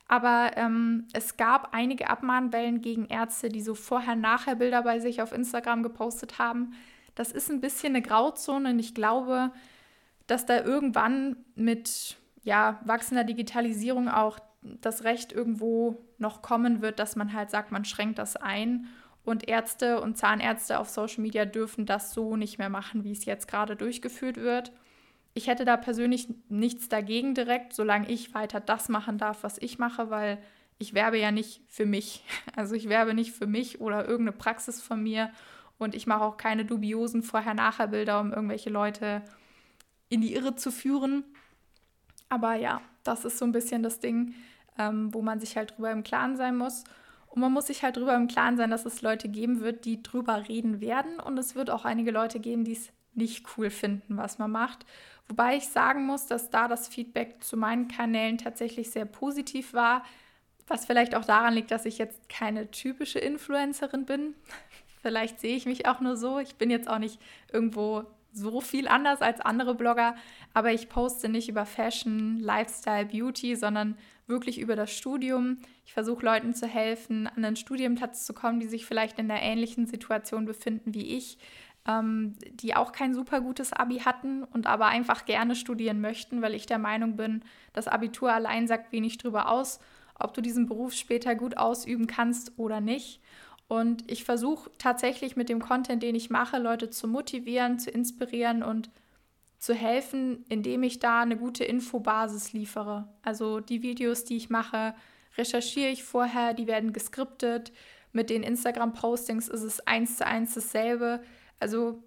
Aber 0.07 0.51
ähm, 0.55 1.09
es 1.11 1.35
gab 1.35 1.73
einige 1.73 2.09
Abmahnwellen 2.09 2.79
gegen 2.79 3.07
Ärzte, 3.07 3.49
die 3.49 3.61
so 3.61 3.75
vorher-nachher 3.75 4.55
Bilder 4.55 4.83
bei 4.83 5.01
sich 5.01 5.21
auf 5.21 5.33
Instagram 5.33 5.83
gepostet 5.83 6.39
haben. 6.39 6.71
Das 7.15 7.33
ist 7.33 7.51
ein 7.51 7.59
bisschen 7.59 7.97
eine 7.97 8.01
Grauzone 8.01 8.69
und 8.69 8.79
ich 8.79 8.95
glaube, 8.95 9.51
dass 10.27 10.45
da 10.45 10.63
irgendwann 10.63 11.35
mit 11.55 12.15
ja, 12.43 12.79
wachsender 12.85 13.25
Digitalisierung 13.25 14.07
auch 14.07 14.39
das 14.81 15.03
Recht 15.03 15.31
irgendwo 15.31 15.97
noch 16.17 16.41
kommen 16.41 16.81
wird, 16.81 16.99
dass 16.99 17.15
man 17.15 17.33
halt 17.33 17.49
sagt, 17.49 17.71
man 17.71 17.85
schränkt 17.85 18.19
das 18.19 18.35
ein. 18.35 18.87
Und 19.25 19.47
Ärzte 19.47 20.01
und 20.01 20.17
Zahnärzte 20.17 20.79
auf 20.79 20.89
Social 20.89 21.21
Media 21.21 21.45
dürfen 21.45 21.85
das 21.85 22.13
so 22.13 22.35
nicht 22.35 22.57
mehr 22.57 22.69
machen, 22.69 23.03
wie 23.03 23.11
es 23.11 23.25
jetzt 23.25 23.47
gerade 23.47 23.75
durchgeführt 23.75 24.37
wird. 24.37 24.71
Ich 25.33 25.47
hätte 25.47 25.65
da 25.65 25.77
persönlich 25.77 26.27
nichts 26.49 26.89
dagegen 26.89 27.33
direkt, 27.33 27.73
solange 27.73 28.09
ich 28.09 28.33
weiter 28.33 28.59
das 28.59 28.89
machen 28.89 29.17
darf, 29.17 29.43
was 29.43 29.57
ich 29.57 29.79
mache, 29.79 30.09
weil 30.09 30.39
ich 30.77 30.93
werbe 30.93 31.17
ja 31.17 31.31
nicht 31.31 31.61
für 31.67 31.85
mich. 31.85 32.23
Also 32.55 32.75
ich 32.75 32.87
werbe 32.87 33.13
nicht 33.13 33.31
für 33.31 33.47
mich 33.47 33.81
oder 33.81 34.07
irgendeine 34.07 34.37
Praxis 34.37 34.81
von 34.81 35.01
mir 35.01 35.31
und 35.79 35.95
ich 35.95 36.05
mache 36.05 36.23
auch 36.23 36.37
keine 36.37 36.65
dubiosen 36.65 37.23
Vorher-Nachher-Bilder, 37.23 38.19
um 38.19 38.31
irgendwelche 38.31 38.69
Leute 38.69 39.23
in 40.09 40.21
die 40.21 40.35
Irre 40.35 40.55
zu 40.55 40.71
führen. 40.71 41.23
Aber 42.29 42.55
ja, 42.55 42.81
das 43.03 43.25
ist 43.25 43.37
so 43.37 43.45
ein 43.45 43.51
bisschen 43.51 43.81
das 43.81 43.99
Ding, 43.99 44.35
ähm, 44.77 45.13
wo 45.13 45.21
man 45.21 45.39
sich 45.39 45.57
halt 45.57 45.75
drüber 45.75 45.91
im 45.91 46.03
Klaren 46.03 46.35
sein 46.35 46.57
muss. 46.57 46.83
Und 47.27 47.41
man 47.41 47.51
muss 47.51 47.67
sich 47.67 47.83
halt 47.83 47.97
drüber 47.97 48.15
im 48.15 48.27
Klaren 48.27 48.57
sein, 48.57 48.69
dass 48.69 48.85
es 48.85 49.01
Leute 49.01 49.27
geben 49.27 49.61
wird, 49.61 49.85
die 49.85 50.03
drüber 50.03 50.47
reden 50.47 50.81
werden. 50.81 51.19
Und 51.19 51.37
es 51.37 51.55
wird 51.55 51.69
auch 51.69 51.83
einige 51.83 52.11
Leute 52.11 52.39
geben, 52.39 52.63
die 52.63 52.73
es 52.73 52.89
nicht 53.15 53.45
cool 53.57 53.69
finden, 53.69 54.17
was 54.17 54.37
man 54.37 54.51
macht. 54.51 54.85
Wobei 55.27 55.55
ich 55.55 55.67
sagen 55.67 56.05
muss, 56.05 56.27
dass 56.27 56.49
da 56.49 56.67
das 56.67 56.87
Feedback 56.87 57.43
zu 57.43 57.57
meinen 57.57 57.87
Kanälen 57.87 58.37
tatsächlich 58.37 58.91
sehr 58.91 59.05
positiv 59.05 59.73
war. 59.73 60.03
Was 60.67 60.85
vielleicht 60.85 61.15
auch 61.15 61.25
daran 61.25 61.53
liegt, 61.53 61.71
dass 61.71 61.85
ich 61.85 61.97
jetzt 61.97 62.29
keine 62.29 62.71
typische 62.71 63.19
Influencerin 63.19 64.05
bin. 64.05 64.35
Vielleicht 65.01 65.41
sehe 65.41 65.57
ich 65.57 65.65
mich 65.65 65.85
auch 65.85 65.99
nur 65.99 66.15
so. 66.15 66.39
Ich 66.39 66.55
bin 66.55 66.69
jetzt 66.69 66.87
auch 66.87 66.99
nicht 66.99 67.19
irgendwo 67.51 68.05
so 68.31 68.61
viel 68.61 68.87
anders 68.87 69.21
als 69.21 69.41
andere 69.41 69.75
Blogger, 69.75 70.15
aber 70.53 70.71
ich 70.71 70.87
poste 70.87 71.27
nicht 71.27 71.49
über 71.49 71.65
Fashion, 71.65 72.39
Lifestyle, 72.39 73.05
Beauty, 73.05 73.55
sondern 73.55 73.97
wirklich 74.27 74.59
über 74.59 74.75
das 74.75 74.91
Studium. 74.91 75.57
Ich 75.85 75.93
versuche 75.93 76.25
Leuten 76.25 76.53
zu 76.53 76.67
helfen, 76.67 77.27
an 77.27 77.43
einen 77.43 77.55
Studienplatz 77.55 78.25
zu 78.25 78.33
kommen, 78.33 78.59
die 78.59 78.67
sich 78.67 78.85
vielleicht 78.85 79.19
in 79.19 79.29
einer 79.29 79.41
ähnlichen 79.41 79.87
Situation 79.87 80.45
befinden 80.45 80.93
wie 80.93 81.15
ich, 81.15 81.37
ähm, 81.87 82.35
die 82.53 82.75
auch 82.75 82.91
kein 82.91 83.13
super 83.13 83.41
gutes 83.41 83.73
Abi 83.73 83.99
hatten 83.99 84.43
und 84.43 84.67
aber 84.67 84.87
einfach 84.87 85.25
gerne 85.25 85.55
studieren 85.55 86.01
möchten, 86.01 86.41
weil 86.41 86.53
ich 86.53 86.65
der 86.65 86.79
Meinung 86.79 87.15
bin, 87.15 87.43
das 87.73 87.87
Abitur 87.87 88.31
allein 88.31 88.67
sagt 88.67 88.91
wenig 88.91 89.17
darüber 89.17 89.49
aus, 89.49 89.79
ob 90.19 90.33
du 90.33 90.41
diesen 90.41 90.67
Beruf 90.67 90.93
später 90.93 91.35
gut 91.35 91.57
ausüben 91.57 92.07
kannst 92.07 92.57
oder 92.57 92.79
nicht. 92.79 93.21
Und 93.67 94.09
ich 94.09 94.23
versuche 94.23 94.69
tatsächlich 94.77 95.35
mit 95.35 95.49
dem 95.49 95.59
Content, 95.59 96.03
den 96.03 96.15
ich 96.15 96.29
mache, 96.29 96.59
Leute 96.59 96.89
zu 96.89 97.07
motivieren, 97.07 97.79
zu 97.79 97.89
inspirieren 97.89 98.61
und 98.61 98.89
zu 99.63 99.73
helfen, 99.73 100.43
indem 100.49 100.83
ich 100.83 100.99
da 100.99 101.21
eine 101.21 101.37
gute 101.37 101.63
Infobasis 101.63 102.51
liefere. 102.51 103.07
Also 103.21 103.61
die 103.61 103.81
Videos, 103.81 104.25
die 104.25 104.35
ich 104.35 104.49
mache, 104.49 104.93
recherchiere 105.37 105.89
ich 105.89 106.03
vorher, 106.03 106.53
die 106.53 106.67
werden 106.67 106.91
geskriptet. 106.91 107.71
Mit 108.11 108.29
den 108.29 108.43
Instagram-Postings 108.43 109.47
ist 109.47 109.61
es 109.61 109.79
eins 109.87 110.17
zu 110.17 110.27
eins 110.27 110.53
dasselbe. 110.53 111.23
Also 111.61 112.03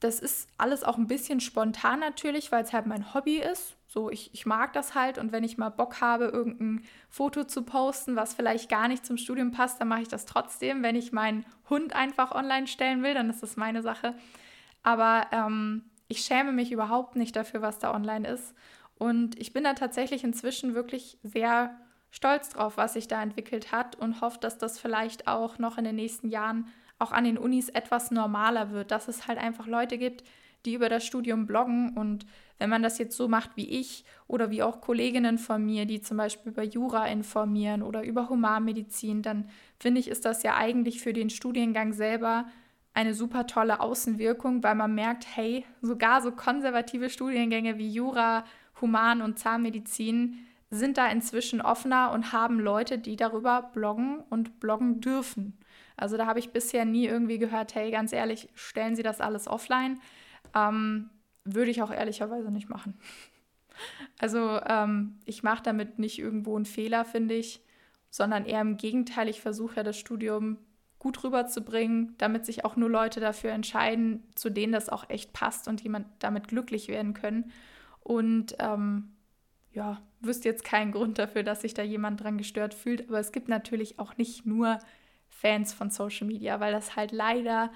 das 0.00 0.18
ist 0.18 0.48
alles 0.58 0.82
auch 0.82 0.98
ein 0.98 1.06
bisschen 1.06 1.38
spontan 1.38 2.00
natürlich, 2.00 2.50
weil 2.50 2.64
es 2.64 2.72
halt 2.72 2.86
mein 2.86 3.14
Hobby 3.14 3.36
ist. 3.36 3.76
So, 3.86 4.10
ich, 4.10 4.34
ich 4.34 4.44
mag 4.44 4.72
das 4.72 4.96
halt 4.96 5.18
und 5.18 5.30
wenn 5.30 5.44
ich 5.44 5.56
mal 5.56 5.68
Bock 5.68 6.00
habe, 6.00 6.24
irgendein 6.24 6.82
Foto 7.08 7.44
zu 7.44 7.62
posten, 7.62 8.16
was 8.16 8.34
vielleicht 8.34 8.68
gar 8.68 8.88
nicht 8.88 9.06
zum 9.06 9.16
Studium 9.16 9.52
passt, 9.52 9.80
dann 9.80 9.86
mache 9.86 10.02
ich 10.02 10.08
das 10.08 10.26
trotzdem. 10.26 10.82
Wenn 10.82 10.96
ich 10.96 11.12
meinen 11.12 11.46
Hund 11.70 11.94
einfach 11.94 12.32
online 12.32 12.66
stellen 12.66 13.04
will, 13.04 13.14
dann 13.14 13.30
ist 13.30 13.44
das 13.44 13.56
meine 13.56 13.80
Sache. 13.80 14.16
Aber 14.82 15.28
ähm, 15.30 15.84
ich 16.08 16.20
schäme 16.20 16.52
mich 16.52 16.72
überhaupt 16.72 17.16
nicht 17.16 17.36
dafür, 17.36 17.62
was 17.62 17.78
da 17.78 17.94
online 17.94 18.28
ist. 18.28 18.54
Und 18.98 19.38
ich 19.38 19.52
bin 19.52 19.64
da 19.64 19.74
tatsächlich 19.74 20.24
inzwischen 20.24 20.74
wirklich 20.74 21.18
sehr 21.22 21.76
stolz 22.10 22.50
drauf, 22.50 22.76
was 22.76 22.92
sich 22.92 23.08
da 23.08 23.22
entwickelt 23.22 23.72
hat 23.72 23.96
und 23.96 24.20
hoffe, 24.20 24.38
dass 24.40 24.56
das 24.56 24.78
vielleicht 24.78 25.26
auch 25.26 25.58
noch 25.58 25.78
in 25.78 25.84
den 25.84 25.96
nächsten 25.96 26.28
Jahren 26.28 26.68
auch 26.98 27.10
an 27.10 27.24
den 27.24 27.38
Unis 27.38 27.68
etwas 27.68 28.12
normaler 28.12 28.70
wird, 28.70 28.92
dass 28.92 29.08
es 29.08 29.26
halt 29.26 29.38
einfach 29.38 29.66
Leute 29.66 29.98
gibt, 29.98 30.22
die 30.64 30.74
über 30.74 30.88
das 30.88 31.04
Studium 31.04 31.46
bloggen. 31.46 31.96
Und 31.96 32.24
wenn 32.58 32.70
man 32.70 32.82
das 32.82 32.98
jetzt 32.98 33.16
so 33.16 33.28
macht 33.28 33.56
wie 33.56 33.68
ich 33.68 34.04
oder 34.28 34.50
wie 34.50 34.62
auch 34.62 34.80
Kolleginnen 34.80 35.38
von 35.38 35.64
mir, 35.64 35.86
die 35.86 36.00
zum 36.00 36.16
Beispiel 36.16 36.52
über 36.52 36.62
Jura 36.62 37.06
informieren 37.08 37.82
oder 37.82 38.04
über 38.04 38.28
Humanmedizin, 38.28 39.22
dann 39.22 39.48
finde 39.78 40.00
ich, 40.00 40.08
ist 40.08 40.24
das 40.24 40.42
ja 40.42 40.56
eigentlich 40.56 41.00
für 41.00 41.12
den 41.12 41.30
Studiengang 41.30 41.92
selber 41.92 42.46
eine 42.94 43.12
super 43.12 43.46
tolle 43.46 43.80
Außenwirkung, 43.80 44.62
weil 44.62 44.76
man 44.76 44.94
merkt, 44.94 45.26
hey, 45.36 45.66
sogar 45.82 46.22
so 46.22 46.30
konservative 46.30 47.10
Studiengänge 47.10 47.76
wie 47.76 47.90
Jura, 47.90 48.44
Human 48.80 49.20
und 49.20 49.38
Zahnmedizin 49.38 50.38
sind 50.70 50.96
da 50.96 51.08
inzwischen 51.08 51.60
offener 51.60 52.12
und 52.12 52.32
haben 52.32 52.58
Leute, 52.58 52.98
die 52.98 53.16
darüber 53.16 53.70
bloggen 53.74 54.20
und 54.30 54.60
bloggen 54.60 55.00
dürfen. 55.00 55.58
Also 55.96 56.16
da 56.16 56.26
habe 56.26 56.38
ich 56.38 56.50
bisher 56.50 56.84
nie 56.84 57.06
irgendwie 57.06 57.38
gehört, 57.38 57.74
hey, 57.74 57.90
ganz 57.90 58.12
ehrlich, 58.12 58.48
stellen 58.54 58.96
Sie 58.96 59.02
das 59.02 59.20
alles 59.20 59.46
offline. 59.46 60.00
Ähm, 60.54 61.10
würde 61.44 61.70
ich 61.70 61.82
auch 61.82 61.92
ehrlicherweise 61.92 62.50
nicht 62.50 62.68
machen. 62.68 62.94
Also 64.20 64.60
ähm, 64.68 65.18
ich 65.24 65.42
mache 65.42 65.64
damit 65.64 65.98
nicht 65.98 66.20
irgendwo 66.20 66.54
einen 66.54 66.64
Fehler, 66.64 67.04
finde 67.04 67.34
ich, 67.34 67.60
sondern 68.08 68.44
eher 68.44 68.60
im 68.60 68.76
Gegenteil, 68.76 69.28
ich 69.28 69.40
versuche 69.40 69.74
ja 69.74 69.82
das 69.82 69.98
Studium 69.98 70.58
gut 71.04 71.22
rüberzubringen, 71.22 72.14
damit 72.16 72.46
sich 72.46 72.64
auch 72.64 72.76
nur 72.76 72.88
Leute 72.88 73.20
dafür 73.20 73.50
entscheiden, 73.50 74.22
zu 74.34 74.48
denen 74.48 74.72
das 74.72 74.88
auch 74.88 75.10
echt 75.10 75.34
passt 75.34 75.68
und 75.68 75.82
jemand 75.82 76.06
damit 76.18 76.48
glücklich 76.48 76.88
werden 76.88 77.12
können. 77.12 77.52
Und 78.00 78.56
ähm, 78.58 79.12
ja, 79.72 80.00
wüsste 80.22 80.48
jetzt 80.48 80.64
keinen 80.64 80.92
Grund 80.92 81.18
dafür, 81.18 81.42
dass 81.42 81.60
sich 81.60 81.74
da 81.74 81.82
jemand 81.82 82.22
dran 82.22 82.38
gestört 82.38 82.72
fühlt. 82.72 83.06
Aber 83.06 83.18
es 83.18 83.32
gibt 83.32 83.48
natürlich 83.48 83.98
auch 83.98 84.16
nicht 84.16 84.46
nur 84.46 84.78
Fans 85.28 85.74
von 85.74 85.90
Social 85.90 86.26
Media, 86.26 86.58
weil 86.58 86.72
das 86.72 86.96
halt 86.96 87.12
leider 87.12 87.70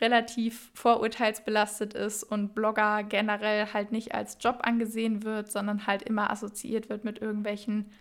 relativ 0.00 0.72
vorurteilsbelastet 0.74 1.94
ist 1.94 2.24
und 2.24 2.52
Blogger 2.52 3.04
generell 3.04 3.72
halt 3.72 3.92
nicht 3.92 4.12
als 4.12 4.38
Job 4.40 4.58
angesehen 4.62 5.22
wird, 5.22 5.52
sondern 5.52 5.86
halt 5.86 6.02
immer 6.02 6.32
assoziiert 6.32 6.88
wird 6.88 7.04
mit 7.04 7.20
irgendwelchen 7.20 7.92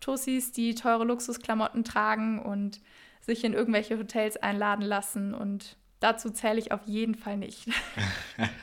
Tussis, 0.00 0.52
die 0.52 0.74
teure 0.74 1.04
Luxusklamotten 1.04 1.84
tragen 1.84 2.38
und 2.38 2.80
sich 3.30 3.44
in 3.44 3.54
irgendwelche 3.54 3.98
Hotels 3.98 4.36
einladen 4.36 4.82
lassen. 4.82 5.34
Und 5.34 5.76
dazu 6.00 6.30
zähle 6.30 6.58
ich 6.58 6.72
auf 6.72 6.80
jeden 6.86 7.14
Fall 7.14 7.36
nicht. 7.36 7.66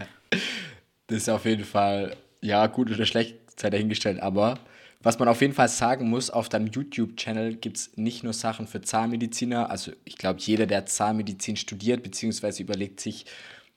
das 1.08 1.18
ist 1.18 1.30
auf 1.30 1.46
jeden 1.46 1.64
Fall, 1.64 2.16
ja, 2.42 2.68
gut 2.68 2.92
oder 2.92 3.06
schlecht, 3.06 3.38
sei 3.60 3.70
dahingestellt, 3.70 4.20
aber 4.22 4.60
was 5.02 5.20
man 5.20 5.28
auf 5.28 5.42
jeden 5.42 5.54
Fall 5.54 5.70
sagen 5.70 6.10
muss, 6.10 6.30
auf 6.30 6.50
deinem 6.50 6.68
YouTube-Channel 6.68 7.56
gibt 7.56 7.78
es 7.78 7.96
nicht 7.98 8.24
nur 8.24 8.34
Sachen 8.34 8.68
für 8.68 8.82
Zahnmediziner. 8.82 9.70
Also 9.70 9.92
ich 10.06 10.18
glaube, 10.18 10.40
jeder, 10.42 10.66
der 10.66 10.86
Zahnmedizin 10.86 11.56
studiert 11.56 12.04
bzw. 12.04 12.62
überlegt 12.62 13.00
sich, 13.00 13.26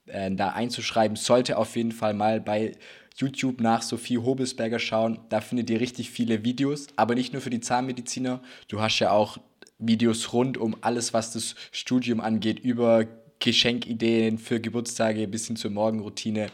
äh, 0.07 0.31
da 0.35 0.48
einzuschreiben, 0.48 1.16
sollte 1.16 1.59
auf 1.59 1.76
jeden 1.76 1.92
Fall 1.92 2.14
mal 2.14 2.40
bei 2.40 2.72
YouTube 3.16 3.61
nach 3.61 3.83
Sophie 3.83 4.18
Hobelsberger 4.18 4.79
schauen. 4.79 5.20
Da 5.29 5.40
findet 5.40 5.68
ihr 5.68 5.81
richtig 5.81 6.11
viele 6.11 6.42
Videos, 6.42 6.87
aber 6.96 7.14
nicht 7.14 7.33
nur 7.33 7.42
für 7.42 7.50
die 7.50 7.61
Zahnmediziner. 7.61 8.40
Du 8.68 8.81
hast 8.81 8.98
ja 8.98 9.11
auch 9.11 9.38
Videos 9.81 10.33
rund 10.33 10.59
um 10.59 10.77
alles, 10.81 11.12
was 11.12 11.33
das 11.33 11.55
Studium 11.73 12.21
angeht, 12.21 12.61
über 12.61 13.07
Geschenkideen 13.40 14.38
für 14.38 14.61
Geburtstage 14.61 15.27
bis 15.27 15.47
hin 15.47 15.57
zur 15.57 15.71
Morgenroutine. 15.71 16.49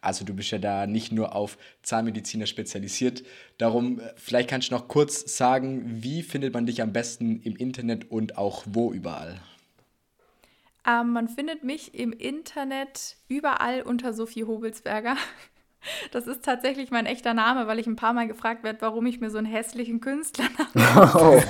Also 0.00 0.24
du 0.24 0.34
bist 0.34 0.50
ja 0.50 0.58
da 0.58 0.86
nicht 0.86 1.12
nur 1.12 1.34
auf 1.34 1.56
Zahnmediziner 1.82 2.46
spezialisiert. 2.46 3.22
Darum, 3.56 4.00
äh, 4.00 4.12
vielleicht 4.16 4.50
kannst 4.50 4.70
du 4.70 4.74
noch 4.74 4.86
kurz 4.86 5.36
sagen, 5.36 6.02
wie 6.02 6.22
findet 6.22 6.52
man 6.52 6.66
dich 6.66 6.82
am 6.82 6.92
besten 6.92 7.40
im 7.40 7.56
Internet 7.56 8.10
und 8.10 8.36
auch 8.36 8.64
wo 8.66 8.92
überall? 8.92 9.40
Ähm, 10.86 11.12
man 11.12 11.28
findet 11.28 11.64
mich 11.64 11.94
im 11.94 12.12
Internet 12.12 13.16
überall 13.28 13.80
unter 13.80 14.12
Sophie 14.12 14.44
Hobelsberger. 14.44 15.16
Das 16.12 16.26
ist 16.26 16.44
tatsächlich 16.44 16.90
mein 16.90 17.06
echter 17.06 17.34
Name, 17.34 17.66
weil 17.66 17.78
ich 17.78 17.86
ein 17.86 17.96
paar 17.96 18.12
Mal 18.12 18.26
gefragt 18.26 18.62
werde, 18.62 18.80
warum 18.80 19.06
ich 19.06 19.20
mir 19.20 19.30
so 19.30 19.38
einen 19.38 19.46
hässlichen 19.46 20.00
Künstlernamen 20.00 20.70
oh. 21.14 21.42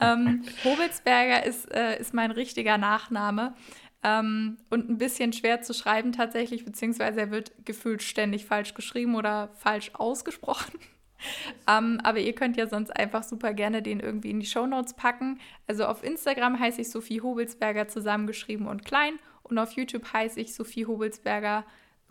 ähm, 0.00 0.42
Hobelsberger 0.64 1.44
ist, 1.44 1.70
äh, 1.72 1.98
ist 1.98 2.14
mein 2.14 2.30
richtiger 2.30 2.78
Nachname. 2.78 3.54
Ähm, 4.02 4.58
und 4.68 4.90
ein 4.90 4.98
bisschen 4.98 5.32
schwer 5.32 5.62
zu 5.62 5.72
schreiben 5.72 6.12
tatsächlich, 6.12 6.64
beziehungsweise 6.64 7.20
er 7.20 7.30
wird 7.30 7.52
gefühlt 7.64 8.02
ständig 8.02 8.44
falsch 8.44 8.74
geschrieben 8.74 9.14
oder 9.14 9.48
falsch 9.54 9.92
ausgesprochen. 9.94 10.78
ähm, 11.68 12.00
aber 12.04 12.18
ihr 12.18 12.34
könnt 12.34 12.58
ja 12.58 12.66
sonst 12.66 12.94
einfach 12.94 13.22
super 13.22 13.54
gerne 13.54 13.80
den 13.80 14.00
irgendwie 14.00 14.30
in 14.30 14.40
die 14.40 14.46
Shownotes 14.46 14.94
packen. 14.94 15.40
Also 15.66 15.86
auf 15.86 16.04
Instagram 16.04 16.60
heiße 16.60 16.82
ich 16.82 16.90
Sophie 16.90 17.22
Hobelsberger 17.22 17.88
zusammengeschrieben 17.88 18.66
und 18.66 18.84
klein 18.84 19.14
und 19.42 19.58
auf 19.58 19.72
YouTube 19.72 20.12
heiße 20.12 20.38
ich 20.38 20.54
Sophie 20.54 20.86
Hobelsberger 20.86 21.64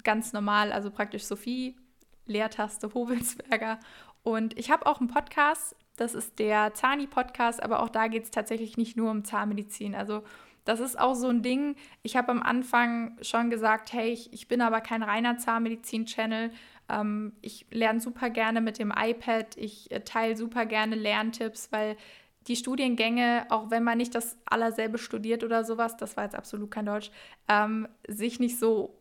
ganz 0.04 0.34
normal, 0.34 0.72
also 0.72 0.92
praktisch 0.92 1.24
Sophie, 1.24 1.76
Leertaste 2.26 2.94
Hobelsberger. 2.94 3.80
Und 4.24 4.58
ich 4.58 4.72
habe 4.72 4.86
auch 4.86 5.00
einen 5.00 5.10
Podcast, 5.10 5.76
das 5.98 6.16
ist 6.16 6.40
der 6.40 6.74
Zani-Podcast, 6.74 7.62
aber 7.62 7.84
auch 7.84 7.90
da 7.90 8.08
geht 8.08 8.24
es 8.24 8.32
tatsächlich 8.32 8.78
nicht 8.78 8.98
nur 8.98 9.12
um 9.12 9.26
Zahnmedizin. 9.26 9.96
Also 9.96 10.24
das 10.66 10.80
ist 10.80 10.98
auch 10.98 11.14
so 11.14 11.28
ein 11.28 11.44
Ding. 11.44 11.76
Ich 12.04 12.16
habe 12.16 12.32
am 12.32 12.42
Anfang 12.42 13.18
schon 13.22 13.50
gesagt, 13.50 13.92
hey, 13.92 14.12
ich, 14.12 14.32
ich 14.32 14.48
bin 14.48 14.62
aber 14.62 14.82
kein 14.82 15.04
reiner 15.04 15.38
Zahnmedizin-Channel. 15.38 16.52
Ähm, 16.90 17.34
ich 17.42 17.66
lerne 17.70 18.00
super 18.00 18.30
gerne 18.30 18.62
mit 18.62 18.80
dem 18.80 18.94
iPad. 18.96 19.58
Ich 19.58 19.92
äh, 19.92 20.00
teile 20.02 20.38
super 20.38 20.66
gerne 20.66 20.96
Lerntipps, 20.96 21.72
weil 21.72 21.98
die 22.48 22.56
Studiengänge, 22.56 23.46
auch 23.50 23.72
wenn 23.72 23.84
man 23.84 23.98
nicht 23.98 24.16
das 24.16 24.38
allerselbe 24.46 24.98
studiert 24.98 25.44
oder 25.44 25.64
sowas, 25.64 25.98
das 25.98 26.18
war 26.18 26.26
jetzt 26.26 26.36
absolut 26.36 26.72
kein 26.72 26.86
Deutsch, 26.86 27.12
ähm, 27.48 27.88
sich 28.08 28.40
nicht 28.40 28.60
so 28.60 29.00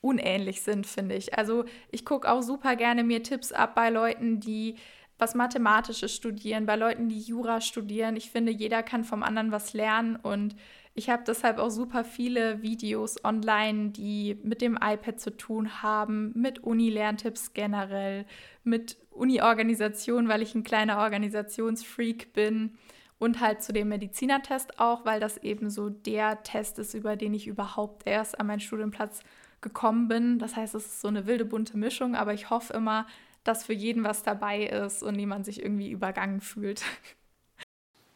unähnlich 0.00 0.62
sind, 0.62 0.86
finde 0.86 1.14
ich. 1.14 1.36
Also 1.36 1.64
ich 1.90 2.04
gucke 2.04 2.30
auch 2.30 2.42
super 2.42 2.76
gerne 2.76 3.04
mir 3.04 3.22
Tipps 3.22 3.52
ab 3.52 3.74
bei 3.74 3.90
Leuten, 3.90 4.40
die 4.40 4.76
was 5.18 5.34
Mathematisches 5.34 6.14
studieren, 6.14 6.66
bei 6.66 6.76
Leuten, 6.76 7.08
die 7.08 7.20
Jura 7.20 7.60
studieren. 7.60 8.16
Ich 8.16 8.30
finde, 8.30 8.52
jeder 8.52 8.82
kann 8.82 9.04
vom 9.04 9.22
anderen 9.22 9.52
was 9.52 9.74
lernen 9.74 10.16
und 10.16 10.56
ich 10.94 11.08
habe 11.08 11.22
deshalb 11.26 11.58
auch 11.58 11.70
super 11.70 12.04
viele 12.04 12.62
Videos 12.62 13.24
online, 13.24 13.90
die 13.90 14.38
mit 14.42 14.60
dem 14.60 14.76
iPad 14.76 15.20
zu 15.20 15.36
tun 15.36 15.82
haben, 15.82 16.32
mit 16.34 16.58
Uni-Lerntipps 16.64 17.52
generell, 17.52 18.26
mit 18.64 18.96
Uni-Organisation, 19.10 20.28
weil 20.28 20.42
ich 20.42 20.54
ein 20.54 20.64
kleiner 20.64 20.98
Organisationsfreak 20.98 22.32
bin 22.32 22.76
und 23.18 23.40
halt 23.40 23.62
zu 23.62 23.72
dem 23.72 23.88
Medizinertest 23.88 24.80
auch, 24.80 25.04
weil 25.04 25.20
das 25.20 25.36
eben 25.38 25.70
so 25.70 25.90
der 25.90 26.42
Test 26.42 26.78
ist, 26.78 26.94
über 26.94 27.16
den 27.16 27.34
ich 27.34 27.46
überhaupt 27.46 28.06
erst 28.06 28.40
an 28.40 28.48
meinen 28.48 28.60
Studienplatz 28.60 29.20
gekommen 29.62 30.08
bin. 30.08 30.38
Das 30.38 30.56
heißt, 30.56 30.74
es 30.74 30.86
ist 30.86 31.00
so 31.00 31.08
eine 31.08 31.26
wilde 31.26 31.44
bunte 31.44 31.76
Mischung, 31.76 32.14
aber 32.14 32.34
ich 32.34 32.50
hoffe 32.50 32.72
immer, 32.72 33.06
dass 33.44 33.64
für 33.64 33.72
jeden 33.72 34.04
was 34.04 34.22
dabei 34.22 34.64
ist 34.64 35.02
und 35.02 35.16
niemand 35.16 35.46
sich 35.46 35.62
irgendwie 35.62 35.90
übergangen 35.90 36.40
fühlt. 36.40 36.82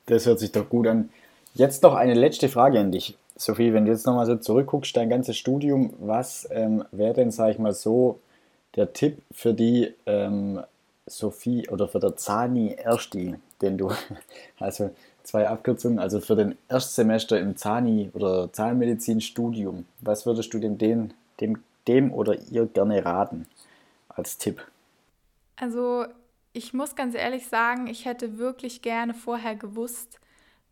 Das 0.07 0.27
hört 0.27 0.39
sich 0.39 0.53
doch 0.53 0.69
gut 0.69 0.87
an. 0.87 1.09
Jetzt 1.55 1.83
noch 1.83 1.95
eine 1.95 2.13
letzte 2.13 2.51
Frage 2.51 2.79
an 2.79 2.93
dich. 2.93 3.17
Sophie, 3.37 3.73
wenn 3.73 3.87
du 3.87 3.91
jetzt 3.91 4.05
nochmal 4.05 4.27
so 4.27 4.37
zurückguckst, 4.37 4.95
dein 4.95 5.09
ganzes 5.09 5.39
Studium, 5.39 5.95
was 5.99 6.47
ähm, 6.51 6.85
wäre 6.93 7.15
denn, 7.15 7.31
sag 7.31 7.53
ich 7.53 7.59
mal 7.59 7.73
so, 7.73 8.21
der 8.77 8.93
Tipp 8.93 9.23
für 9.33 9.55
die 9.55 9.95
ähm, 10.05 10.61
Sophie 11.07 11.69
oder 11.71 11.89
für 11.89 12.01
der 12.01 12.17
Zani 12.17 12.75
Ersti, 12.75 13.37
den 13.63 13.79
du, 13.79 13.91
also 14.59 14.91
zwei 15.23 15.49
Abkürzungen, 15.49 15.99
also 15.99 16.21
für 16.21 16.37
den 16.37 16.57
Erstsemester 16.69 17.41
im 17.41 17.57
Zani 17.57 18.11
oder 18.15 18.53
Zahnmedizinstudium, 18.53 19.87
was 20.01 20.27
würdest 20.27 20.53
du 20.55 20.59
dem, 20.59 20.79
dem, 20.79 21.11
dem, 21.41 21.63
dem 21.89 22.13
oder 22.13 22.39
ihr 22.51 22.67
gerne 22.67 23.05
raten 23.05 23.47
als 24.09 24.39
Tipp? 24.39 24.67
Also 25.57 26.07
ich 26.53 26.73
muss 26.73 26.95
ganz 26.95 27.15
ehrlich 27.15 27.49
sagen, 27.49 27.87
ich 27.87 28.05
hätte 28.05 28.39
wirklich 28.39 28.83
gerne 28.83 29.15
vorher 29.15 29.57
gewusst, 29.57 30.21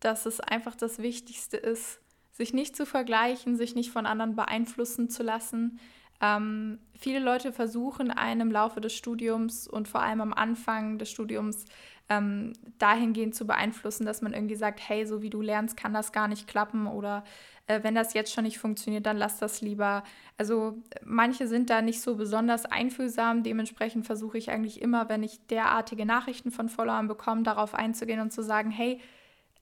dass 0.00 0.26
es 0.26 0.40
einfach 0.40 0.74
das 0.74 0.98
Wichtigste 0.98 1.56
ist, 1.56 2.00
sich 2.32 2.54
nicht 2.54 2.76
zu 2.76 2.86
vergleichen, 2.86 3.56
sich 3.56 3.74
nicht 3.74 3.90
von 3.90 4.06
anderen 4.06 4.36
beeinflussen 4.36 5.08
zu 5.08 5.22
lassen. 5.22 5.78
Ähm, 6.20 6.78
viele 6.98 7.18
Leute 7.18 7.52
versuchen 7.52 8.10
einen 8.10 8.42
im 8.42 8.52
Laufe 8.52 8.80
des 8.80 8.94
Studiums 8.94 9.68
und 9.68 9.88
vor 9.88 10.02
allem 10.02 10.20
am 10.20 10.32
Anfang 10.32 10.98
des 10.98 11.10
Studiums 11.10 11.64
ähm, 12.08 12.52
dahingehend 12.78 13.34
zu 13.34 13.46
beeinflussen, 13.46 14.06
dass 14.06 14.22
man 14.22 14.32
irgendwie 14.32 14.54
sagt, 14.54 14.80
hey, 14.88 15.06
so 15.06 15.22
wie 15.22 15.30
du 15.30 15.40
lernst, 15.40 15.76
kann 15.76 15.94
das 15.94 16.12
gar 16.12 16.28
nicht 16.28 16.46
klappen 16.46 16.86
oder 16.86 17.24
äh, 17.72 17.84
wenn 17.84 17.94
das 17.94 18.14
jetzt 18.14 18.32
schon 18.32 18.44
nicht 18.44 18.58
funktioniert, 18.58 19.06
dann 19.06 19.16
lass 19.16 19.38
das 19.38 19.60
lieber. 19.60 20.02
Also 20.38 20.78
manche 21.04 21.46
sind 21.46 21.70
da 21.70 21.82
nicht 21.82 22.00
so 22.00 22.16
besonders 22.16 22.66
einfühlsam. 22.66 23.42
Dementsprechend 23.42 24.06
versuche 24.06 24.38
ich 24.38 24.50
eigentlich 24.50 24.82
immer, 24.82 25.08
wenn 25.08 25.22
ich 25.22 25.46
derartige 25.46 26.06
Nachrichten 26.06 26.50
von 26.50 26.68
Followern 26.68 27.08
bekomme, 27.08 27.42
darauf 27.42 27.74
einzugehen 27.74 28.20
und 28.20 28.32
zu 28.32 28.42
sagen, 28.42 28.70
hey, 28.70 29.00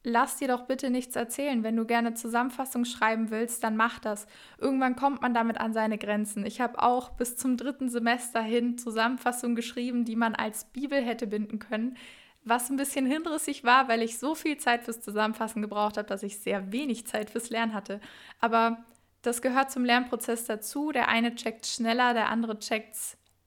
lass 0.02 0.36
dir 0.36 0.48
doch 0.48 0.62
bitte 0.62 0.90
nichts 0.90 1.16
erzählen. 1.16 1.62
Wenn 1.62 1.76
du 1.76 1.84
gerne 1.84 2.14
Zusammenfassung 2.14 2.84
schreiben 2.84 3.30
willst, 3.30 3.62
dann 3.62 3.76
mach 3.76 3.98
das. 3.98 4.26
Irgendwann 4.58 4.96
kommt 4.96 5.22
man 5.22 5.34
damit 5.34 5.58
an 5.58 5.72
seine 5.72 5.98
Grenzen. 5.98 6.46
Ich 6.46 6.61
habe 6.61 6.82
auch 6.82 7.11
bis 7.11 7.36
zum 7.36 7.56
dritten 7.56 7.88
Semester 7.88 8.40
hin 8.40 8.78
Zusammenfassungen 8.78 9.56
geschrieben, 9.56 10.04
die 10.04 10.16
man 10.16 10.34
als 10.34 10.64
Bibel 10.64 11.00
hätte 11.00 11.26
binden 11.26 11.58
können 11.58 11.96
was 12.43 12.70
ein 12.70 12.76
bisschen 12.76 13.07
hinrissig 13.07 13.64
war, 13.64 13.88
weil 13.88 14.03
ich 14.03 14.18
so 14.18 14.34
viel 14.34 14.57
Zeit 14.57 14.84
fürs 14.84 15.01
Zusammenfassen 15.01 15.62
gebraucht 15.62 15.97
habe, 15.97 16.09
dass 16.09 16.22
ich 16.22 16.41
sehr 16.41 16.72
wenig 16.72 17.07
Zeit 17.07 17.30
fürs 17.30 17.51
Lernen 17.51 17.74
hatte. 17.74 18.01
Aber 18.38 18.84
das 19.22 19.43
gehört 19.43 19.70
zum 19.70 19.84
Lernprozess 19.84 20.47
dazu. 20.47 20.93
Der 20.93 21.09
eine 21.09 21.34
checkt 21.34 21.66
schneller, 21.66 22.14
der 22.14 22.28
andere 22.28 22.59
checkt 22.59 22.97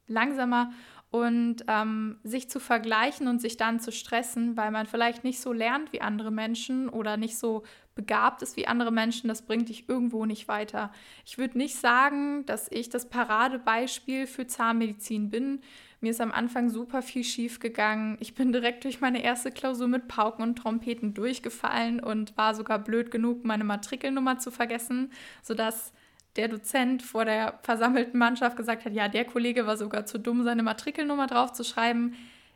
langsamer. 0.07 0.71
Und 1.13 1.57
ähm, 1.67 2.17
sich 2.23 2.49
zu 2.49 2.59
vergleichen 2.59 3.27
und 3.27 3.39
sich 3.39 3.55
dann 3.55 3.79
zu 3.79 3.91
stressen, 3.91 4.57
weil 4.57 4.71
man 4.71 4.87
vielleicht 4.87 5.23
nicht 5.23 5.39
so 5.39 5.53
lernt 5.53 5.93
wie 5.93 6.01
andere 6.01 6.31
Menschen 6.31 6.89
oder 6.89 7.17
nicht 7.17 7.37
so 7.37 7.61
begabt 7.93 8.41
ist 8.41 8.57
wie 8.57 8.65
andere 8.65 8.91
Menschen, 8.91 9.27
das 9.27 9.43
bringt 9.43 9.69
dich 9.69 9.87
irgendwo 9.87 10.25
nicht 10.25 10.47
weiter. 10.47 10.91
Ich 11.23 11.37
würde 11.37 11.59
nicht 11.59 11.75
sagen, 11.75 12.43
dass 12.47 12.67
ich 12.71 12.89
das 12.89 13.09
Paradebeispiel 13.09 14.25
für 14.25 14.47
Zahnmedizin 14.47 15.29
bin. 15.29 15.61
Mir 16.01 16.09
ist 16.09 16.21
am 16.21 16.31
Anfang 16.31 16.69
super 16.69 17.03
viel 17.03 17.23
schief 17.23 17.59
gegangen. 17.59 18.17
Ich 18.19 18.33
bin 18.33 18.51
direkt 18.51 18.83
durch 18.83 18.99
meine 18.99 19.23
erste 19.23 19.51
Klausur 19.51 19.87
mit 19.87 20.07
Pauken 20.07 20.41
und 20.41 20.55
Trompeten 20.55 21.13
durchgefallen 21.13 21.99
und 21.99 22.35
war 22.37 22.55
sogar 22.55 22.79
blöd 22.79 23.11
genug, 23.11 23.45
meine 23.45 23.63
Matrikelnummer 23.63 24.39
zu 24.39 24.49
vergessen, 24.49 25.11
sodass 25.43 25.93
der 26.35 26.47
Dozent 26.47 27.03
vor 27.03 27.25
der 27.25 27.59
versammelten 27.61 28.17
Mannschaft 28.17 28.57
gesagt 28.57 28.85
hat, 28.85 28.93
ja, 28.93 29.07
der 29.07 29.25
Kollege 29.25 29.67
war 29.67 29.77
sogar 29.77 30.05
zu 30.05 30.17
dumm, 30.17 30.43
seine 30.43 30.63
Matrikelnummer 30.63 31.27
draufzuschreiben. 31.27 32.15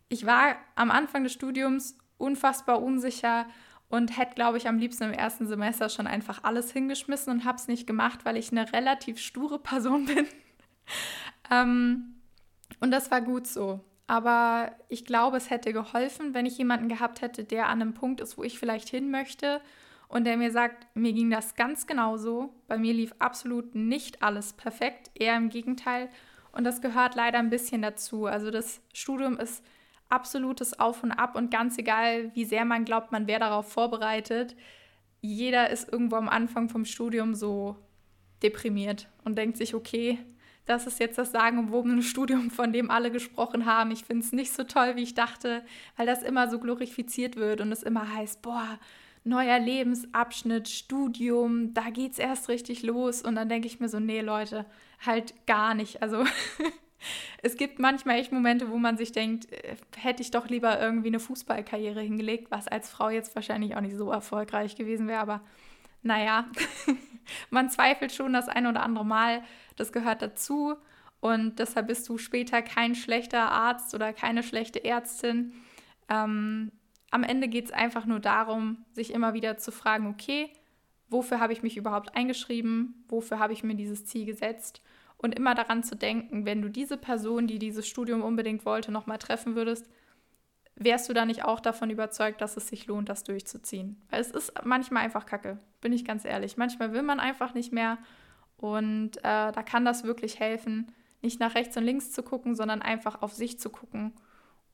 Ich 0.09 0.25
war 0.25 0.55
am 0.75 0.89
Anfang 0.89 1.23
des 1.23 1.33
Studiums 1.33 1.97
unfassbar 2.17 2.81
unsicher 2.81 3.45
und 3.89 4.17
hätte, 4.17 4.35
glaube 4.35 4.57
ich, 4.57 4.67
am 4.67 4.79
liebsten 4.79 5.05
im 5.05 5.13
ersten 5.13 5.47
Semester 5.47 5.89
schon 5.89 6.07
einfach 6.07 6.43
alles 6.43 6.71
hingeschmissen 6.71 7.31
und 7.31 7.45
habe 7.45 7.57
es 7.57 7.67
nicht 7.67 7.87
gemacht, 7.87 8.25
weil 8.25 8.37
ich 8.37 8.51
eine 8.51 8.71
relativ 8.73 9.19
sture 9.19 9.59
Person 9.59 10.05
bin. 10.13 10.25
ähm, 11.51 12.15
und 12.79 12.91
das 12.91 13.11
war 13.11 13.21
gut 13.21 13.47
so. 13.47 13.83
Aber 14.07 14.71
ich 14.87 15.05
glaube, 15.05 15.37
es 15.37 15.49
hätte 15.49 15.73
geholfen, 15.73 16.33
wenn 16.33 16.45
ich 16.45 16.57
jemanden 16.57 16.87
gehabt 16.87 17.21
hätte, 17.21 17.43
der 17.43 17.67
an 17.67 17.81
einem 17.81 17.93
Punkt 17.93 18.21
ist, 18.21 18.37
wo 18.37 18.43
ich 18.43 18.57
vielleicht 18.57 18.89
hin 18.89 19.11
möchte 19.11 19.61
und 20.07 20.23
der 20.23 20.37
mir 20.37 20.51
sagt, 20.51 20.87
mir 20.95 21.13
ging 21.13 21.29
das 21.29 21.55
ganz 21.55 21.85
genauso. 21.85 22.53
Bei 22.67 22.77
mir 22.77 22.93
lief 22.93 23.13
absolut 23.19 23.75
nicht 23.75 24.23
alles 24.23 24.53
perfekt, 24.53 25.11
eher 25.15 25.35
im 25.35 25.49
Gegenteil. 25.49 26.09
Und 26.51 26.63
das 26.63 26.81
gehört 26.81 27.15
leider 27.15 27.39
ein 27.39 27.49
bisschen 27.49 27.81
dazu. 27.81 28.25
Also 28.25 28.49
das 28.49 28.81
Studium 28.93 29.37
ist 29.37 29.63
absolutes 30.09 30.79
Auf 30.79 31.03
und 31.03 31.11
Ab 31.11 31.35
und 31.35 31.51
ganz 31.51 31.77
egal, 31.77 32.33
wie 32.33 32.45
sehr 32.45 32.65
man 32.65 32.85
glaubt, 32.85 33.11
man 33.11 33.27
wäre 33.27 33.41
darauf 33.41 33.71
vorbereitet, 33.71 34.55
jeder 35.21 35.69
ist 35.69 35.91
irgendwo 35.91 36.15
am 36.15 36.29
Anfang 36.29 36.69
vom 36.69 36.85
Studium 36.85 37.33
so 37.33 37.75
deprimiert 38.43 39.09
und 39.25 39.37
denkt 39.37 39.57
sich, 39.57 39.73
okay, 39.73 40.19
das 40.65 40.85
ist 40.85 40.99
jetzt 40.99 41.17
das 41.17 41.31
sagenumwobene 41.31 42.01
Studium, 42.03 42.49
von 42.51 42.71
dem 42.71 42.91
alle 42.91 43.11
gesprochen 43.11 43.65
haben. 43.65 43.91
Ich 43.91 44.05
finde 44.05 44.25
es 44.25 44.31
nicht 44.31 44.53
so 44.53 44.63
toll, 44.63 44.95
wie 44.95 45.03
ich 45.03 45.15
dachte, 45.15 45.63
weil 45.95 46.05
das 46.05 46.23
immer 46.23 46.49
so 46.49 46.59
glorifiziert 46.59 47.35
wird 47.35 47.61
und 47.61 47.71
es 47.71 47.83
immer 47.83 48.13
heißt, 48.13 48.41
boah, 48.41 48.79
neuer 49.27 49.59
Lebensabschnitt, 49.59 50.67
Studium, 50.67 51.73
da 51.73 51.89
geht 51.89 52.13
es 52.13 52.19
erst 52.19 52.49
richtig 52.49 52.83
los. 52.83 53.21
Und 53.21 53.35
dann 53.35 53.49
denke 53.49 53.67
ich 53.67 53.79
mir 53.79 53.89
so, 53.89 53.99
nee, 53.99 54.21
Leute, 54.21 54.65
halt 55.05 55.45
gar 55.45 55.73
nicht. 55.73 56.01
Also 56.01 56.23
es 57.43 57.57
gibt 57.57 57.79
manchmal 57.79 58.19
echt 58.19 58.31
Momente, 58.31 58.69
wo 58.69 58.77
man 58.77 58.97
sich 58.97 59.11
denkt, 59.11 59.51
äh, 59.51 59.75
hätte 59.97 60.21
ich 60.21 60.31
doch 60.31 60.47
lieber 60.49 60.79
irgendwie 60.79 61.07
eine 61.07 61.19
Fußballkarriere 61.19 62.01
hingelegt, 62.01 62.51
was 62.51 62.67
als 62.67 62.89
Frau 62.89 63.09
jetzt 63.09 63.35
wahrscheinlich 63.35 63.75
auch 63.75 63.81
nicht 63.81 63.95
so 63.95 64.11
erfolgreich 64.11 64.75
gewesen 64.75 65.07
wäre, 65.07 65.21
aber 65.21 65.41
naja, 66.03 66.45
man 67.49 67.69
zweifelt 67.69 68.13
schon 68.13 68.33
das 68.33 68.47
ein 68.47 68.67
oder 68.67 68.83
andere 68.83 69.05
Mal. 69.05 69.43
Das 69.75 69.91
gehört 69.91 70.21
dazu. 70.21 70.75
Und 71.19 71.57
deshalb 71.59 71.87
bist 71.87 72.07
du 72.09 72.17
später 72.17 72.61
kein 72.61 72.95
schlechter 72.95 73.51
Arzt 73.51 73.93
oder 73.95 74.13
keine 74.13 74.43
schlechte 74.43 74.83
Ärztin. 74.83 75.53
Ähm, 76.09 76.71
am 77.11 77.23
Ende 77.23 77.47
geht 77.47 77.65
es 77.65 77.71
einfach 77.71 78.05
nur 78.05 78.19
darum, 78.19 78.85
sich 78.93 79.13
immer 79.13 79.33
wieder 79.33 79.57
zu 79.57 79.71
fragen, 79.71 80.07
okay, 80.07 80.51
wofür 81.09 81.39
habe 81.39 81.53
ich 81.53 81.63
mich 81.63 81.77
überhaupt 81.77 82.15
eingeschrieben? 82.15 83.05
Wofür 83.07 83.39
habe 83.39 83.53
ich 83.53 83.63
mir 83.63 83.75
dieses 83.75 84.05
Ziel 84.05 84.25
gesetzt? 84.25 84.81
Und 85.17 85.33
immer 85.35 85.55
daran 85.55 85.83
zu 85.83 85.95
denken, 85.95 86.45
wenn 86.45 86.61
du 86.61 86.69
diese 86.69 86.97
Person, 86.97 87.47
die 87.47 87.59
dieses 87.59 87.87
Studium 87.87 88.21
unbedingt 88.21 88.65
wollte, 88.65 88.91
nochmal 88.91 89.17
treffen 89.17 89.55
würdest, 89.55 89.89
wärst 90.75 91.09
du 91.09 91.13
da 91.13 91.25
nicht 91.25 91.43
auch 91.43 91.59
davon 91.59 91.89
überzeugt, 91.89 92.41
dass 92.41 92.55
es 92.55 92.67
sich 92.67 92.85
lohnt, 92.85 93.09
das 93.09 93.23
durchzuziehen? 93.23 93.99
Weil 94.09 94.21
es 94.21 94.29
ist 94.29 94.53
manchmal 94.63 95.03
einfach 95.03 95.25
Kacke, 95.25 95.59
bin 95.81 95.91
ich 95.91 96.05
ganz 96.05 96.23
ehrlich. 96.23 96.57
Manchmal 96.57 96.93
will 96.93 97.01
man 97.01 97.19
einfach 97.19 97.55
nicht 97.55 97.73
mehr 97.73 97.97
und 98.57 99.17
äh, 99.17 99.51
da 99.51 99.63
kann 99.63 99.85
das 99.85 100.03
wirklich 100.03 100.39
helfen, 100.39 100.91
nicht 101.21 101.39
nach 101.39 101.55
rechts 101.55 101.75
und 101.77 101.83
links 101.83 102.11
zu 102.11 102.21
gucken, 102.21 102.55
sondern 102.55 102.81
einfach 102.81 103.21
auf 103.21 103.33
sich 103.33 103.59
zu 103.59 103.69
gucken. 103.69 104.13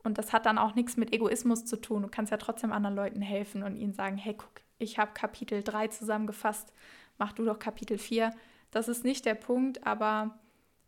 Und 0.03 0.17
das 0.17 0.33
hat 0.33 0.45
dann 0.45 0.57
auch 0.57 0.75
nichts 0.75 0.97
mit 0.97 1.13
Egoismus 1.13 1.65
zu 1.65 1.77
tun. 1.79 2.01
Du 2.01 2.09
kannst 2.09 2.31
ja 2.31 2.37
trotzdem 2.37 2.71
anderen 2.71 2.95
Leuten 2.95 3.21
helfen 3.21 3.63
und 3.63 3.77
ihnen 3.77 3.93
sagen, 3.93 4.17
hey, 4.17 4.33
guck, 4.37 4.61
ich 4.77 4.97
habe 4.97 5.13
Kapitel 5.13 5.63
3 5.63 5.87
zusammengefasst, 5.87 6.73
mach 7.17 7.31
du 7.31 7.45
doch 7.45 7.59
Kapitel 7.59 7.97
4. 7.97 8.31
Das 8.71 8.87
ist 8.87 9.03
nicht 9.03 9.25
der 9.25 9.35
Punkt, 9.35 9.85
aber 9.85 10.37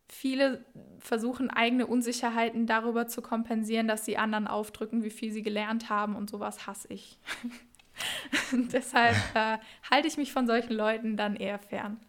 Viele 0.07 0.63
versuchen 0.99 1.49
eigene 1.49 1.87
Unsicherheiten 1.87 2.67
darüber 2.67 3.07
zu 3.07 3.21
kompensieren, 3.21 3.87
dass 3.87 4.05
sie 4.05 4.17
anderen 4.17 4.47
aufdrücken, 4.47 5.03
wie 5.03 5.09
viel 5.09 5.31
sie 5.31 5.41
gelernt 5.41 5.89
haben 5.89 6.15
und 6.15 6.29
sowas 6.29 6.67
hasse 6.67 6.87
ich. 6.89 7.17
Deshalb 8.51 9.15
äh, 9.33 9.57
halte 9.89 10.07
ich 10.07 10.17
mich 10.17 10.31
von 10.31 10.45
solchen 10.45 10.73
Leuten 10.73 11.17
dann 11.17 11.35
eher 11.35 11.57
fern. 11.57 11.99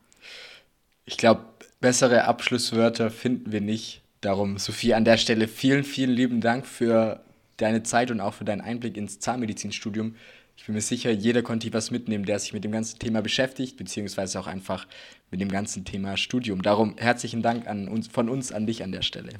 Ich 1.07 1.17
glaube, 1.17 1.45
bessere 1.81 2.25
Abschlusswörter 2.25 3.11
finden 3.11 3.51
wir 3.51 3.61
nicht. 3.63 4.03
Darum, 4.27 4.59
Sophie, 4.59 4.93
an 4.93 5.05
der 5.05 5.18
Stelle 5.18 5.47
vielen, 5.47 5.85
vielen 5.85 6.11
lieben 6.11 6.41
Dank 6.41 6.66
für 6.66 7.20
deine 7.59 7.85
Zeit 7.85 8.11
und 8.11 8.20
auch 8.20 8.35
für 8.35 8.45
deinen 8.45 8.61
Einblick 8.61 8.97
ins 8.97 9.20
Zahnmedizinstudium. 9.20 10.16
Ich 10.57 10.66
bin 10.66 10.74
mir 10.74 10.81
sicher, 10.81 11.12
jeder 11.12 11.43
konnte 11.43 11.66
hier 11.66 11.72
was 11.72 11.93
mitnehmen, 11.93 12.24
der 12.24 12.41
sich 12.41 12.53
mit 12.53 12.64
dem 12.64 12.72
ganzen 12.72 12.99
Thema 12.99 13.22
beschäftigt, 13.22 13.77
beziehungsweise 13.77 14.41
auch 14.41 14.49
einfach 14.49 14.89
mit 15.31 15.41
dem 15.41 15.49
ganzen 15.49 15.85
Thema 15.85 16.16
Studium. 16.16 16.62
Darum 16.62 16.97
herzlichen 16.99 17.41
Dank 17.41 17.68
an 17.68 17.87
uns, 17.87 18.09
von 18.09 18.29
uns 18.29 18.51
an 18.51 18.66
dich 18.66 18.83
an 18.83 18.91
der 18.91 19.03
Stelle. 19.03 19.31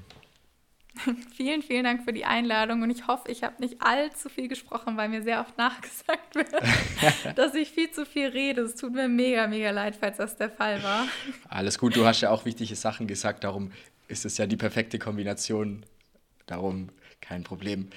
vielen, 1.37 1.62
vielen 1.62 1.82
Dank 1.82 2.05
für 2.05 2.12
die 2.12 2.24
Einladung 2.24 2.82
und 2.82 2.91
ich 2.91 3.09
hoffe, 3.09 3.28
ich 3.28 3.43
habe 3.43 3.61
nicht 3.61 3.82
allzu 3.82 4.28
viel 4.28 4.47
gesprochen, 4.47 4.97
weil 4.97 5.09
mir 5.09 5.24
sehr 5.24 5.41
oft 5.41 5.59
nachgesagt 5.59 6.37
wird, 6.37 6.49
dass 7.37 7.57
ich 7.57 7.70
viel 7.70 7.91
zu 7.91 8.07
viel 8.07 8.28
rede. 8.28 8.62
Es 8.62 8.76
tut 8.76 8.93
mir 8.93 9.09
mega, 9.09 9.49
mega 9.49 9.72
leid, 9.72 9.97
falls 9.99 10.18
das 10.18 10.37
der 10.37 10.49
Fall 10.49 10.80
war. 10.84 11.09
Alles 11.49 11.76
gut, 11.76 11.97
du 11.97 12.07
hast 12.07 12.20
ja 12.20 12.30
auch 12.30 12.45
wichtige 12.45 12.76
Sachen 12.76 13.09
gesagt, 13.09 13.43
darum 13.43 13.72
ist 14.09 14.24
es 14.24 14.38
ja 14.38 14.46
die 14.46 14.57
perfekte 14.57 14.98
Kombination. 14.98 15.84
Darum 16.46 16.90
kein 17.20 17.42
Problem. 17.42 17.88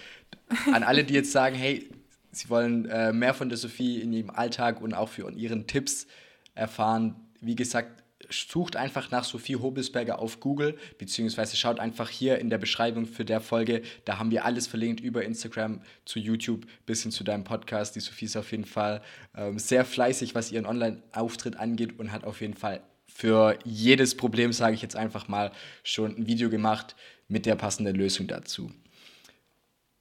An 0.73 0.83
alle, 0.83 1.03
die 1.03 1.13
jetzt 1.13 1.31
sagen, 1.31 1.55
hey, 1.55 1.89
sie 2.31 2.49
wollen 2.49 2.85
äh, 2.85 3.13
mehr 3.13 3.33
von 3.33 3.49
der 3.49 3.57
Sophie 3.57 4.01
in 4.01 4.13
ihrem 4.13 4.29
Alltag 4.29 4.81
und 4.81 4.93
auch 4.93 5.09
für 5.09 5.31
ihren 5.31 5.67
Tipps 5.67 6.07
erfahren, 6.55 7.15
wie 7.41 7.55
gesagt, 7.55 8.03
sucht 8.29 8.75
einfach 8.75 9.11
nach 9.11 9.23
Sophie 9.23 9.55
Hobelsberger 9.55 10.19
auf 10.19 10.39
Google, 10.39 10.77
beziehungsweise 10.97 11.55
schaut 11.57 11.79
einfach 11.79 12.09
hier 12.09 12.37
in 12.39 12.49
der 12.49 12.57
Beschreibung 12.57 13.05
für 13.05 13.25
der 13.25 13.41
Folge. 13.41 13.81
Da 14.05 14.19
haben 14.19 14.31
wir 14.31 14.45
alles 14.45 14.67
verlinkt 14.67 14.99
über 14.99 15.23
Instagram 15.23 15.81
zu 16.05 16.19
YouTube 16.19 16.65
bis 16.85 17.03
hin 17.03 17.11
zu 17.11 17.23
deinem 17.23 17.43
Podcast. 17.43 17.95
Die 17.95 18.01
Sophie 18.01 18.25
ist 18.25 18.37
auf 18.37 18.51
jeden 18.51 18.65
Fall 18.65 19.01
ähm, 19.35 19.57
sehr 19.57 19.85
fleißig, 19.85 20.35
was 20.35 20.51
ihren 20.51 20.65
Online-Auftritt 20.65 21.57
angeht 21.57 21.97
und 21.97 22.11
hat 22.11 22.23
auf 22.23 22.41
jeden 22.41 22.55
Fall 22.55 22.81
für 23.19 23.59
jedes 23.65 24.15
Problem, 24.15 24.53
sage 24.53 24.75
ich 24.75 24.81
jetzt 24.81 24.95
einfach 24.95 25.27
mal, 25.27 25.51
schon 25.83 26.15
ein 26.15 26.25
Video 26.25 26.49
gemacht 26.49 26.95
mit 27.27 27.45
der 27.45 27.55
passenden 27.55 27.93
Lösung 27.93 28.27
dazu. 28.27 28.71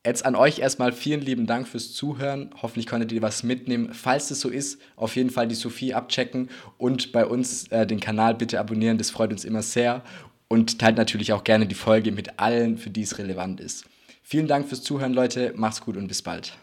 Jetzt 0.06 0.24
an 0.24 0.36
euch 0.36 0.60
erstmal 0.60 0.92
vielen 0.92 1.22
lieben 1.22 1.48
Dank 1.48 1.66
fürs 1.66 1.92
Zuhören. 1.92 2.50
Hoffentlich 2.62 2.86
konntet 2.86 3.10
ihr 3.10 3.20
was 3.20 3.42
mitnehmen. 3.42 3.92
Falls 3.92 4.30
es 4.30 4.40
so 4.40 4.48
ist, 4.48 4.80
auf 4.94 5.16
jeden 5.16 5.30
Fall 5.30 5.48
die 5.48 5.56
Sophie 5.56 5.94
abchecken 5.94 6.48
und 6.78 7.10
bei 7.10 7.26
uns 7.26 7.66
äh, 7.72 7.88
den 7.88 7.98
Kanal 7.98 8.36
bitte 8.36 8.60
abonnieren. 8.60 8.98
Das 8.98 9.10
freut 9.10 9.32
uns 9.32 9.44
immer 9.44 9.62
sehr. 9.62 10.04
Und 10.46 10.78
teilt 10.78 10.96
natürlich 10.96 11.32
auch 11.32 11.42
gerne 11.42 11.66
die 11.66 11.74
Folge 11.74 12.12
mit 12.12 12.38
allen, 12.38 12.78
für 12.78 12.90
die 12.90 13.02
es 13.02 13.18
relevant 13.18 13.58
ist. 13.58 13.84
Vielen 14.22 14.46
Dank 14.46 14.68
fürs 14.68 14.82
Zuhören, 14.84 15.12
Leute. 15.12 15.54
Macht's 15.56 15.80
gut 15.80 15.96
und 15.96 16.06
bis 16.06 16.22
bald. 16.22 16.56